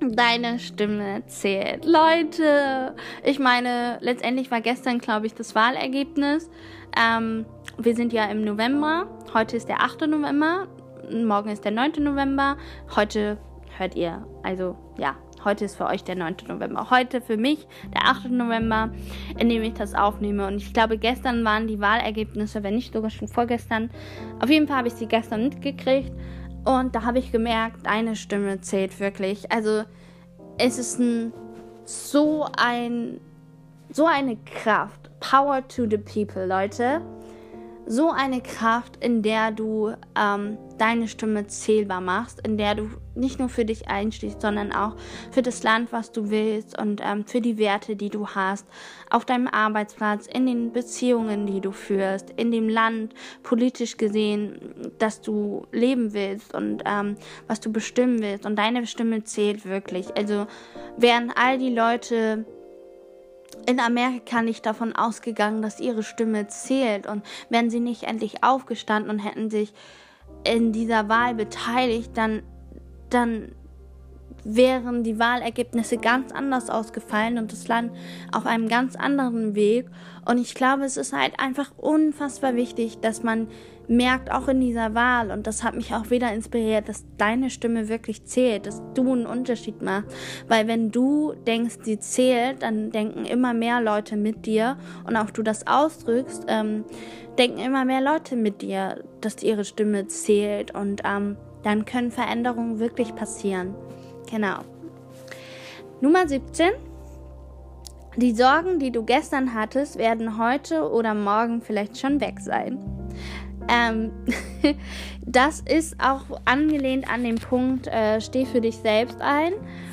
deine 0.00 0.58
Stimme 0.58 1.22
zählt. 1.26 1.84
Leute, 1.84 2.94
ich 3.24 3.38
meine, 3.38 3.98
letztendlich 4.00 4.50
war 4.50 4.60
gestern, 4.60 4.98
glaube 4.98 5.26
ich, 5.26 5.34
das 5.34 5.54
Wahlergebnis. 5.54 6.50
Ähm, 6.96 7.46
wir 7.78 7.94
sind 7.94 8.12
ja 8.12 8.24
im 8.26 8.44
November. 8.44 9.06
Heute 9.34 9.56
ist 9.56 9.68
der 9.68 9.82
8. 9.82 10.02
November. 10.02 10.68
Morgen 11.12 11.50
ist 11.50 11.64
der 11.64 11.72
9. 11.72 11.92
November. 11.98 12.56
Heute 12.94 13.38
hört 13.76 13.94
ihr, 13.94 14.26
also 14.42 14.76
ja, 14.98 15.16
heute 15.44 15.64
ist 15.64 15.76
für 15.76 15.86
euch 15.86 16.04
der 16.04 16.16
9. 16.16 16.36
November. 16.48 16.90
Heute 16.90 17.20
für 17.20 17.36
mich 17.36 17.66
der 17.94 18.06
8. 18.06 18.30
November, 18.30 18.90
in 19.38 19.48
dem 19.48 19.62
ich 19.62 19.74
das 19.74 19.94
aufnehme. 19.94 20.46
Und 20.46 20.56
ich 20.56 20.72
glaube, 20.72 20.98
gestern 20.98 21.44
waren 21.44 21.66
die 21.66 21.80
Wahlergebnisse, 21.80 22.62
wenn 22.62 22.74
nicht 22.74 22.92
sogar 22.92 23.10
schon 23.10 23.28
vorgestern. 23.28 23.90
Auf 24.40 24.50
jeden 24.50 24.66
Fall 24.66 24.78
habe 24.78 24.88
ich 24.88 24.94
sie 24.94 25.06
gestern 25.06 25.44
mitgekriegt. 25.44 26.12
Und 26.64 26.94
da 26.94 27.04
habe 27.04 27.18
ich 27.18 27.32
gemerkt, 27.32 27.86
deine 27.86 28.16
Stimme 28.16 28.60
zählt 28.60 29.00
wirklich. 29.00 29.50
Also 29.50 29.84
es 30.58 30.78
ist 30.78 30.98
ein, 30.98 31.32
so 31.84 32.46
ein 32.56 33.20
so 33.92 34.06
eine 34.06 34.36
Kraft. 34.36 35.10
Power 35.20 35.66
to 35.68 35.86
the 35.88 35.98
people, 35.98 36.46
Leute 36.46 37.02
so 37.90 38.12
eine 38.12 38.40
Kraft, 38.40 39.04
in 39.04 39.20
der 39.20 39.50
du 39.50 39.92
ähm, 40.16 40.58
deine 40.78 41.08
Stimme 41.08 41.48
zählbar 41.48 42.00
machst, 42.00 42.40
in 42.46 42.56
der 42.56 42.76
du 42.76 42.88
nicht 43.16 43.40
nur 43.40 43.48
für 43.48 43.64
dich 43.64 43.88
einstehst, 43.88 44.42
sondern 44.42 44.70
auch 44.70 44.94
für 45.32 45.42
das 45.42 45.64
Land, 45.64 45.90
was 45.90 46.12
du 46.12 46.30
willst 46.30 46.78
und 46.78 47.00
ähm, 47.04 47.26
für 47.26 47.40
die 47.40 47.58
Werte, 47.58 47.96
die 47.96 48.08
du 48.08 48.28
hast, 48.28 48.64
auf 49.10 49.24
deinem 49.24 49.48
Arbeitsplatz, 49.48 50.28
in 50.28 50.46
den 50.46 50.72
Beziehungen, 50.72 51.46
die 51.46 51.60
du 51.60 51.72
führst, 51.72 52.30
in 52.36 52.52
dem 52.52 52.68
Land, 52.68 53.12
politisch 53.42 53.96
gesehen, 53.96 54.92
dass 55.00 55.20
du 55.20 55.66
leben 55.72 56.12
willst 56.12 56.54
und 56.54 56.84
ähm, 56.86 57.16
was 57.48 57.58
du 57.58 57.72
bestimmen 57.72 58.22
willst. 58.22 58.46
Und 58.46 58.56
deine 58.56 58.86
Stimme 58.86 59.24
zählt 59.24 59.64
wirklich. 59.66 60.16
Also 60.16 60.46
während 60.96 61.36
all 61.36 61.58
die 61.58 61.74
Leute 61.74 62.44
in 63.66 63.80
Amerika 63.80 64.42
nicht 64.42 64.66
davon 64.66 64.94
ausgegangen, 64.94 65.62
dass 65.62 65.80
ihre 65.80 66.02
Stimme 66.02 66.48
zählt. 66.48 67.06
Und 67.06 67.24
wären 67.48 67.70
sie 67.70 67.80
nicht 67.80 68.04
endlich 68.04 68.42
aufgestanden 68.42 69.10
und 69.10 69.18
hätten 69.18 69.50
sich 69.50 69.72
in 70.44 70.72
dieser 70.72 71.08
Wahl 71.08 71.34
beteiligt, 71.34 72.12
dann, 72.14 72.42
dann 73.10 73.52
wären 74.44 75.02
die 75.02 75.18
Wahlergebnisse 75.18 75.96
ganz 75.96 76.32
anders 76.32 76.70
ausgefallen 76.70 77.38
und 77.38 77.52
das 77.52 77.68
Land 77.68 77.92
auf 78.32 78.46
einem 78.46 78.68
ganz 78.68 78.96
anderen 78.96 79.54
Weg. 79.54 79.86
Und 80.26 80.38
ich 80.38 80.54
glaube, 80.54 80.84
es 80.84 80.96
ist 80.96 81.12
halt 81.12 81.38
einfach 81.38 81.72
unfassbar 81.76 82.54
wichtig, 82.54 83.00
dass 83.00 83.22
man 83.22 83.48
merkt, 83.90 84.30
auch 84.30 84.46
in 84.46 84.60
dieser 84.60 84.94
Wahl, 84.94 85.32
und 85.32 85.46
das 85.46 85.64
hat 85.64 85.74
mich 85.74 85.92
auch 85.92 86.10
wieder 86.10 86.32
inspiriert, 86.32 86.88
dass 86.88 87.04
deine 87.18 87.50
Stimme 87.50 87.88
wirklich 87.88 88.24
zählt, 88.24 88.66
dass 88.66 88.80
du 88.94 89.12
einen 89.12 89.26
Unterschied 89.26 89.82
machst. 89.82 90.14
Weil 90.46 90.68
wenn 90.68 90.92
du 90.92 91.34
denkst, 91.46 91.78
sie 91.82 91.98
zählt, 91.98 92.62
dann 92.62 92.92
denken 92.92 93.24
immer 93.24 93.52
mehr 93.52 93.80
Leute 93.80 94.16
mit 94.16 94.46
dir 94.46 94.78
und 95.06 95.16
auch 95.16 95.30
du 95.30 95.42
das 95.42 95.66
ausdrückst, 95.66 96.44
ähm, 96.46 96.84
denken 97.36 97.58
immer 97.58 97.84
mehr 97.84 98.00
Leute 98.00 98.36
mit 98.36 98.62
dir, 98.62 99.02
dass 99.20 99.42
ihre 99.42 99.64
Stimme 99.64 100.06
zählt 100.06 100.72
und 100.72 101.02
ähm, 101.04 101.36
dann 101.64 101.84
können 101.84 102.12
Veränderungen 102.12 102.78
wirklich 102.78 103.14
passieren. 103.14 103.74
Genau. 104.30 104.60
Nummer 106.00 106.26
17. 106.26 106.70
Die 108.16 108.32
Sorgen, 108.34 108.78
die 108.78 108.90
du 108.90 109.04
gestern 109.04 109.54
hattest, 109.54 109.98
werden 109.98 110.38
heute 110.38 110.90
oder 110.90 111.14
morgen 111.14 111.62
vielleicht 111.62 111.98
schon 111.98 112.20
weg 112.20 112.40
sein. 112.40 112.78
Ähm, 113.68 114.10
das 115.26 115.60
ist 115.60 115.96
auch 116.00 116.40
angelehnt 116.44 117.08
an 117.10 117.22
den 117.22 117.36
Punkt, 117.36 117.86
äh, 117.86 118.20
steh 118.20 118.46
für 118.46 118.60
dich 118.60 118.76
selbst 118.76 119.20
ein. 119.20 119.52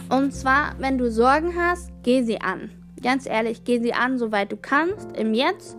Und 0.10 0.34
zwar, 0.34 0.76
wenn 0.80 0.98
du 0.98 1.12
Sorgen 1.12 1.54
hast, 1.56 1.92
geh 2.04 2.24
sie 2.24 2.42
an. 2.42 2.72
Ganz 3.04 3.28
ehrlich, 3.28 3.64
geh 3.64 3.80
sie 3.80 3.94
an, 3.94 4.18
soweit 4.18 4.52
du 4.52 4.58
kannst, 4.58 5.16
im 5.16 5.34
Jetzt 5.34 5.78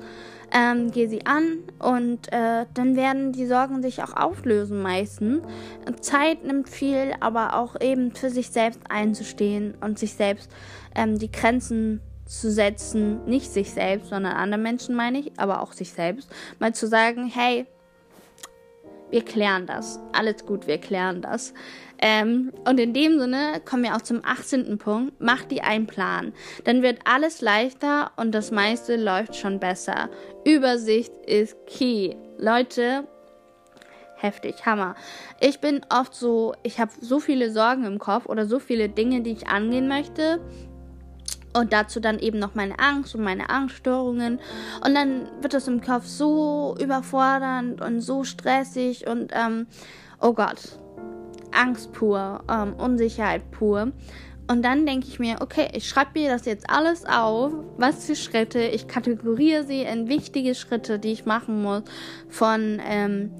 ähm, 0.53 0.91
geh 0.91 1.07
sie 1.07 1.27
an 1.27 1.59
und 1.79 2.33
äh, 2.33 2.67
dann 2.75 2.97
werden 2.97 3.33
die 3.33 3.47
Sorgen 3.47 3.83
sich 3.83 4.03
auch 4.03 4.17
auflösen 4.17 4.81
meistens. 4.83 5.43
Zeit 6.01 6.45
nimmt 6.45 6.69
viel, 6.69 7.13
aber 7.21 7.57
auch 7.57 7.81
eben 7.81 8.15
für 8.15 8.31
sich 8.31 8.51
selbst 8.51 8.81
einzustehen 8.89 9.75
und 9.81 9.99
sich 9.99 10.15
selbst 10.15 10.51
ähm, 10.95 11.19
die 11.19 11.31
Grenzen 11.31 12.01
zu 12.25 12.51
setzen, 12.51 13.25
nicht 13.25 13.51
sich 13.51 13.71
selbst, 13.73 14.11
sondern 14.11 14.35
andere 14.35 14.61
Menschen 14.61 14.95
meine 14.95 15.19
ich, 15.19 15.33
aber 15.39 15.63
auch 15.63 15.73
sich 15.73 15.93
selbst, 15.93 16.31
mal 16.59 16.75
zu 16.75 16.87
sagen, 16.87 17.27
hey, 17.27 17.67
wir 19.11 19.25
klären 19.25 19.67
das. 19.67 19.99
Alles 20.13 20.45
gut, 20.45 20.67
wir 20.67 20.79
klären 20.79 21.23
das. 21.23 21.55
Ähm, 22.01 22.53
und 22.67 22.79
in 22.79 22.95
dem 22.95 23.19
Sinne 23.19 23.61
kommen 23.65 23.83
wir 23.83 23.97
auch 23.97 24.03
zum 24.03 24.25
18. 24.25 24.79
Punkt. 24.79 25.15
Mach 25.19 25.45
dir 25.45 25.65
einen 25.65 25.87
Plan. 25.87 26.33
Dann 26.65 26.83
wird 26.83 27.01
alles 27.05 27.41
leichter 27.41 28.13
und 28.17 28.33
das 28.33 28.51
meiste 28.51 28.97
läuft 28.97 29.37
schon 29.37 29.59
besser. 29.59 30.09
Übersicht 30.45 31.13
ist 31.27 31.57
key. 31.67 32.15
Leute, 32.39 33.09
heftig, 34.17 34.65
Hammer. 34.65 34.95
Ich 35.41 35.61
bin 35.61 35.81
oft 35.91 36.15
so, 36.15 36.55
ich 36.63 36.79
habe 36.79 36.93
so 37.01 37.19
viele 37.19 37.51
Sorgen 37.51 37.85
im 37.85 37.99
Kopf 37.99 38.27
oder 38.27 38.47
so 38.47 38.59
viele 38.59 38.89
Dinge, 38.89 39.23
die 39.23 39.33
ich 39.33 39.49
angehen 39.49 39.89
möchte. 39.89 40.41
Und 41.55 41.73
dazu 41.73 41.99
dann 41.99 42.19
eben 42.19 42.39
noch 42.39 42.55
meine 42.55 42.79
Angst 42.79 43.15
und 43.15 43.25
meine 43.25 43.51
Angststörungen. 43.51 44.39
Und 44.85 44.95
dann 44.95 45.29
wird 45.41 45.55
das 45.55 45.67
im 45.67 45.81
Kopf 45.81 46.05
so 46.05 46.77
überfordernd 46.79 47.81
und 47.81 48.01
so 48.01 48.23
stressig 48.23 49.09
und 49.09 49.33
ähm, 49.35 49.67
oh 50.21 50.35
Gott, 50.35 50.79
Angst 51.59 51.93
pur, 51.93 52.41
ähm, 52.49 52.75
Unsicherheit 52.75 53.51
pur. 53.51 53.93
Und 54.51 54.63
dann 54.65 54.87
denke 54.87 55.07
ich 55.09 55.19
mir, 55.19 55.37
okay, 55.41 55.69
ich 55.75 55.87
schreibe 55.87 56.19
mir 56.19 56.31
das 56.31 56.47
jetzt 56.47 56.71
alles 56.71 57.05
auf, 57.05 57.53
was 57.77 58.07
für 58.07 58.17
Schritte, 58.17 58.61
ich 58.61 58.89
kategoriere 58.89 59.65
sie 59.65 59.83
in 59.83 60.09
wichtige 60.09 60.55
Schritte, 60.55 60.99
die 60.99 61.13
ich 61.13 61.27
machen 61.27 61.63
muss, 61.63 61.83
von 62.31 62.81
ähm, 62.89 63.31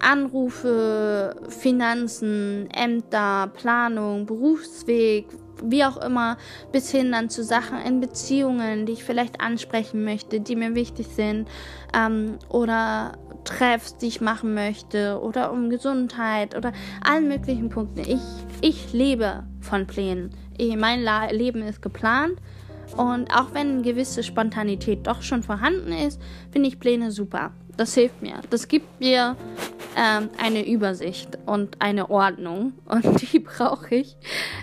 Anrufe, 0.00 1.34
Finanzen, 1.48 2.68
Ämter, 2.74 3.50
Planung, 3.54 4.26
Berufsweg, 4.26 5.28
wie 5.62 5.84
auch 5.84 5.96
immer, 5.96 6.36
bis 6.72 6.90
hin 6.90 7.12
dann 7.12 7.30
zu 7.30 7.42
Sachen 7.42 7.78
in 7.78 8.00
Beziehungen, 8.00 8.84
die 8.84 8.92
ich 8.92 9.04
vielleicht 9.04 9.40
ansprechen 9.40 10.04
möchte, 10.04 10.40
die 10.40 10.56
mir 10.56 10.74
wichtig 10.74 11.06
sind, 11.06 11.48
ähm, 11.96 12.38
oder 12.50 13.12
Treffs, 13.44 13.96
die 13.96 14.06
ich 14.06 14.20
machen 14.20 14.54
möchte, 14.54 15.20
oder 15.20 15.52
um 15.52 15.70
Gesundheit 15.70 16.56
oder 16.56 16.72
allen 17.02 17.28
möglichen 17.28 17.68
Punkten. 17.68 18.00
Ich, 18.00 18.20
ich 18.60 18.92
lebe 18.92 19.44
von 19.60 19.86
Plänen. 19.86 20.30
Mein 20.76 21.02
La 21.02 21.30
Leben 21.30 21.62
ist 21.62 21.82
geplant. 21.82 22.38
Und 22.96 23.30
auch 23.34 23.54
wenn 23.54 23.70
eine 23.70 23.82
gewisse 23.82 24.22
Spontanität 24.22 25.06
doch 25.06 25.22
schon 25.22 25.42
vorhanden 25.42 25.92
ist, 25.92 26.20
finde 26.52 26.68
ich 26.68 26.78
Pläne 26.78 27.10
super. 27.10 27.52
Das 27.76 27.94
hilft 27.94 28.22
mir. 28.22 28.40
Das 28.50 28.68
gibt 28.68 29.00
mir 29.00 29.36
ähm, 29.96 30.30
eine 30.40 30.66
Übersicht 30.66 31.38
und 31.46 31.80
eine 31.80 32.08
Ordnung 32.08 32.74
und 32.84 33.32
die 33.32 33.40
brauche 33.40 33.96
ich. 33.96 34.16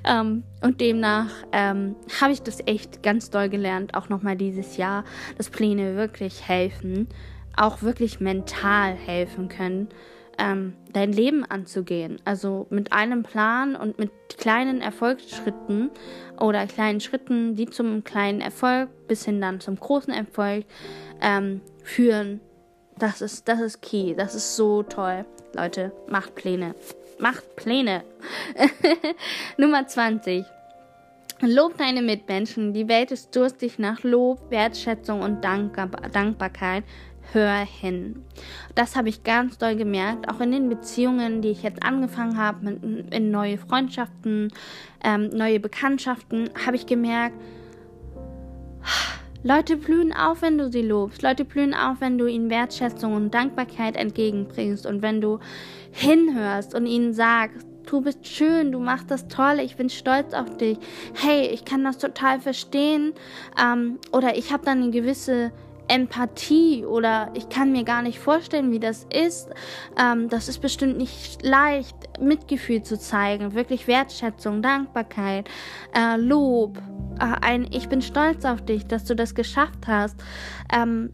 Ähm, 0.05 0.43
und 0.61 0.79
demnach 0.79 1.31
ähm, 1.51 1.95
habe 2.21 2.31
ich 2.31 2.41
das 2.41 2.59
echt 2.65 3.03
ganz 3.03 3.29
doll 3.29 3.49
gelernt, 3.49 3.95
auch 3.95 4.07
nochmal 4.07 4.37
dieses 4.37 4.77
Jahr, 4.77 5.03
dass 5.37 5.49
Pläne 5.49 5.95
wirklich 5.95 6.47
helfen, 6.47 7.07
auch 7.55 7.81
wirklich 7.81 8.19
mental 8.19 8.93
helfen 8.93 9.49
können, 9.49 9.89
ähm, 10.37 10.73
dein 10.93 11.11
Leben 11.11 11.43
anzugehen. 11.43 12.19
Also 12.25 12.67
mit 12.69 12.93
einem 12.93 13.23
Plan 13.23 13.75
und 13.75 13.99
mit 13.99 14.11
kleinen 14.37 14.81
Erfolgsschritten 14.81 15.89
oder 16.39 16.65
kleinen 16.67 16.99
Schritten, 16.99 17.55
die 17.55 17.67
zum 17.67 18.03
kleinen 18.03 18.41
Erfolg 18.41 18.89
bis 19.07 19.25
hin 19.25 19.41
dann 19.41 19.59
zum 19.59 19.75
großen 19.79 20.13
Erfolg 20.13 20.65
ähm, 21.21 21.61
führen 21.83 22.41
das 23.01 23.21
ist, 23.21 23.47
das 23.47 23.59
ist 23.59 23.81
key. 23.81 24.13
Das 24.13 24.35
ist 24.35 24.55
so 24.55 24.83
toll. 24.83 25.25
Leute, 25.55 25.91
macht 26.07 26.35
Pläne. 26.35 26.75
Macht 27.19 27.55
Pläne. 27.55 28.03
Nummer 29.57 29.87
20. 29.87 30.45
Lob 31.41 31.77
deine 31.77 32.03
Mitmenschen. 32.03 32.73
Die 32.73 32.87
Welt 32.87 33.11
ist 33.11 33.35
durstig 33.35 33.79
nach 33.79 34.03
Lob, 34.03 34.51
Wertschätzung 34.51 35.21
und 35.21 35.43
Dankbar 35.43 35.87
Dankbarkeit. 36.11 36.83
Hör 37.33 37.65
hin. 37.65 38.25
Das 38.75 38.95
habe 38.95 39.09
ich 39.09 39.23
ganz 39.23 39.57
doll 39.57 39.75
gemerkt, 39.75 40.29
auch 40.29 40.41
in 40.41 40.51
den 40.51 40.67
Beziehungen, 40.67 41.41
die 41.41 41.49
ich 41.49 41.63
jetzt 41.63 41.81
angefangen 41.81 42.37
habe, 42.37 42.71
in 42.71 43.31
neue 43.31 43.57
Freundschaften, 43.57 44.51
ähm, 45.03 45.29
neue 45.29 45.59
Bekanntschaften, 45.59 46.49
habe 46.65 46.75
ich 46.75 46.85
gemerkt, 46.85 47.35
Leute 49.43 49.75
blühen 49.75 50.13
auf, 50.13 50.43
wenn 50.43 50.59
du 50.59 50.69
sie 50.69 50.83
lobst. 50.83 51.23
Leute 51.23 51.45
blühen 51.45 51.73
auf, 51.73 51.99
wenn 51.99 52.19
du 52.19 52.27
ihnen 52.27 52.51
Wertschätzung 52.51 53.13
und 53.15 53.33
Dankbarkeit 53.33 53.95
entgegenbringst 53.95 54.85
und 54.85 55.01
wenn 55.01 55.19
du 55.19 55.39
hinhörst 55.91 56.75
und 56.75 56.85
ihnen 56.85 57.13
sagst, 57.13 57.65
du 57.87 58.01
bist 58.01 58.27
schön, 58.27 58.71
du 58.71 58.79
machst 58.79 59.09
das 59.09 59.27
toll, 59.27 59.59
ich 59.63 59.77
bin 59.77 59.89
stolz 59.89 60.35
auf 60.35 60.57
dich. 60.57 60.77
Hey, 61.15 61.47
ich 61.47 61.65
kann 61.65 61.83
das 61.83 61.97
total 61.97 62.39
verstehen. 62.39 63.13
Ähm, 63.59 63.97
oder 64.11 64.37
ich 64.37 64.53
habe 64.53 64.63
dann 64.63 64.83
eine 64.83 64.91
gewisse 64.91 65.51
Empathie 65.87 66.85
oder 66.85 67.31
ich 67.33 67.49
kann 67.49 67.71
mir 67.71 67.83
gar 67.83 68.01
nicht 68.01 68.19
vorstellen, 68.19 68.71
wie 68.71 68.79
das 68.79 69.05
ist. 69.13 69.49
Ähm, 69.99 70.29
das 70.29 70.47
ist 70.47 70.59
bestimmt 70.59 70.97
nicht 70.97 71.43
leicht, 71.43 71.95
Mitgefühl 72.19 72.83
zu 72.83 72.97
zeigen, 72.97 73.53
wirklich 73.53 73.87
Wertschätzung, 73.87 74.61
Dankbarkeit, 74.61 75.49
äh, 75.95 76.17
Lob, 76.17 76.77
äh, 77.19 77.35
ein 77.41 77.67
Ich 77.71 77.89
bin 77.89 78.01
stolz 78.01 78.45
auf 78.45 78.61
dich, 78.61 78.85
dass 78.87 79.05
du 79.05 79.15
das 79.15 79.35
geschafft 79.35 79.87
hast. 79.87 80.15
Ähm, 80.73 81.11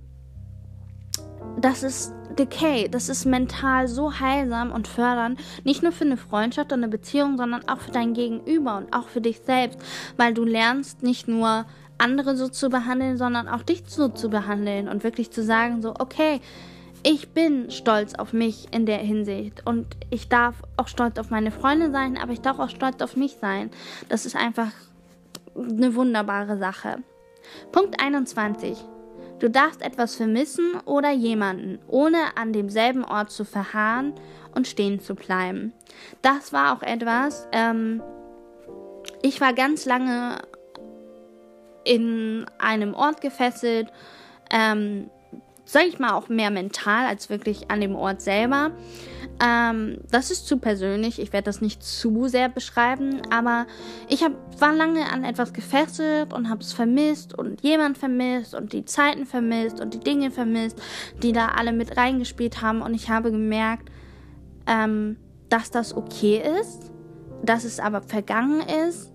das 1.59 1.81
ist 1.81 2.13
Decay, 2.37 2.87
das 2.87 3.09
ist 3.09 3.25
mental 3.25 3.87
so 3.87 4.19
heilsam 4.19 4.71
und 4.71 4.87
fördernd, 4.87 5.39
nicht 5.63 5.81
nur 5.81 5.91
für 5.91 6.05
eine 6.05 6.17
Freundschaft 6.17 6.71
und 6.71 6.83
eine 6.83 6.87
Beziehung, 6.87 7.37
sondern 7.37 7.67
auch 7.67 7.79
für 7.79 7.91
dein 7.91 8.13
Gegenüber 8.13 8.77
und 8.77 8.93
auch 8.93 9.07
für 9.07 9.21
dich 9.21 9.39
selbst, 9.39 9.79
weil 10.17 10.33
du 10.33 10.43
lernst 10.43 11.01
nicht 11.01 11.27
nur 11.27 11.65
andere 11.97 12.35
so 12.35 12.47
zu 12.47 12.69
behandeln, 12.69 13.17
sondern 13.17 13.47
auch 13.47 13.63
dich 13.63 13.83
so 13.87 14.09
zu 14.09 14.29
behandeln 14.29 14.87
und 14.87 15.03
wirklich 15.03 15.31
zu 15.31 15.43
sagen, 15.43 15.81
so, 15.81 15.93
okay, 15.97 16.41
ich 17.03 17.29
bin 17.29 17.71
stolz 17.71 18.15
auf 18.15 18.33
mich 18.33 18.67
in 18.71 18.85
der 18.85 18.97
Hinsicht 18.97 19.65
und 19.65 19.85
ich 20.09 20.29
darf 20.29 20.55
auch 20.77 20.87
stolz 20.87 21.17
auf 21.19 21.29
meine 21.29 21.51
Freunde 21.51 21.91
sein, 21.91 22.17
aber 22.17 22.33
ich 22.33 22.41
darf 22.41 22.59
auch 22.59 22.69
stolz 22.69 23.01
auf 23.01 23.15
mich 23.15 23.37
sein. 23.39 23.69
Das 24.09 24.25
ist 24.25 24.35
einfach 24.35 24.71
eine 25.55 25.95
wunderbare 25.95 26.57
Sache. 26.57 26.97
Punkt 27.71 28.01
21. 28.01 28.77
Du 29.39 29.49
darfst 29.49 29.81
etwas 29.81 30.15
vermissen 30.15 30.73
oder 30.85 31.11
jemanden, 31.11 31.79
ohne 31.87 32.17
an 32.35 32.53
demselben 32.53 33.05
Ort 33.05 33.29
zu 33.29 33.45
verharren 33.45 34.13
und 34.55 34.67
stehen 34.67 34.99
zu 34.99 35.13
bleiben. 35.13 35.73
Das 36.23 36.51
war 36.53 36.75
auch 36.75 36.81
etwas, 36.81 37.47
ähm, 37.51 38.01
ich 39.21 39.39
war 39.39 39.53
ganz 39.53 39.85
lange 39.85 40.39
in 41.87 42.45
einem 42.59 42.93
Ort 42.93 43.21
gefesselt, 43.21 43.91
ähm, 44.51 45.09
sage 45.65 45.87
ich 45.87 45.99
mal, 45.99 46.13
auch 46.13 46.29
mehr 46.29 46.49
mental 46.49 47.05
als 47.05 47.29
wirklich 47.29 47.69
an 47.69 47.81
dem 47.81 47.95
Ort 47.95 48.21
selber. 48.21 48.71
Ähm, 49.43 49.99
das 50.09 50.31
ist 50.31 50.47
zu 50.47 50.57
persönlich. 50.57 51.19
Ich 51.19 51.33
werde 51.33 51.45
das 51.45 51.61
nicht 51.61 51.83
zu 51.83 52.27
sehr 52.27 52.49
beschreiben, 52.49 53.21
aber 53.29 53.67
ich 54.07 54.23
hab, 54.23 54.31
war 54.59 54.73
lange 54.73 55.05
an 55.11 55.23
etwas 55.23 55.53
gefesselt 55.53 56.33
und 56.33 56.49
habe 56.49 56.61
es 56.61 56.73
vermisst 56.73 57.37
und 57.37 57.61
jemand 57.61 57.97
vermisst 57.97 58.55
und 58.55 58.73
die 58.73 58.85
Zeiten 58.85 59.25
vermisst 59.25 59.79
und 59.79 59.93
die 59.93 59.99
Dinge 59.99 60.31
vermisst, 60.31 60.81
die 61.21 61.33
da 61.33 61.49
alle 61.49 61.73
mit 61.73 61.97
reingespielt 61.97 62.61
haben. 62.61 62.81
Und 62.81 62.93
ich 62.93 63.09
habe 63.09 63.31
gemerkt, 63.31 63.89
ähm, 64.65 65.17
dass 65.49 65.69
das 65.69 65.95
okay 65.95 66.41
ist, 66.61 66.91
dass 67.43 67.63
es 67.63 67.79
aber 67.79 68.01
vergangen 68.01 68.61
ist 68.87 69.11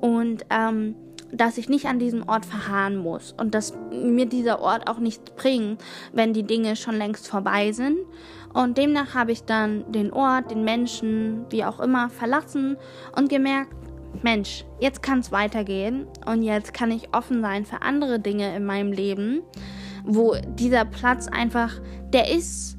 und 0.00 0.46
ähm, 0.50 0.94
dass 1.32 1.58
ich 1.58 1.68
nicht 1.68 1.86
an 1.86 1.98
diesem 1.98 2.28
Ort 2.28 2.44
verharren 2.44 2.96
muss 2.96 3.34
und 3.38 3.54
dass 3.54 3.74
mir 3.92 4.26
dieser 4.26 4.60
Ort 4.60 4.88
auch 4.88 4.98
nichts 4.98 5.30
bringt, 5.36 5.82
wenn 6.12 6.32
die 6.32 6.42
Dinge 6.42 6.76
schon 6.76 6.96
längst 6.96 7.28
vorbei 7.28 7.72
sind. 7.72 7.98
Und 8.52 8.78
demnach 8.78 9.14
habe 9.14 9.32
ich 9.32 9.44
dann 9.44 9.90
den 9.92 10.12
Ort, 10.12 10.50
den 10.50 10.64
Menschen, 10.64 11.46
wie 11.50 11.64
auch 11.64 11.78
immer, 11.78 12.10
verlassen 12.10 12.76
und 13.16 13.28
gemerkt, 13.28 13.74
Mensch, 14.22 14.64
jetzt 14.80 15.02
kann 15.02 15.20
es 15.20 15.30
weitergehen 15.30 16.06
und 16.26 16.42
jetzt 16.42 16.74
kann 16.74 16.90
ich 16.90 17.14
offen 17.14 17.42
sein 17.42 17.64
für 17.64 17.82
andere 17.82 18.18
Dinge 18.18 18.54
in 18.56 18.66
meinem 18.66 18.92
Leben, 18.92 19.42
wo 20.04 20.34
dieser 20.56 20.84
Platz 20.84 21.28
einfach, 21.28 21.80
der 22.12 22.28
ist 22.28 22.76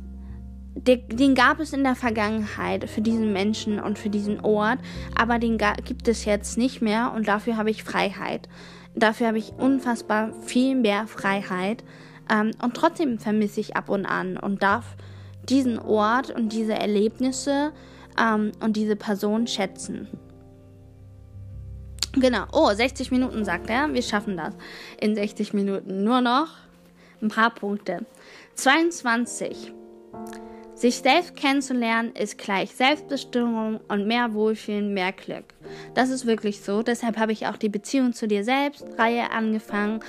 den 0.88 1.36
gab 1.36 1.60
es 1.60 1.74
in 1.74 1.84
der 1.84 1.96
Vergangenheit 1.96 2.90
für 2.90 3.02
diesen 3.02 3.34
Menschen 3.34 3.80
und 3.80 4.00
für 4.00 4.10
diesen 4.10 4.40
Ort, 4.42 4.80
aber 5.16 5.38
den 5.38 5.58
gibt 5.58 6.08
es 6.08 6.26
jetzt 6.26 6.58
nicht 6.58 6.82
mehr 6.82 7.14
und 7.16 7.28
dafür 7.28 7.58
habe 7.58 7.70
ich 7.70 7.84
Freiheit. 7.84 8.50
Dafür 8.96 9.28
habe 9.28 9.38
ich 9.38 9.54
unfassbar 9.58 10.34
viel 10.42 10.76
mehr 10.76 11.08
Freiheit 11.08 11.84
ähm, 12.30 12.52
und 12.62 12.76
trotzdem 12.76 13.20
vermisse 13.20 13.60
ich 13.60 13.76
ab 13.76 13.90
und 13.90 14.06
an 14.06 14.38
und 14.38 14.64
darf 14.64 14.96
diesen 15.48 15.80
Ort 15.80 16.32
und 16.32 16.50
diese 16.50 16.74
Erlebnisse 16.74 17.72
ähm, 18.20 18.52
und 18.60 18.76
diese 18.76 18.96
Person 18.96 19.48
schätzen. 19.48 20.08
Genau. 22.14 22.46
Oh, 22.52 22.72
60 22.72 23.12
Minuten 23.12 23.46
sagt 23.46 23.70
er. 23.70 23.94
Wir 23.94 24.02
schaffen 24.02 24.36
das 24.36 24.54
in 25.00 25.16
60 25.16 25.54
Minuten. 25.54 26.04
Nur 26.04 26.22
noch 26.22 26.50
ein 27.22 27.30
paar 27.30 27.52
Punkte. 27.52 28.06
22. 28.56 29.72
Sich 30.82 30.98
selbst 30.98 31.36
kennenzulernen 31.36 32.12
ist 32.16 32.40
gleich 32.40 32.72
Selbstbestimmung 32.72 33.82
und 33.88 34.08
mehr 34.08 34.34
Wohlfühlen, 34.34 34.96
mehr 34.96 35.12
Glück. 35.12 35.44
Das 35.94 36.10
ist 36.10 36.26
wirklich 36.26 36.62
so. 36.62 36.82
Deshalb 36.82 37.20
habe 37.20 37.34
ich 37.34 37.46
auch 37.46 37.58
die 37.58 37.70
Beziehung 37.70 38.14
zu 38.14 38.28
dir 38.28 38.44
selbst 38.44 38.84
Reihe 38.98 39.30
angefangen, 39.30 40.00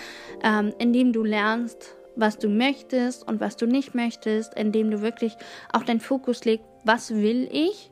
ähm, 0.43 0.73
indem 0.79 1.13
du 1.13 1.25
lernst, 1.25 1.95
was 2.17 2.39
du 2.39 2.49
möchtest 2.49 3.29
und 3.29 3.39
was 3.39 3.59
du 3.59 3.67
nicht 3.67 3.95
möchtest, 3.95 4.55
indem 4.55 4.91
du 4.91 5.03
wirklich 5.03 5.37
auch 5.75 5.83
deinen 5.83 6.01
Fokus 6.01 6.47
legst, 6.47 6.65
was 6.85 7.11
will 7.11 7.51
ich 7.53 7.91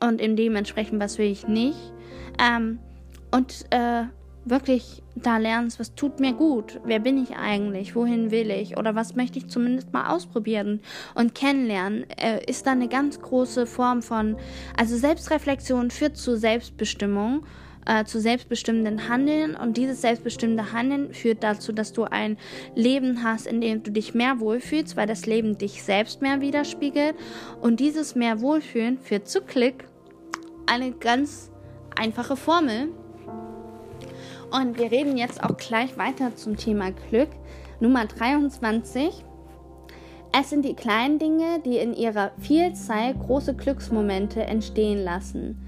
und 0.00 0.18
in 0.18 0.36
dementsprechend, 0.36 0.98
was 1.02 1.18
will 1.18 1.30
ich 1.30 1.46
nicht. 1.46 1.92
Ähm, 2.42 2.78
und 3.30 3.66
äh, 3.68 4.04
wirklich 4.46 5.02
da 5.16 5.38
lernst, 5.38 5.80
was 5.80 5.94
tut 5.94 6.20
mir 6.20 6.32
gut, 6.32 6.80
wer 6.84 7.00
bin 7.00 7.22
ich 7.22 7.36
eigentlich, 7.36 7.94
wohin 7.94 8.30
will 8.30 8.50
ich 8.50 8.76
oder 8.76 8.94
was 8.94 9.16
möchte 9.16 9.38
ich 9.38 9.48
zumindest 9.48 9.92
mal 9.92 10.14
ausprobieren 10.14 10.80
und 11.14 11.34
kennenlernen, 11.34 12.08
äh, 12.10 12.44
ist 12.46 12.66
da 12.66 12.72
eine 12.72 12.88
ganz 12.88 13.20
große 13.20 13.66
Form 13.66 14.02
von, 14.02 14.36
also 14.76 14.96
Selbstreflexion 14.96 15.90
führt 15.90 16.16
zu 16.16 16.36
Selbstbestimmung, 16.36 17.44
äh, 17.86 18.04
zu 18.04 18.20
selbstbestimmenden 18.20 19.08
Handeln 19.08 19.56
und 19.56 19.76
dieses 19.76 20.00
selbstbestimmte 20.00 20.72
Handeln 20.72 21.12
führt 21.12 21.42
dazu, 21.42 21.72
dass 21.72 21.92
du 21.92 22.04
ein 22.04 22.36
Leben 22.74 23.24
hast, 23.24 23.46
in 23.46 23.60
dem 23.60 23.82
du 23.82 23.90
dich 23.90 24.14
mehr 24.14 24.38
wohlfühlst, 24.38 24.96
weil 24.96 25.06
das 25.06 25.26
Leben 25.26 25.58
dich 25.58 25.82
selbst 25.82 26.22
mehr 26.22 26.40
widerspiegelt 26.40 27.16
und 27.60 27.80
dieses 27.80 28.14
mehr 28.14 28.40
Wohlfühlen 28.40 28.98
führt 28.98 29.28
zu 29.28 29.40
Klick, 29.40 29.88
eine 30.66 30.92
ganz 30.92 31.50
einfache 31.96 32.36
Formel, 32.36 32.88
und 34.50 34.78
wir 34.78 34.90
reden 34.90 35.16
jetzt 35.16 35.42
auch 35.42 35.56
gleich 35.56 35.96
weiter 35.98 36.34
zum 36.36 36.56
Thema 36.56 36.90
Glück. 36.90 37.28
Nummer 37.80 38.06
23. 38.06 39.24
Es 40.38 40.50
sind 40.50 40.64
die 40.64 40.74
kleinen 40.74 41.18
Dinge, 41.18 41.60
die 41.64 41.78
in 41.78 41.94
ihrer 41.94 42.32
Vielzahl 42.38 43.14
große 43.14 43.54
Glücksmomente 43.54 44.42
entstehen 44.42 45.02
lassen. 45.02 45.58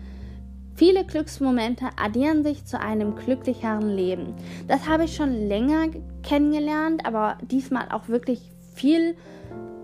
Viele 0.74 1.04
Glücksmomente 1.04 1.86
addieren 1.96 2.44
sich 2.44 2.64
zu 2.64 2.78
einem 2.78 3.16
glücklicheren 3.16 3.88
Leben. 3.88 4.34
Das 4.68 4.88
habe 4.88 5.04
ich 5.04 5.16
schon 5.16 5.48
länger 5.48 5.88
kennengelernt, 6.22 7.04
aber 7.04 7.38
diesmal 7.42 7.88
auch 7.90 8.08
wirklich 8.08 8.52
viel 8.74 9.16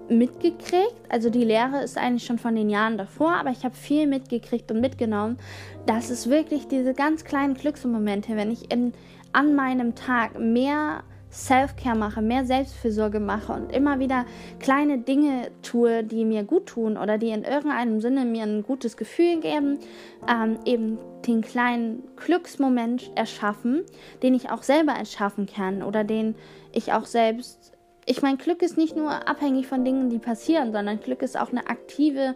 mitgekriegt. 0.08 0.94
Also 1.08 1.30
die 1.30 1.44
Lehre 1.44 1.82
ist 1.82 1.98
eigentlich 1.98 2.24
schon 2.24 2.38
von 2.38 2.54
den 2.54 2.70
Jahren 2.70 2.98
davor, 2.98 3.32
aber 3.32 3.50
ich 3.50 3.64
habe 3.64 3.74
viel 3.74 4.06
mitgekriegt 4.06 4.70
und 4.70 4.80
mitgenommen, 4.80 5.38
dass 5.86 6.10
es 6.10 6.28
wirklich 6.28 6.68
diese 6.68 6.94
ganz 6.94 7.24
kleinen 7.24 7.54
Glücksmomente, 7.54 8.36
wenn 8.36 8.50
ich 8.50 8.72
in, 8.72 8.92
an 9.32 9.54
meinem 9.54 9.94
Tag 9.94 10.38
mehr 10.38 11.02
Self-Care 11.34 11.98
mache, 11.98 12.22
mehr 12.22 12.44
Selbstfürsorge 12.44 13.18
mache 13.18 13.52
und 13.52 13.72
immer 13.72 13.98
wieder 13.98 14.24
kleine 14.60 14.98
Dinge 14.98 15.50
tue, 15.62 16.04
die 16.04 16.24
mir 16.24 16.44
gut 16.44 16.66
tun 16.66 16.96
oder 16.96 17.18
die 17.18 17.30
in 17.30 17.42
irgendeinem 17.42 18.00
Sinne 18.00 18.24
mir 18.24 18.44
ein 18.44 18.62
gutes 18.62 18.96
Gefühl 18.96 19.40
geben, 19.40 19.78
ähm, 20.28 20.58
eben 20.64 20.98
den 21.26 21.42
kleinen 21.42 22.04
Glücksmoment 22.16 23.10
erschaffen, 23.16 23.82
den 24.22 24.34
ich 24.34 24.50
auch 24.50 24.62
selber 24.62 24.92
erschaffen 24.92 25.46
kann 25.46 25.82
oder 25.82 26.04
den 26.04 26.36
ich 26.72 26.92
auch 26.92 27.06
selbst 27.06 27.73
ich 28.06 28.22
meine, 28.22 28.36
Glück 28.36 28.62
ist 28.62 28.76
nicht 28.76 28.96
nur 28.96 29.28
abhängig 29.28 29.66
von 29.66 29.84
Dingen, 29.84 30.10
die 30.10 30.18
passieren, 30.18 30.72
sondern 30.72 31.00
Glück 31.00 31.22
ist 31.22 31.38
auch 31.38 31.50
eine 31.50 31.68
aktive 31.68 32.34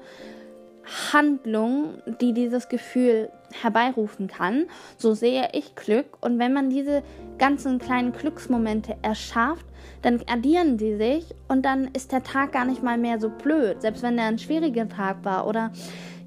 Handlung, 1.12 2.02
die 2.20 2.32
dieses 2.32 2.68
Gefühl 2.68 3.30
herbeirufen 3.52 4.26
kann. 4.26 4.66
So 4.96 5.14
sehe 5.14 5.50
ich 5.52 5.74
Glück. 5.74 6.06
Und 6.20 6.38
wenn 6.38 6.52
man 6.52 6.70
diese 6.70 7.02
ganzen 7.38 7.78
kleinen 7.78 8.12
Glücksmomente 8.12 8.96
erschafft, 9.02 9.66
dann 10.02 10.22
addieren 10.26 10.78
sie 10.78 10.96
sich 10.96 11.34
und 11.48 11.64
dann 11.64 11.88
ist 11.92 12.12
der 12.12 12.22
Tag 12.22 12.52
gar 12.52 12.64
nicht 12.64 12.82
mal 12.82 12.98
mehr 12.98 13.20
so 13.20 13.30
blöd, 13.30 13.82
selbst 13.82 14.02
wenn 14.02 14.18
er 14.18 14.26
ein 14.26 14.38
schwieriger 14.38 14.88
Tag 14.88 15.24
war 15.24 15.46
oder 15.46 15.72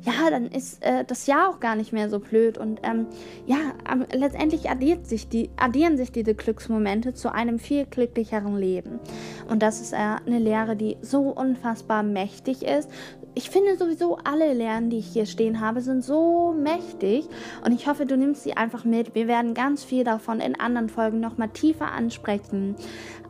ja, 0.04 0.30
dann 0.32 0.47
ist 0.47 0.84
äh, 0.84 1.04
das 1.06 1.28
Jahr 1.28 1.49
auch 1.49 1.60
gar 1.60 1.76
nicht 1.76 1.93
mehr 1.93 2.10
so 2.10 2.20
blöd. 2.20 2.58
Und 2.58 2.80
ähm, 2.84 3.06
ja, 3.45 3.58
ähm, 3.91 4.06
letztendlich 4.12 4.70
addiert 4.70 5.06
sich 5.06 5.30
die, 5.30 5.52
addieren 5.58 5.95
sich 5.97 6.12
diese 6.12 6.34
Glücksmomente 6.34 7.14
zu 7.14 7.32
einem 7.32 7.60
viel 7.60 7.86
glücklicheren 7.86 8.58
Leben. 8.58 8.99
Und 9.47 9.62
das 9.62 9.80
ist 9.80 9.93
äh, 9.93 9.97
eine 9.97 10.39
Lehre, 10.39 10.76
die 10.76 10.97
so 11.02 11.30
unfassbar 11.30 12.02
mächtig 12.02 12.64
ist. 12.64 12.89
Ich 13.36 13.49
finde 13.49 13.78
sowieso 13.78 14.18
alle 14.24 14.54
Lehren, 14.54 14.89
die 14.89 14.97
ich 14.97 15.08
hier 15.08 15.26
stehen 15.26 15.62
habe, 15.62 15.82
sind 15.82 16.04
so 16.04 16.54
mächtig. 16.54 17.28
Und 17.64 17.72
ich 17.72 17.88
hoffe, 17.88 18.06
du 18.06 18.18
nimmst 18.18 18.43
sie 18.43 18.58
einfach 18.58 18.86
mit. 18.86 19.14
Wir 19.14 19.28
werden 19.28 19.54
ganz 19.54 19.84
viel 19.84 20.04
davon 20.04 20.39
in 20.39 20.60
anderen 20.60 20.89
Folgen 20.89 21.20
nochmal 21.20 21.49
tiefer 21.49 21.91
ansprechen. 21.91 22.76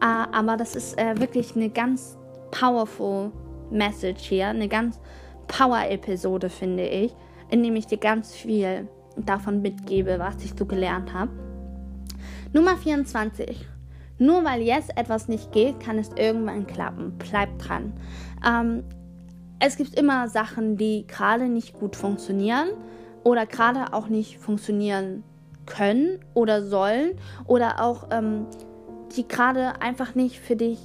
Äh, 0.01 0.05
aber 0.05 0.55
das 0.55 0.75
ist 0.75 0.97
äh, 0.97 1.19
wirklich 1.19 1.55
eine 1.55 1.69
ganz 1.69 2.17
powerful 2.51 3.31
Message 3.71 4.23
hier, 4.23 4.47
eine 4.47 4.67
ganz 4.67 4.99
Power-Episode, 5.51 6.49
finde 6.49 6.87
ich, 6.87 7.13
in 7.49 7.61
dem 7.61 7.75
ich 7.75 7.85
dir 7.85 7.97
ganz 7.97 8.33
viel 8.33 8.87
davon 9.17 9.61
mitgebe, 9.61 10.17
was 10.17 10.43
ich 10.43 10.53
so 10.57 10.65
gelernt 10.65 11.13
habe. 11.13 11.31
Nummer 12.53 12.77
24. 12.77 13.67
Nur 14.17 14.45
weil 14.45 14.61
jetzt 14.61 14.97
etwas 14.97 15.27
nicht 15.27 15.51
geht, 15.51 15.79
kann 15.79 15.97
es 15.97 16.09
irgendwann 16.15 16.67
klappen. 16.67 17.17
Bleib 17.17 17.57
dran. 17.59 17.93
Ähm, 18.47 18.83
es 19.59 19.77
gibt 19.77 19.99
immer 19.99 20.29
Sachen, 20.29 20.77
die 20.77 21.05
gerade 21.07 21.49
nicht 21.49 21.73
gut 21.73 21.95
funktionieren 21.95 22.69
oder 23.23 23.45
gerade 23.45 23.93
auch 23.93 24.07
nicht 24.07 24.37
funktionieren 24.37 25.23
können 25.65 26.19
oder 26.33 26.63
sollen 26.63 27.11
oder 27.45 27.83
auch 27.83 28.07
ähm, 28.11 28.45
die 29.15 29.27
gerade 29.27 29.81
einfach 29.81 30.15
nicht 30.15 30.39
für 30.39 30.55
dich 30.55 30.79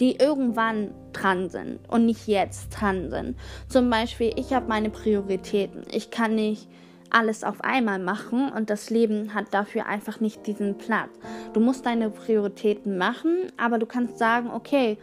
die 0.00 0.16
irgendwann 0.16 0.92
dran 1.12 1.50
sind 1.50 1.78
und 1.88 2.06
nicht 2.06 2.26
jetzt 2.26 2.70
dran 2.70 3.10
sind. 3.10 3.36
Zum 3.68 3.90
Beispiel, 3.90 4.32
ich 4.36 4.52
habe 4.52 4.68
meine 4.68 4.90
Prioritäten. 4.90 5.82
Ich 5.92 6.10
kann 6.10 6.34
nicht 6.34 6.68
alles 7.10 7.44
auf 7.44 7.62
einmal 7.62 7.98
machen 7.98 8.50
und 8.50 8.70
das 8.70 8.90
Leben 8.90 9.34
hat 9.34 9.52
dafür 9.52 9.86
einfach 9.86 10.20
nicht 10.20 10.46
diesen 10.46 10.78
Platz. 10.78 11.10
Du 11.52 11.60
musst 11.60 11.84
deine 11.86 12.10
Prioritäten 12.10 12.96
machen, 12.96 13.50
aber 13.56 13.78
du 13.78 13.86
kannst 13.86 14.18
sagen, 14.18 14.50
okay, 14.50 14.96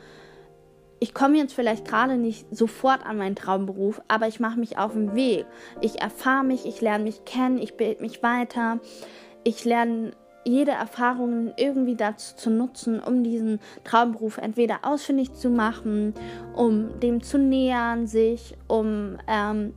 ich 0.99 1.13
komme 1.13 1.37
jetzt 1.37 1.53
vielleicht 1.53 1.85
gerade 1.85 2.17
nicht 2.17 2.47
sofort 2.55 3.05
an 3.05 3.17
meinen 3.17 3.35
Traumberuf, 3.35 4.01
aber 4.07 4.27
ich 4.27 4.39
mache 4.39 4.59
mich 4.59 4.77
auf 4.77 4.93
den 4.93 5.15
Weg. 5.15 5.45
Ich 5.81 6.01
erfahre 6.01 6.43
mich, 6.43 6.65
ich 6.65 6.81
lerne 6.81 7.03
mich 7.03 7.23
kennen, 7.25 7.59
ich 7.59 7.75
bilde 7.75 8.01
mich 8.01 8.23
weiter, 8.23 8.79
ich 9.43 9.63
lerne 9.63 10.11
jede 10.47 10.71
Erfahrung 10.71 11.51
irgendwie 11.57 11.95
dazu 11.95 12.35
zu 12.35 12.49
nutzen, 12.49 12.99
um 12.99 13.23
diesen 13.23 13.59
Traumberuf 13.83 14.37
entweder 14.37 14.79
ausfindig 14.83 15.33
zu 15.33 15.49
machen, 15.49 16.13
um 16.55 16.99
dem 16.99 17.21
zu 17.21 17.37
nähern, 17.37 18.07
sich, 18.07 18.55
um 18.67 19.17
ähm, 19.27 19.73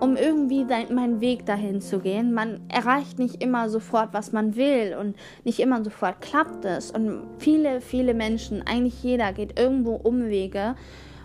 um 0.00 0.16
irgendwie 0.16 0.64
meinen 0.64 1.20
Weg 1.20 1.44
dahin 1.46 1.80
zu 1.80 1.98
gehen. 1.98 2.32
Man 2.32 2.60
erreicht 2.68 3.18
nicht 3.18 3.42
immer 3.42 3.68
sofort, 3.68 4.10
was 4.12 4.32
man 4.32 4.56
will 4.56 4.96
und 4.98 5.16
nicht 5.44 5.58
immer 5.58 5.82
sofort 5.82 6.20
klappt 6.20 6.64
es. 6.64 6.90
Und 6.90 7.22
viele, 7.38 7.80
viele 7.80 8.14
Menschen, 8.14 8.62
eigentlich 8.64 9.02
jeder, 9.02 9.32
geht 9.32 9.58
irgendwo 9.58 9.94
Umwege 9.94 10.76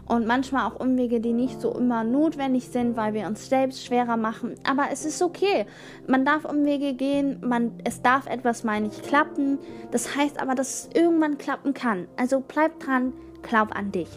und 0.07 0.27
manchmal 0.27 0.67
auch 0.69 0.79
Umwege, 0.79 1.21
die 1.21 1.33
nicht 1.33 1.61
so 1.61 1.71
immer 1.71 2.03
notwendig 2.03 2.67
sind, 2.67 2.97
weil 2.97 3.13
wir 3.13 3.25
uns 3.25 3.49
selbst 3.49 3.85
schwerer 3.85 4.17
machen. 4.17 4.55
Aber 4.69 4.87
es 4.91 5.05
ist 5.05 5.21
okay. 5.21 5.65
Man 6.07 6.25
darf 6.25 6.45
Umwege 6.45 6.93
gehen, 6.93 7.39
man, 7.41 7.71
es 7.83 8.01
darf 8.01 8.27
etwas 8.27 8.63
mal 8.63 8.81
nicht 8.81 9.03
klappen. 9.03 9.59
Das 9.91 10.15
heißt 10.15 10.41
aber, 10.41 10.55
dass 10.55 10.87
es 10.87 10.89
irgendwann 10.93 11.37
klappen 11.37 11.73
kann. 11.73 12.07
Also 12.17 12.43
bleib 12.45 12.79
dran, 12.79 13.13
glaub 13.41 13.75
an 13.75 13.91
dich. 13.91 14.09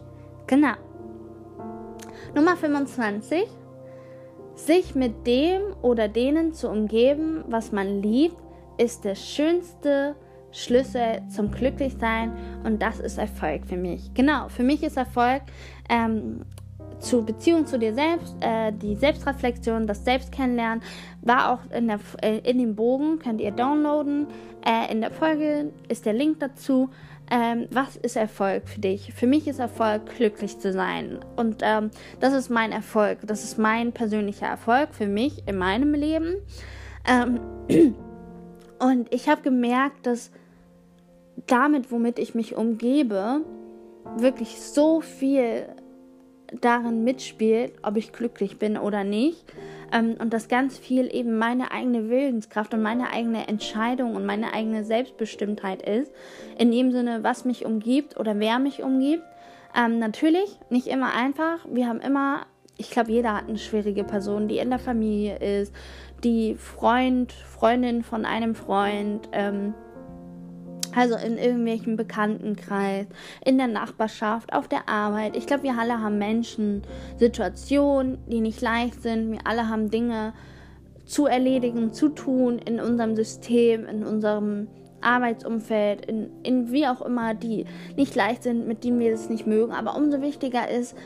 Genau. 0.47 0.74
Nummer 2.34 2.57
25. 2.57 3.47
Sich 4.55 4.95
mit 4.95 5.26
dem 5.26 5.62
oder 5.82 6.09
denen 6.09 6.53
zu 6.53 6.68
umgeben, 6.68 7.45
was 7.47 7.72
man 7.72 8.03
liebt, 8.03 8.37
ist 8.78 9.05
der 9.05 9.14
schönste 9.14 10.16
Schlüssel 10.57 11.22
zum 11.28 11.50
Glücklichsein 11.50 12.32
und 12.64 12.80
das 12.80 12.98
ist 12.98 13.18
Erfolg 13.18 13.66
für 13.66 13.76
mich. 13.76 14.12
Genau, 14.14 14.48
für 14.48 14.62
mich 14.62 14.82
ist 14.82 14.96
Erfolg 14.96 15.42
ähm, 15.88 16.40
zur 16.98 17.24
Beziehung 17.26 17.66
zu 17.66 17.78
dir 17.78 17.94
selbst, 17.94 18.34
äh, 18.40 18.72
die 18.72 18.96
Selbstreflexion, 18.96 19.86
das 19.86 20.04
Selbstkennenlernen, 20.04 20.82
war 21.20 21.52
auch 21.52 21.70
in, 21.70 21.88
der, 21.88 22.00
äh, 22.22 22.38
in 22.38 22.59
dem 22.59 22.74
Bogen, 22.74 23.18
könnt 23.18 23.40
ihr 23.40 23.50
downloaden. 23.50 24.28
Äh, 24.64 24.90
in 24.90 25.00
der 25.00 25.11
Folge 25.11 25.72
ist 25.88 26.07
der 26.07 26.14
Link 26.14 26.40
dazu. 26.40 26.90
Ähm, 27.30 27.66
was 27.70 27.96
ist 27.96 28.16
Erfolg 28.16 28.68
für 28.68 28.80
dich? 28.80 29.12
Für 29.12 29.26
mich 29.26 29.48
ist 29.48 29.59
Erfolg, 29.59 30.07
glücklich 30.16 30.59
zu 30.59 30.72
sein. 30.72 31.18
Und 31.36 31.57
ähm, 31.62 31.90
das 32.20 32.32
ist 32.32 32.50
mein 32.50 32.72
Erfolg. 32.72 33.18
Das 33.24 33.42
ist 33.42 33.59
mein 33.59 33.92
persönlicher 33.92 34.46
Erfolg 34.46 34.94
für 34.94 35.09
mich 35.09 35.46
in 35.46 35.59
meinem 35.59 35.92
Leben. 35.92 36.36
Ähm, 37.04 37.40
und 38.78 39.12
ich 39.12 39.28
habe 39.28 39.42
gemerkt, 39.42 40.07
dass 40.07 40.30
damit, 41.47 41.91
womit 41.91 42.18
ich 42.18 42.34
mich 42.34 42.57
umgebe, 42.57 43.43
wirklich 44.16 44.61
so 44.61 45.01
viel 45.01 45.66
darin 46.61 47.05
mitspielt, 47.05 47.72
ob 47.82 47.97
ich 47.97 48.12
glücklich 48.12 48.59
bin 48.59 48.76
oder 48.76 49.05
nicht. 49.05 49.45
Ähm, 49.93 50.16
und 50.18 50.32
dass 50.32 50.49
ganz 50.49 50.78
viel 50.78 51.14
eben 51.14 51.39
meine 51.39 51.70
eigene 51.70 52.09
Willenskraft 52.09 52.74
und 52.74 52.82
meine 52.82 53.12
eigene 53.12 53.49
Entscheidung 53.49 54.16
und 54.16 54.26
meine 54.26 54.53
eigene 54.53 54.84
Selbstbestimmtheit 54.84 55.82
ist. 55.82 56.12
In 56.59 56.70
dem 56.70 56.93
Sinne, 56.93 57.22
was 57.22 57.45
mich 57.45 57.64
umgibt 57.64 58.18
oder 58.18 58.39
wer 58.39 58.59
mich 58.59 58.82
umgibt. 58.82 59.24
Ähm, 59.76 59.99
natürlich 59.99 60.59
nicht 60.70 60.87
immer 60.87 61.14
einfach. 61.14 61.66
Wir 61.70 61.89
haben 61.89 62.01
immer, 62.01 62.47
ich 62.78 62.91
glaube, 62.91 63.12
jeder 63.12 63.34
hat 63.34 63.49
eine 63.49 63.59
schwierige 63.59 64.05
Person, 64.05 64.49
die 64.49 64.59
in 64.59 64.70
der 64.70 64.78
Familie 64.78 65.37
ist, 65.39 65.74
die 66.24 66.55
Freund, 66.55 67.32
Freundin 67.32 68.03
von 68.03 68.24
einem 68.24 68.55
Freund. 68.55 69.28
Ähm, 69.32 69.74
also 70.97 71.14
in 71.14 71.36
irgendwelchen 71.36 71.97
Bekanntenkreis, 71.97 73.07
in 73.44 73.59
der 73.59 73.66
Nachbarschaft, 73.66 74.53
auf 74.53 74.66
der 74.66 74.88
Arbeit. 74.88 75.36
Ich 75.36 75.47
glaube, 75.47 75.64
wir 75.64 75.78
alle 75.78 76.01
haben 76.01 76.18
Menschen, 76.18 76.82
Situationen, 77.18 78.18
die 78.26 78.40
nicht 78.40 78.62
leicht 78.62 79.03
sind. 79.03 79.30
Wir 79.30 79.40
alle 79.44 79.68
haben 79.68 79.90
Dinge 79.90 80.32
zu 81.05 81.26
erledigen, 81.26 81.92
zu 81.92 82.09
tun 82.09 82.59
in 82.59 82.80
unserem 82.80 83.14
System, 83.14 83.84
in 83.84 84.05
unserem 84.05 84.68
Arbeitsumfeld, 85.03 86.07
in, 86.07 86.30
in 86.42 86.72
wie 86.72 86.86
auch 86.86 87.03
immer, 87.03 87.34
die 87.34 87.66
nicht 87.97 88.14
leicht 88.14 88.42
sind, 88.42 88.66
mit 88.66 88.82
denen 88.82 88.99
wir 88.99 89.12
es 89.12 89.28
nicht 89.28 89.47
mögen. 89.47 89.72
Aber 89.72 89.97
umso 89.97 90.22
wichtiger 90.22 90.68
ist, 90.68 90.97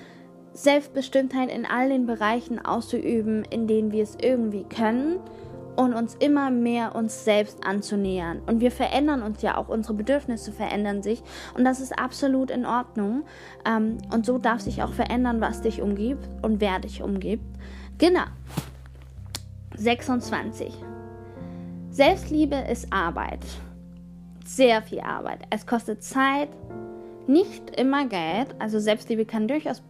Selbstbestimmtheit 0.53 1.51
in 1.51 1.67
all 1.67 1.89
den 1.89 2.07
Bereichen 2.07 2.65
auszuüben, 2.65 3.45
in 3.51 3.67
denen 3.67 3.93
wir 3.93 4.05
es 4.05 4.17
irgendwie 4.21 4.65
können 4.65 5.19
und 5.81 5.95
uns 5.95 6.15
immer 6.17 6.51
mehr 6.51 6.95
uns 6.95 7.25
selbst 7.25 7.65
anzunähern. 7.65 8.43
Und 8.47 8.61
wir 8.61 8.71
verändern 8.71 9.23
uns 9.23 9.41
ja 9.41 9.57
auch, 9.57 9.69
unsere 9.69 9.95
Bedürfnisse 9.95 10.53
verändern 10.53 11.03
sich 11.03 11.23
und 11.57 11.65
das 11.65 11.81
ist 11.81 11.99
absolut 11.99 12.51
in 12.51 12.67
Ordnung. 12.67 13.25
Ähm, 13.65 13.97
und 14.13 14.27
so 14.27 14.37
darf 14.37 14.61
sich 14.61 14.83
auch 14.83 14.93
verändern, 14.93 15.41
was 15.41 15.63
dich 15.63 15.81
umgibt 15.81 16.29
und 16.43 16.61
wer 16.61 16.81
dich 16.81 17.03
umgibt. 17.03 17.45
Genau. 17.97 18.25
26. 19.79 20.75
Selbstliebe 21.89 22.57
ist 22.57 22.93
Arbeit. 22.93 23.47
Sehr 24.45 24.83
viel 24.83 25.01
Arbeit. 25.01 25.41
Es 25.49 25.67
kostet 25.67 26.05
Zeit, 26.05 26.51
nicht 27.27 27.71
immer 27.81 28.05
Geld. 28.07 28.55
Also 28.59 28.79
Selbstliebe 28.79 29.25
kann 29.25 29.49
durchaus 29.49 29.83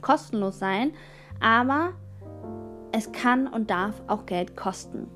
kostenlos 0.00 0.58
sein, 0.58 0.92
aber 1.38 1.92
es 2.92 3.12
kann 3.12 3.46
und 3.46 3.70
darf 3.70 4.00
auch 4.06 4.24
Geld 4.24 4.56
kosten. 4.56 5.08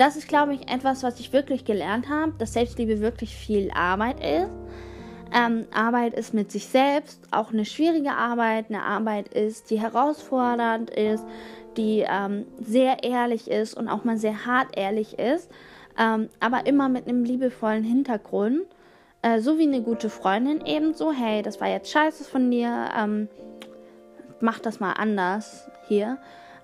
Das 0.00 0.16
ist, 0.16 0.28
glaube 0.28 0.54
ich, 0.54 0.70
etwas, 0.70 1.02
was 1.02 1.20
ich 1.20 1.34
wirklich 1.34 1.66
gelernt 1.66 2.08
habe, 2.08 2.32
dass 2.38 2.54
Selbstliebe 2.54 3.00
wirklich 3.00 3.36
viel 3.36 3.70
Arbeit 3.70 4.18
ist. 4.20 4.50
Ähm, 5.30 5.66
Arbeit 5.74 6.14
ist 6.14 6.32
mit 6.32 6.50
sich 6.50 6.68
selbst 6.68 7.20
auch 7.30 7.52
eine 7.52 7.66
schwierige 7.66 8.12
Arbeit, 8.12 8.70
eine 8.70 8.82
Arbeit 8.82 9.28
ist, 9.28 9.68
die 9.68 9.78
herausfordernd 9.78 10.88
ist, 10.88 11.22
die 11.76 12.06
ähm, 12.08 12.46
sehr 12.58 13.04
ehrlich 13.04 13.50
ist 13.50 13.74
und 13.74 13.88
auch 13.88 14.04
mal 14.04 14.16
sehr 14.16 14.46
hart 14.46 14.74
ehrlich 14.74 15.18
ist, 15.18 15.50
ähm, 15.98 16.30
aber 16.40 16.64
immer 16.64 16.88
mit 16.88 17.06
einem 17.06 17.22
liebevollen 17.24 17.84
Hintergrund. 17.84 18.62
Äh, 19.20 19.40
so 19.40 19.58
wie 19.58 19.64
eine 19.64 19.82
gute 19.82 20.08
Freundin 20.08 20.64
ebenso, 20.64 21.12
hey, 21.12 21.42
das 21.42 21.60
war 21.60 21.68
jetzt 21.68 21.90
scheiße 21.90 22.24
von 22.24 22.50
dir, 22.50 22.88
ähm, 22.98 23.28
mach 24.40 24.60
das 24.60 24.80
mal 24.80 24.94
anders 24.94 25.70
hier 25.88 26.16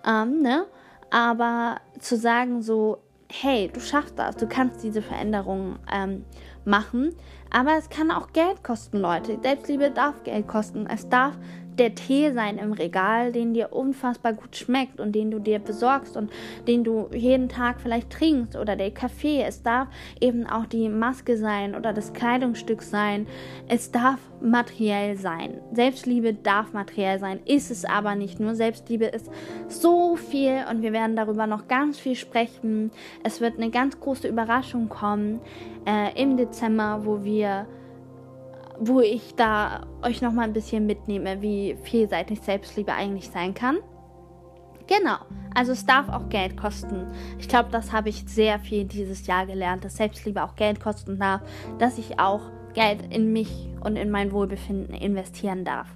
ähm, 0.06 0.40
ne? 0.40 0.64
Aber 1.10 1.76
zu 2.00 2.16
sagen 2.16 2.62
so, 2.62 2.98
hey, 3.30 3.70
du 3.72 3.80
schaffst 3.80 4.18
das, 4.18 4.36
du 4.36 4.46
kannst 4.46 4.82
diese 4.82 5.02
Veränderung 5.02 5.78
ähm, 5.92 6.24
machen, 6.64 7.14
aber 7.50 7.76
es 7.78 7.88
kann 7.88 8.10
auch 8.10 8.32
Geld 8.32 8.62
kosten, 8.64 8.98
Leute. 8.98 9.38
Selbstliebe 9.42 9.90
darf 9.90 10.22
Geld 10.24 10.48
kosten. 10.48 10.86
Es 10.86 11.08
darf 11.08 11.36
der 11.78 11.94
Tee 11.94 12.32
sein 12.32 12.58
im 12.58 12.72
Regal, 12.72 13.32
den 13.32 13.54
dir 13.54 13.72
unfassbar 13.72 14.32
gut 14.32 14.56
schmeckt 14.56 15.00
und 15.00 15.12
den 15.12 15.30
du 15.30 15.38
dir 15.38 15.58
besorgst 15.58 16.16
und 16.16 16.30
den 16.66 16.84
du 16.84 17.08
jeden 17.12 17.48
Tag 17.48 17.80
vielleicht 17.80 18.10
trinkst 18.10 18.56
oder 18.56 18.76
der 18.76 18.90
Kaffee. 18.90 19.42
Es 19.42 19.62
darf 19.62 19.88
eben 20.20 20.46
auch 20.46 20.66
die 20.66 20.88
Maske 20.88 21.36
sein 21.36 21.74
oder 21.74 21.92
das 21.92 22.12
Kleidungsstück 22.12 22.82
sein. 22.82 23.26
Es 23.68 23.90
darf 23.90 24.18
materiell 24.40 25.16
sein. 25.16 25.60
Selbstliebe 25.72 26.34
darf 26.34 26.72
materiell 26.72 27.18
sein, 27.18 27.40
ist 27.44 27.70
es 27.70 27.84
aber 27.84 28.14
nicht 28.14 28.40
nur. 28.40 28.54
Selbstliebe 28.54 29.06
ist 29.06 29.30
so 29.68 30.16
viel 30.16 30.64
und 30.70 30.82
wir 30.82 30.92
werden 30.92 31.16
darüber 31.16 31.46
noch 31.46 31.68
ganz 31.68 31.98
viel 31.98 32.14
sprechen. 32.14 32.90
Es 33.22 33.40
wird 33.40 33.58
eine 33.58 33.70
ganz 33.70 33.98
große 34.00 34.28
Überraschung 34.28 34.88
kommen 34.88 35.40
äh, 35.86 36.20
im 36.20 36.36
Dezember, 36.36 37.00
wo 37.04 37.24
wir 37.24 37.66
wo 38.78 39.00
ich 39.00 39.34
da 39.34 39.86
euch 40.02 40.22
noch 40.22 40.32
mal 40.32 40.42
ein 40.42 40.52
bisschen 40.52 40.86
mitnehme, 40.86 41.42
wie 41.42 41.76
vielseitig 41.82 42.40
Selbstliebe 42.40 42.92
eigentlich 42.92 43.30
sein 43.30 43.54
kann. 43.54 43.78
Genau, 44.86 45.16
also 45.54 45.72
es 45.72 45.84
darf 45.84 46.08
auch 46.08 46.28
Geld 46.28 46.56
kosten. 46.56 47.08
Ich 47.38 47.48
glaube, 47.48 47.70
das 47.72 47.92
habe 47.92 48.08
ich 48.08 48.24
sehr 48.26 48.60
viel 48.60 48.84
dieses 48.84 49.26
Jahr 49.26 49.46
gelernt, 49.46 49.84
dass 49.84 49.96
Selbstliebe 49.96 50.42
auch 50.44 50.54
Geld 50.54 50.80
kosten 50.80 51.18
darf, 51.18 51.40
dass 51.78 51.98
ich 51.98 52.20
auch 52.20 52.42
Geld 52.74 53.12
in 53.12 53.32
mich 53.32 53.68
und 53.80 53.96
in 53.96 54.10
mein 54.10 54.30
Wohlbefinden 54.30 54.94
investieren 54.94 55.64
darf. 55.64 55.88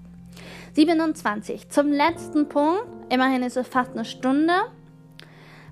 27. 0.73 1.69
Zum 1.69 1.93
letzten 1.93 2.49
Punkt. 2.49 2.87
Immerhin 3.11 3.43
ist 3.43 3.57
es 3.57 3.69
fast 3.69 3.93
eine 3.93 4.05
Stunde. 4.05 4.55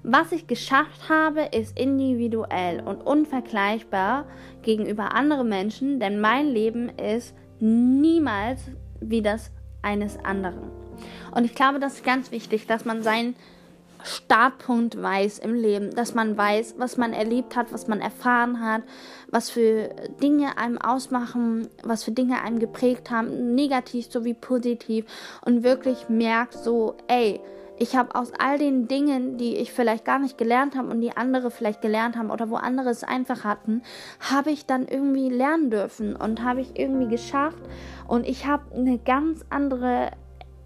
Was 0.03 0.33
ich 0.33 0.47
geschafft 0.47 1.09
habe, 1.09 1.43
ist 1.53 1.79
individuell 1.79 2.81
und 2.81 3.01
unvergleichbar 3.03 4.27
gegenüber 4.63 5.15
anderen 5.15 5.49
Menschen, 5.49 6.01
denn 6.01 6.21
mein 6.21 6.49
Leben 6.49 6.91
ist 6.91 7.35
niemals 7.61 8.61
wie 9.01 9.23
das 9.23 9.51
eines 9.83 10.19
anderen. 10.25 10.71
Und 11.35 11.45
ich 11.45 11.55
glaube, 11.55 11.79
das 11.79 11.95
ist 11.95 12.05
ganz 12.05 12.31
wichtig, 12.33 12.67
dass 12.67 12.85
man 12.85 13.03
seinen 13.03 13.37
Startpunkt 14.05 15.01
weiß 15.01 15.41
im 15.41 15.55
Leben, 15.55 15.95
dass 15.95 16.15
man 16.15 16.37
weiß, 16.37 16.77
was 16.79 16.97
man 16.97 17.13
erlebt 17.13 17.57
hat, 17.57 17.73
was 17.73 17.89
man 17.89 18.01
erfahren 18.01 18.61
hat, 18.61 18.83
was 19.31 19.51
für 19.51 19.91
Dinge 20.23 20.57
einem 20.57 20.79
ausmachen, 20.79 21.69
was 21.83 22.05
für 22.05 22.13
Dinge 22.13 22.43
einem 22.43 22.59
geprägt 22.59 23.11
haben, 23.11 23.55
negativ 23.55 24.11
sowie 24.11 24.35
positiv 24.35 25.05
und 25.45 25.65
wirklich 25.65 26.09
merkt 26.09 26.55
so, 26.55 26.97
ey, 27.09 27.41
ich 27.79 27.97
habe 27.97 28.15
aus 28.15 28.33
all 28.39 28.59
den 28.59 28.89
Dingen, 28.89 29.39
die 29.39 29.57
ich 29.57 29.73
vielleicht 29.73 30.05
gar 30.05 30.19
nicht 30.19 30.37
gelernt 30.37 30.77
habe 30.77 30.89
und 30.89 31.01
die 31.01 31.17
andere 31.17 31.51
vielleicht 31.51 31.81
gelernt 31.81 32.17
haben 32.17 32.31
oder 32.31 32.51
wo 32.51 32.57
andere 32.57 32.91
es 32.91 33.05
einfach 33.05 33.45
hatten, 33.45 33.83
habe 34.21 34.51
ich 34.51 34.67
dann 34.67 34.87
irgendwie 34.87 35.29
lernen 35.29 35.71
dürfen 35.71 36.17
und 36.17 36.43
habe 36.43 36.61
ich 36.61 36.79
irgendwie 36.79 37.09
geschafft. 37.09 37.63
Und 38.07 38.27
ich 38.27 38.47
habe 38.47 38.75
eine 38.75 38.99
ganz 38.99 39.45
andere 39.51 40.11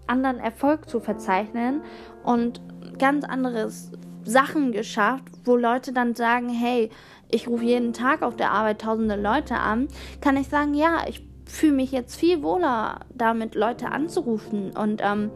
anderen 0.07 0.39
Erfolg 0.39 0.89
zu 0.89 0.99
verzeichnen 0.99 1.81
und 2.23 2.61
ganz 2.99 3.23
anderes 3.23 3.91
Sachen 4.25 4.71
geschafft, 4.71 5.23
wo 5.45 5.55
Leute 5.55 5.93
dann 5.93 6.15
sagen, 6.15 6.49
hey, 6.49 6.89
ich 7.29 7.47
rufe 7.47 7.63
jeden 7.63 7.93
Tag 7.93 8.21
auf 8.21 8.35
der 8.35 8.51
Arbeit 8.51 8.81
tausende 8.81 9.15
Leute 9.15 9.55
an, 9.55 9.87
kann 10.21 10.37
ich 10.37 10.49
sagen, 10.49 10.73
ja, 10.73 11.03
ich 11.07 11.25
fühle 11.45 11.73
mich 11.73 11.91
jetzt 11.91 12.15
viel 12.15 12.43
wohler 12.43 13.01
damit, 13.13 13.55
Leute 13.55 13.91
anzurufen 13.91 14.71
und 14.75 15.01
ähm, 15.03 15.31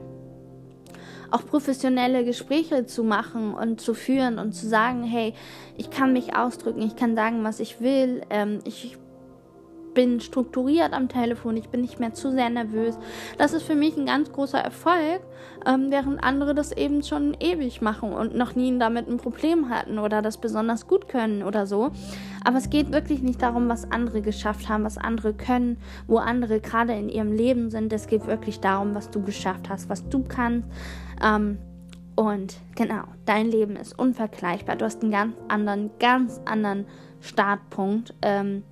auch 1.31 1.45
professionelle 1.45 2.23
Gespräche 2.23 2.85
zu 2.85 3.03
machen 3.03 3.53
und 3.53 3.81
zu 3.81 3.93
führen 3.93 4.39
und 4.39 4.53
zu 4.53 4.67
sagen, 4.67 5.03
hey, 5.03 5.33
ich 5.77 5.89
kann 5.89 6.13
mich 6.13 6.35
ausdrücken, 6.35 6.81
ich 6.81 6.95
kann 6.95 7.15
sagen, 7.15 7.43
was 7.43 7.59
ich 7.59 7.81
will, 7.81 8.21
ähm, 8.29 8.59
ich 8.65 8.97
bin 9.97 10.19
strukturiert 10.19 10.93
am 10.93 11.09
Telefon, 11.09 11.57
ich 11.57 11.69
bin 11.69 11.81
nicht 11.81 11.99
mehr 11.99 12.13
zu 12.13 12.29
sehr 12.29 12.51
nervös. 12.51 12.99
Das 13.39 13.53
ist 13.53 13.63
für 13.63 13.73
mich 13.73 13.97
ein 13.97 14.05
ganz 14.05 14.31
großer 14.31 14.59
Erfolg, 14.59 15.21
ähm, 15.65 15.87
während 15.89 16.23
andere 16.23 16.53
das 16.53 16.71
eben 16.71 17.01
schon 17.01 17.35
ewig 17.39 17.81
machen 17.81 18.13
und 18.13 18.35
noch 18.35 18.53
nie 18.53 18.77
damit 18.77 19.07
ein 19.07 19.17
Problem 19.17 19.71
hatten 19.71 19.97
oder 19.97 20.21
das 20.21 20.37
besonders 20.37 20.85
gut 20.85 21.09
können 21.09 21.41
oder 21.41 21.65
so. 21.65 21.89
Aber 22.45 22.59
es 22.59 22.69
geht 22.69 22.91
wirklich 22.91 23.23
nicht 23.23 23.41
darum, 23.41 23.69
was 23.69 23.91
andere 23.91 24.21
geschafft 24.21 24.69
haben, 24.69 24.83
was 24.83 24.99
andere 24.99 25.33
können, 25.33 25.77
wo 26.05 26.17
andere 26.17 26.59
gerade 26.59 26.93
in 26.93 27.09
ihrem 27.09 27.31
Leben 27.31 27.71
sind. 27.71 27.91
Es 27.91 28.05
geht 28.05 28.27
wirklich 28.27 28.59
darum, 28.59 28.93
was 28.93 29.09
du 29.09 29.23
geschafft 29.23 29.67
hast, 29.67 29.89
was 29.89 30.07
du 30.09 30.23
kannst. 30.23 30.67
Ähm, 31.23 31.57
und 32.15 32.57
genau, 32.75 33.03
dein 33.25 33.47
Leben 33.47 33.75
ist 33.75 33.97
unvergleichbar. 33.97 34.75
Du 34.75 34.85
hast 34.85 35.01
einen 35.01 35.11
ganz 35.11 35.35
anderen, 35.47 35.91
ganz 35.99 36.41
anderen 36.45 36.85
Startpunkt. 37.21 38.15
Ähm, 38.21 38.63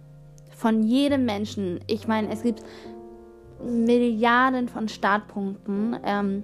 von 0.56 0.84
jedem 0.84 1.26
Menschen. 1.26 1.80
Ich 1.88 2.08
meine, 2.08 2.32
es 2.32 2.42
gibt 2.42 2.64
Milliarden 3.64 4.68
von 4.68 4.88
Startpunkten, 4.88 5.98
ähm, 6.04 6.44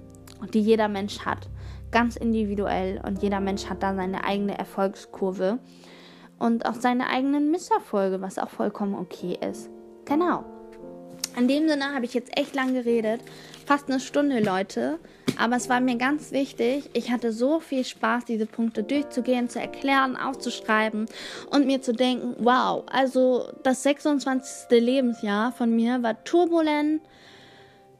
die 0.52 0.60
jeder 0.60 0.88
Mensch 0.88 1.20
hat. 1.20 1.48
Ganz 1.90 2.16
individuell 2.16 3.00
und 3.06 3.22
jeder 3.22 3.40
Mensch 3.40 3.66
hat 3.66 3.82
da 3.82 3.94
seine 3.94 4.24
eigene 4.24 4.56
Erfolgskurve 4.56 5.58
und 6.38 6.66
auch 6.66 6.74
seine 6.74 7.08
eigenen 7.08 7.50
Misserfolge, 7.50 8.20
was 8.20 8.38
auch 8.38 8.48
vollkommen 8.48 8.94
okay 8.94 9.38
ist. 9.50 9.68
Genau. 10.04 10.44
In 11.36 11.48
dem 11.48 11.68
Sinne 11.68 11.94
habe 11.94 12.04
ich 12.04 12.14
jetzt 12.14 12.36
echt 12.38 12.54
lang 12.54 12.74
geredet. 12.74 13.20
Fast 13.72 13.88
eine 13.88 14.00
Stunde, 14.00 14.40
Leute. 14.40 14.98
Aber 15.38 15.56
es 15.56 15.70
war 15.70 15.80
mir 15.80 15.96
ganz 15.96 16.30
wichtig. 16.30 16.90
Ich 16.92 17.10
hatte 17.10 17.32
so 17.32 17.58
viel 17.58 17.86
Spaß, 17.86 18.26
diese 18.26 18.44
Punkte 18.44 18.82
durchzugehen, 18.82 19.48
zu 19.48 19.60
erklären, 19.60 20.14
aufzuschreiben 20.14 21.06
und 21.50 21.64
mir 21.64 21.80
zu 21.80 21.94
denken, 21.94 22.34
wow, 22.40 22.84
also 22.92 23.48
das 23.62 23.82
26. 23.82 24.78
Lebensjahr 24.78 25.52
von 25.52 25.74
mir 25.74 26.02
war 26.02 26.22
turbulent, 26.22 27.00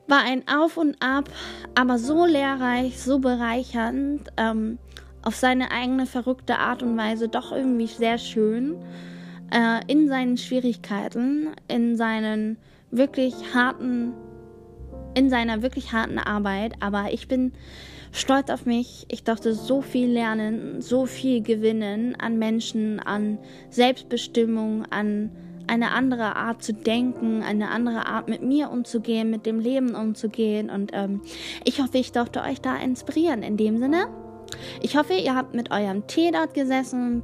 war 0.07 0.19
ein 0.19 0.47
Auf 0.47 0.77
und 0.77 1.03
Ab, 1.03 1.31
aber 1.75 1.99
so 1.99 2.27
lehrreich, 2.27 3.03
so 3.03 3.19
bereichernd, 3.19 4.29
ähm, 4.37 4.77
auf 5.23 5.37
seine 5.37 5.71
eigene 5.71 6.05
verrückte 6.05 6.59
Art 6.59 6.83
und 6.83 6.99
Weise 6.99 7.31
doch 7.31 7.51
irgendwie 7.51 7.87
sehr 7.87 8.19
schön. 8.19 8.77
Äh, 9.51 9.81
in 9.87 10.07
seinen 10.07 10.37
Schwierigkeiten, 10.37 11.49
in 11.67 11.97
seinen 11.97 12.59
wirklich 12.91 13.55
harten, 13.55 14.13
in 15.15 15.31
seiner 15.31 15.63
wirklich 15.63 15.93
harten 15.93 16.19
Arbeit. 16.19 16.75
Aber 16.81 17.13
ich 17.13 17.29
bin 17.29 17.53
stolz 18.13 18.51
auf 18.51 18.67
mich. 18.67 19.07
Ich 19.09 19.25
durfte 19.25 19.55
so 19.55 19.83
viel 19.83 20.11
lernen, 20.11 20.81
so 20.81 21.07
viel 21.07 21.43
gewinnen 21.43 22.15
an 22.19 22.39
Menschen, 22.39 23.01
an 23.01 23.39
Selbstbestimmung, 23.71 24.85
an 24.91 25.31
eine 25.67 25.93
andere 25.93 26.37
Art 26.37 26.63
zu 26.63 26.75
denken, 26.75 27.43
eine 27.43 27.71
andere 27.71 28.07
Art 28.07 28.29
mit 28.29 28.43
mir 28.43 28.71
umzugehen, 28.71 29.31
mit 29.31 29.47
dem 29.47 29.61
Leben 29.61 29.95
umzugehen. 29.95 30.71
Und 30.71 30.91
ähm, 30.93 31.23
ich 31.65 31.81
hoffe, 31.81 31.99
ich 31.99 32.13
durfte 32.13 32.43
euch 32.43 32.61
da 32.61 32.77
inspirieren. 32.77 33.43
In 33.43 33.57
dem 33.57 33.79
Sinne, 33.79 34.09
ich 34.83 34.97
hoffe, 34.97 35.15
ihr 35.15 35.35
habt 35.35 35.55
mit 35.55 35.71
eurem 35.71 36.07
Tee 36.07 36.31
dort 36.31 36.55
gesessen, 36.55 37.23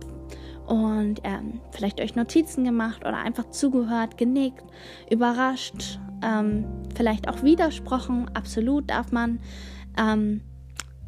und 0.69 1.23
ähm, 1.25 1.61
vielleicht 1.71 1.99
euch 2.01 2.15
Notizen 2.15 2.63
gemacht 2.63 3.01
oder 3.01 3.17
einfach 3.17 3.49
zugehört, 3.51 4.19
genickt, 4.19 4.63
überrascht, 5.11 5.99
ähm, 6.23 6.65
vielleicht 6.95 7.29
auch 7.29 7.43
widersprochen. 7.43 8.31
Absolut 8.35 8.91
darf 8.91 9.13
man 9.13 9.41
ähm, 9.99 10.41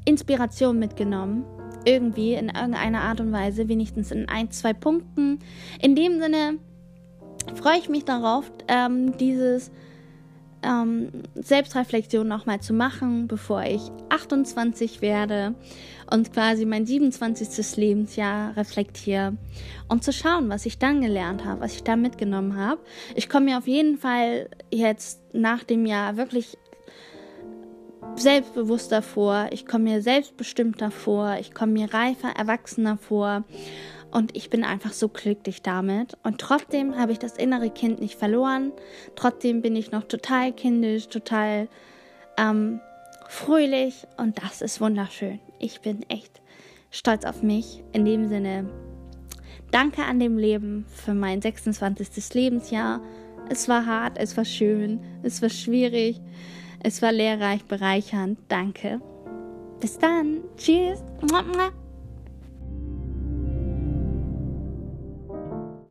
Inspiration 0.05 0.79
mitgenommen. 0.79 1.45
Irgendwie 1.85 2.35
in 2.35 2.49
irgendeiner 2.49 3.03
Art 3.03 3.21
und 3.21 3.33
Weise, 3.33 3.69
wenigstens 3.69 4.11
in 4.11 4.29
ein, 4.29 4.51
zwei 4.51 4.73
Punkten. 4.73 5.39
In 5.81 5.95
dem 5.95 6.21
Sinne 6.21 6.59
freue 7.55 7.79
ich 7.79 7.89
mich 7.89 8.05
darauf, 8.05 8.51
ähm, 8.69 9.17
dieses 9.17 9.71
ähm, 10.63 11.09
Selbstreflexion 11.35 12.27
nochmal 12.29 12.61
zu 12.61 12.75
machen, 12.75 13.29
bevor 13.29 13.63
ich 13.63 13.81
28 14.11 15.01
werde 15.01 15.55
und 16.11 16.33
quasi 16.33 16.65
mein 16.65 16.87
27. 16.87 17.77
Lebensjahr 17.77 18.57
reflektiere 18.57 19.37
und 19.89 20.05
zu 20.05 20.13
schauen, 20.13 20.49
was 20.49 20.67
ich 20.67 20.79
dann 20.79 21.01
gelernt 21.01 21.45
habe, 21.45 21.61
was 21.61 21.75
ich 21.75 21.83
da 21.83 21.97
mitgenommen 21.97 22.57
habe. 22.57 22.81
Ich 23.15 23.29
komme 23.29 23.47
mir 23.47 23.59
auf 23.59 23.67
jeden 23.67 23.99
Fall 23.99 24.49
jetzt 24.71 25.21
nach 25.33 25.63
dem 25.63 25.87
Jahr 25.87 26.17
wirklich 26.17 26.59
selbstbewusster 28.17 29.03
vor, 29.03 29.49
ich 29.51 29.67
komme 29.67 29.85
mir 29.85 30.03
selbstbestimmter 30.03 30.91
vor, 30.91 31.37
ich 31.41 31.55
komme 31.55 31.73
mir 31.73 31.95
reifer, 31.95 32.31
erwachsener 32.37 32.97
vor 32.97 33.45
und 34.11 34.37
ich 34.37 34.51
bin 34.51 34.65
einfach 34.65 34.93
so 34.93 35.09
glücklich 35.09 35.63
damit. 35.63 36.17
Und 36.23 36.41
trotzdem 36.41 36.99
habe 36.99 37.13
ich 37.13 37.19
das 37.19 37.37
innere 37.37 37.71
Kind 37.71 38.01
nicht 38.01 38.19
verloren. 38.19 38.73
Trotzdem 39.15 39.63
bin 39.63 39.77
ich 39.77 39.93
noch 39.93 40.05
total 40.05 40.53
kindisch, 40.53 41.09
total 41.09 41.69
ähm, 42.37 42.81
fröhlich. 43.29 44.07
Und 44.17 44.43
das 44.43 44.63
ist 44.63 44.81
wunderschön. 44.81 45.39
Ich 45.61 45.83
bin 45.83 46.03
echt 46.09 46.41
stolz 46.91 47.25
auf 47.25 47.43
mich. 47.43 47.85
In 47.93 48.05
dem 48.05 48.29
Sinne, 48.29 48.69
danke 49.71 50.03
an 50.03 50.19
dem 50.19 50.39
Leben 50.39 50.87
für 50.89 51.15
mein 51.15 51.41
26. 51.41 52.35
Lebensjahr. 52.35 53.01
Es 53.49 53.69
war 53.69 53.87
hart, 53.87 54.19
es 54.19 54.37
war 54.37 54.45
schön, 54.45 55.01
es 55.23 55.43
war 55.43 55.51
schwierig, 55.51 56.21
es 56.83 57.03
war 57.03 57.13
lehrreich, 57.13 57.65
bereichernd. 57.65 58.39
Danke. 58.49 59.01
Bis 59.81 59.99
dann. 59.99 60.41
Tschüss. 60.57 61.03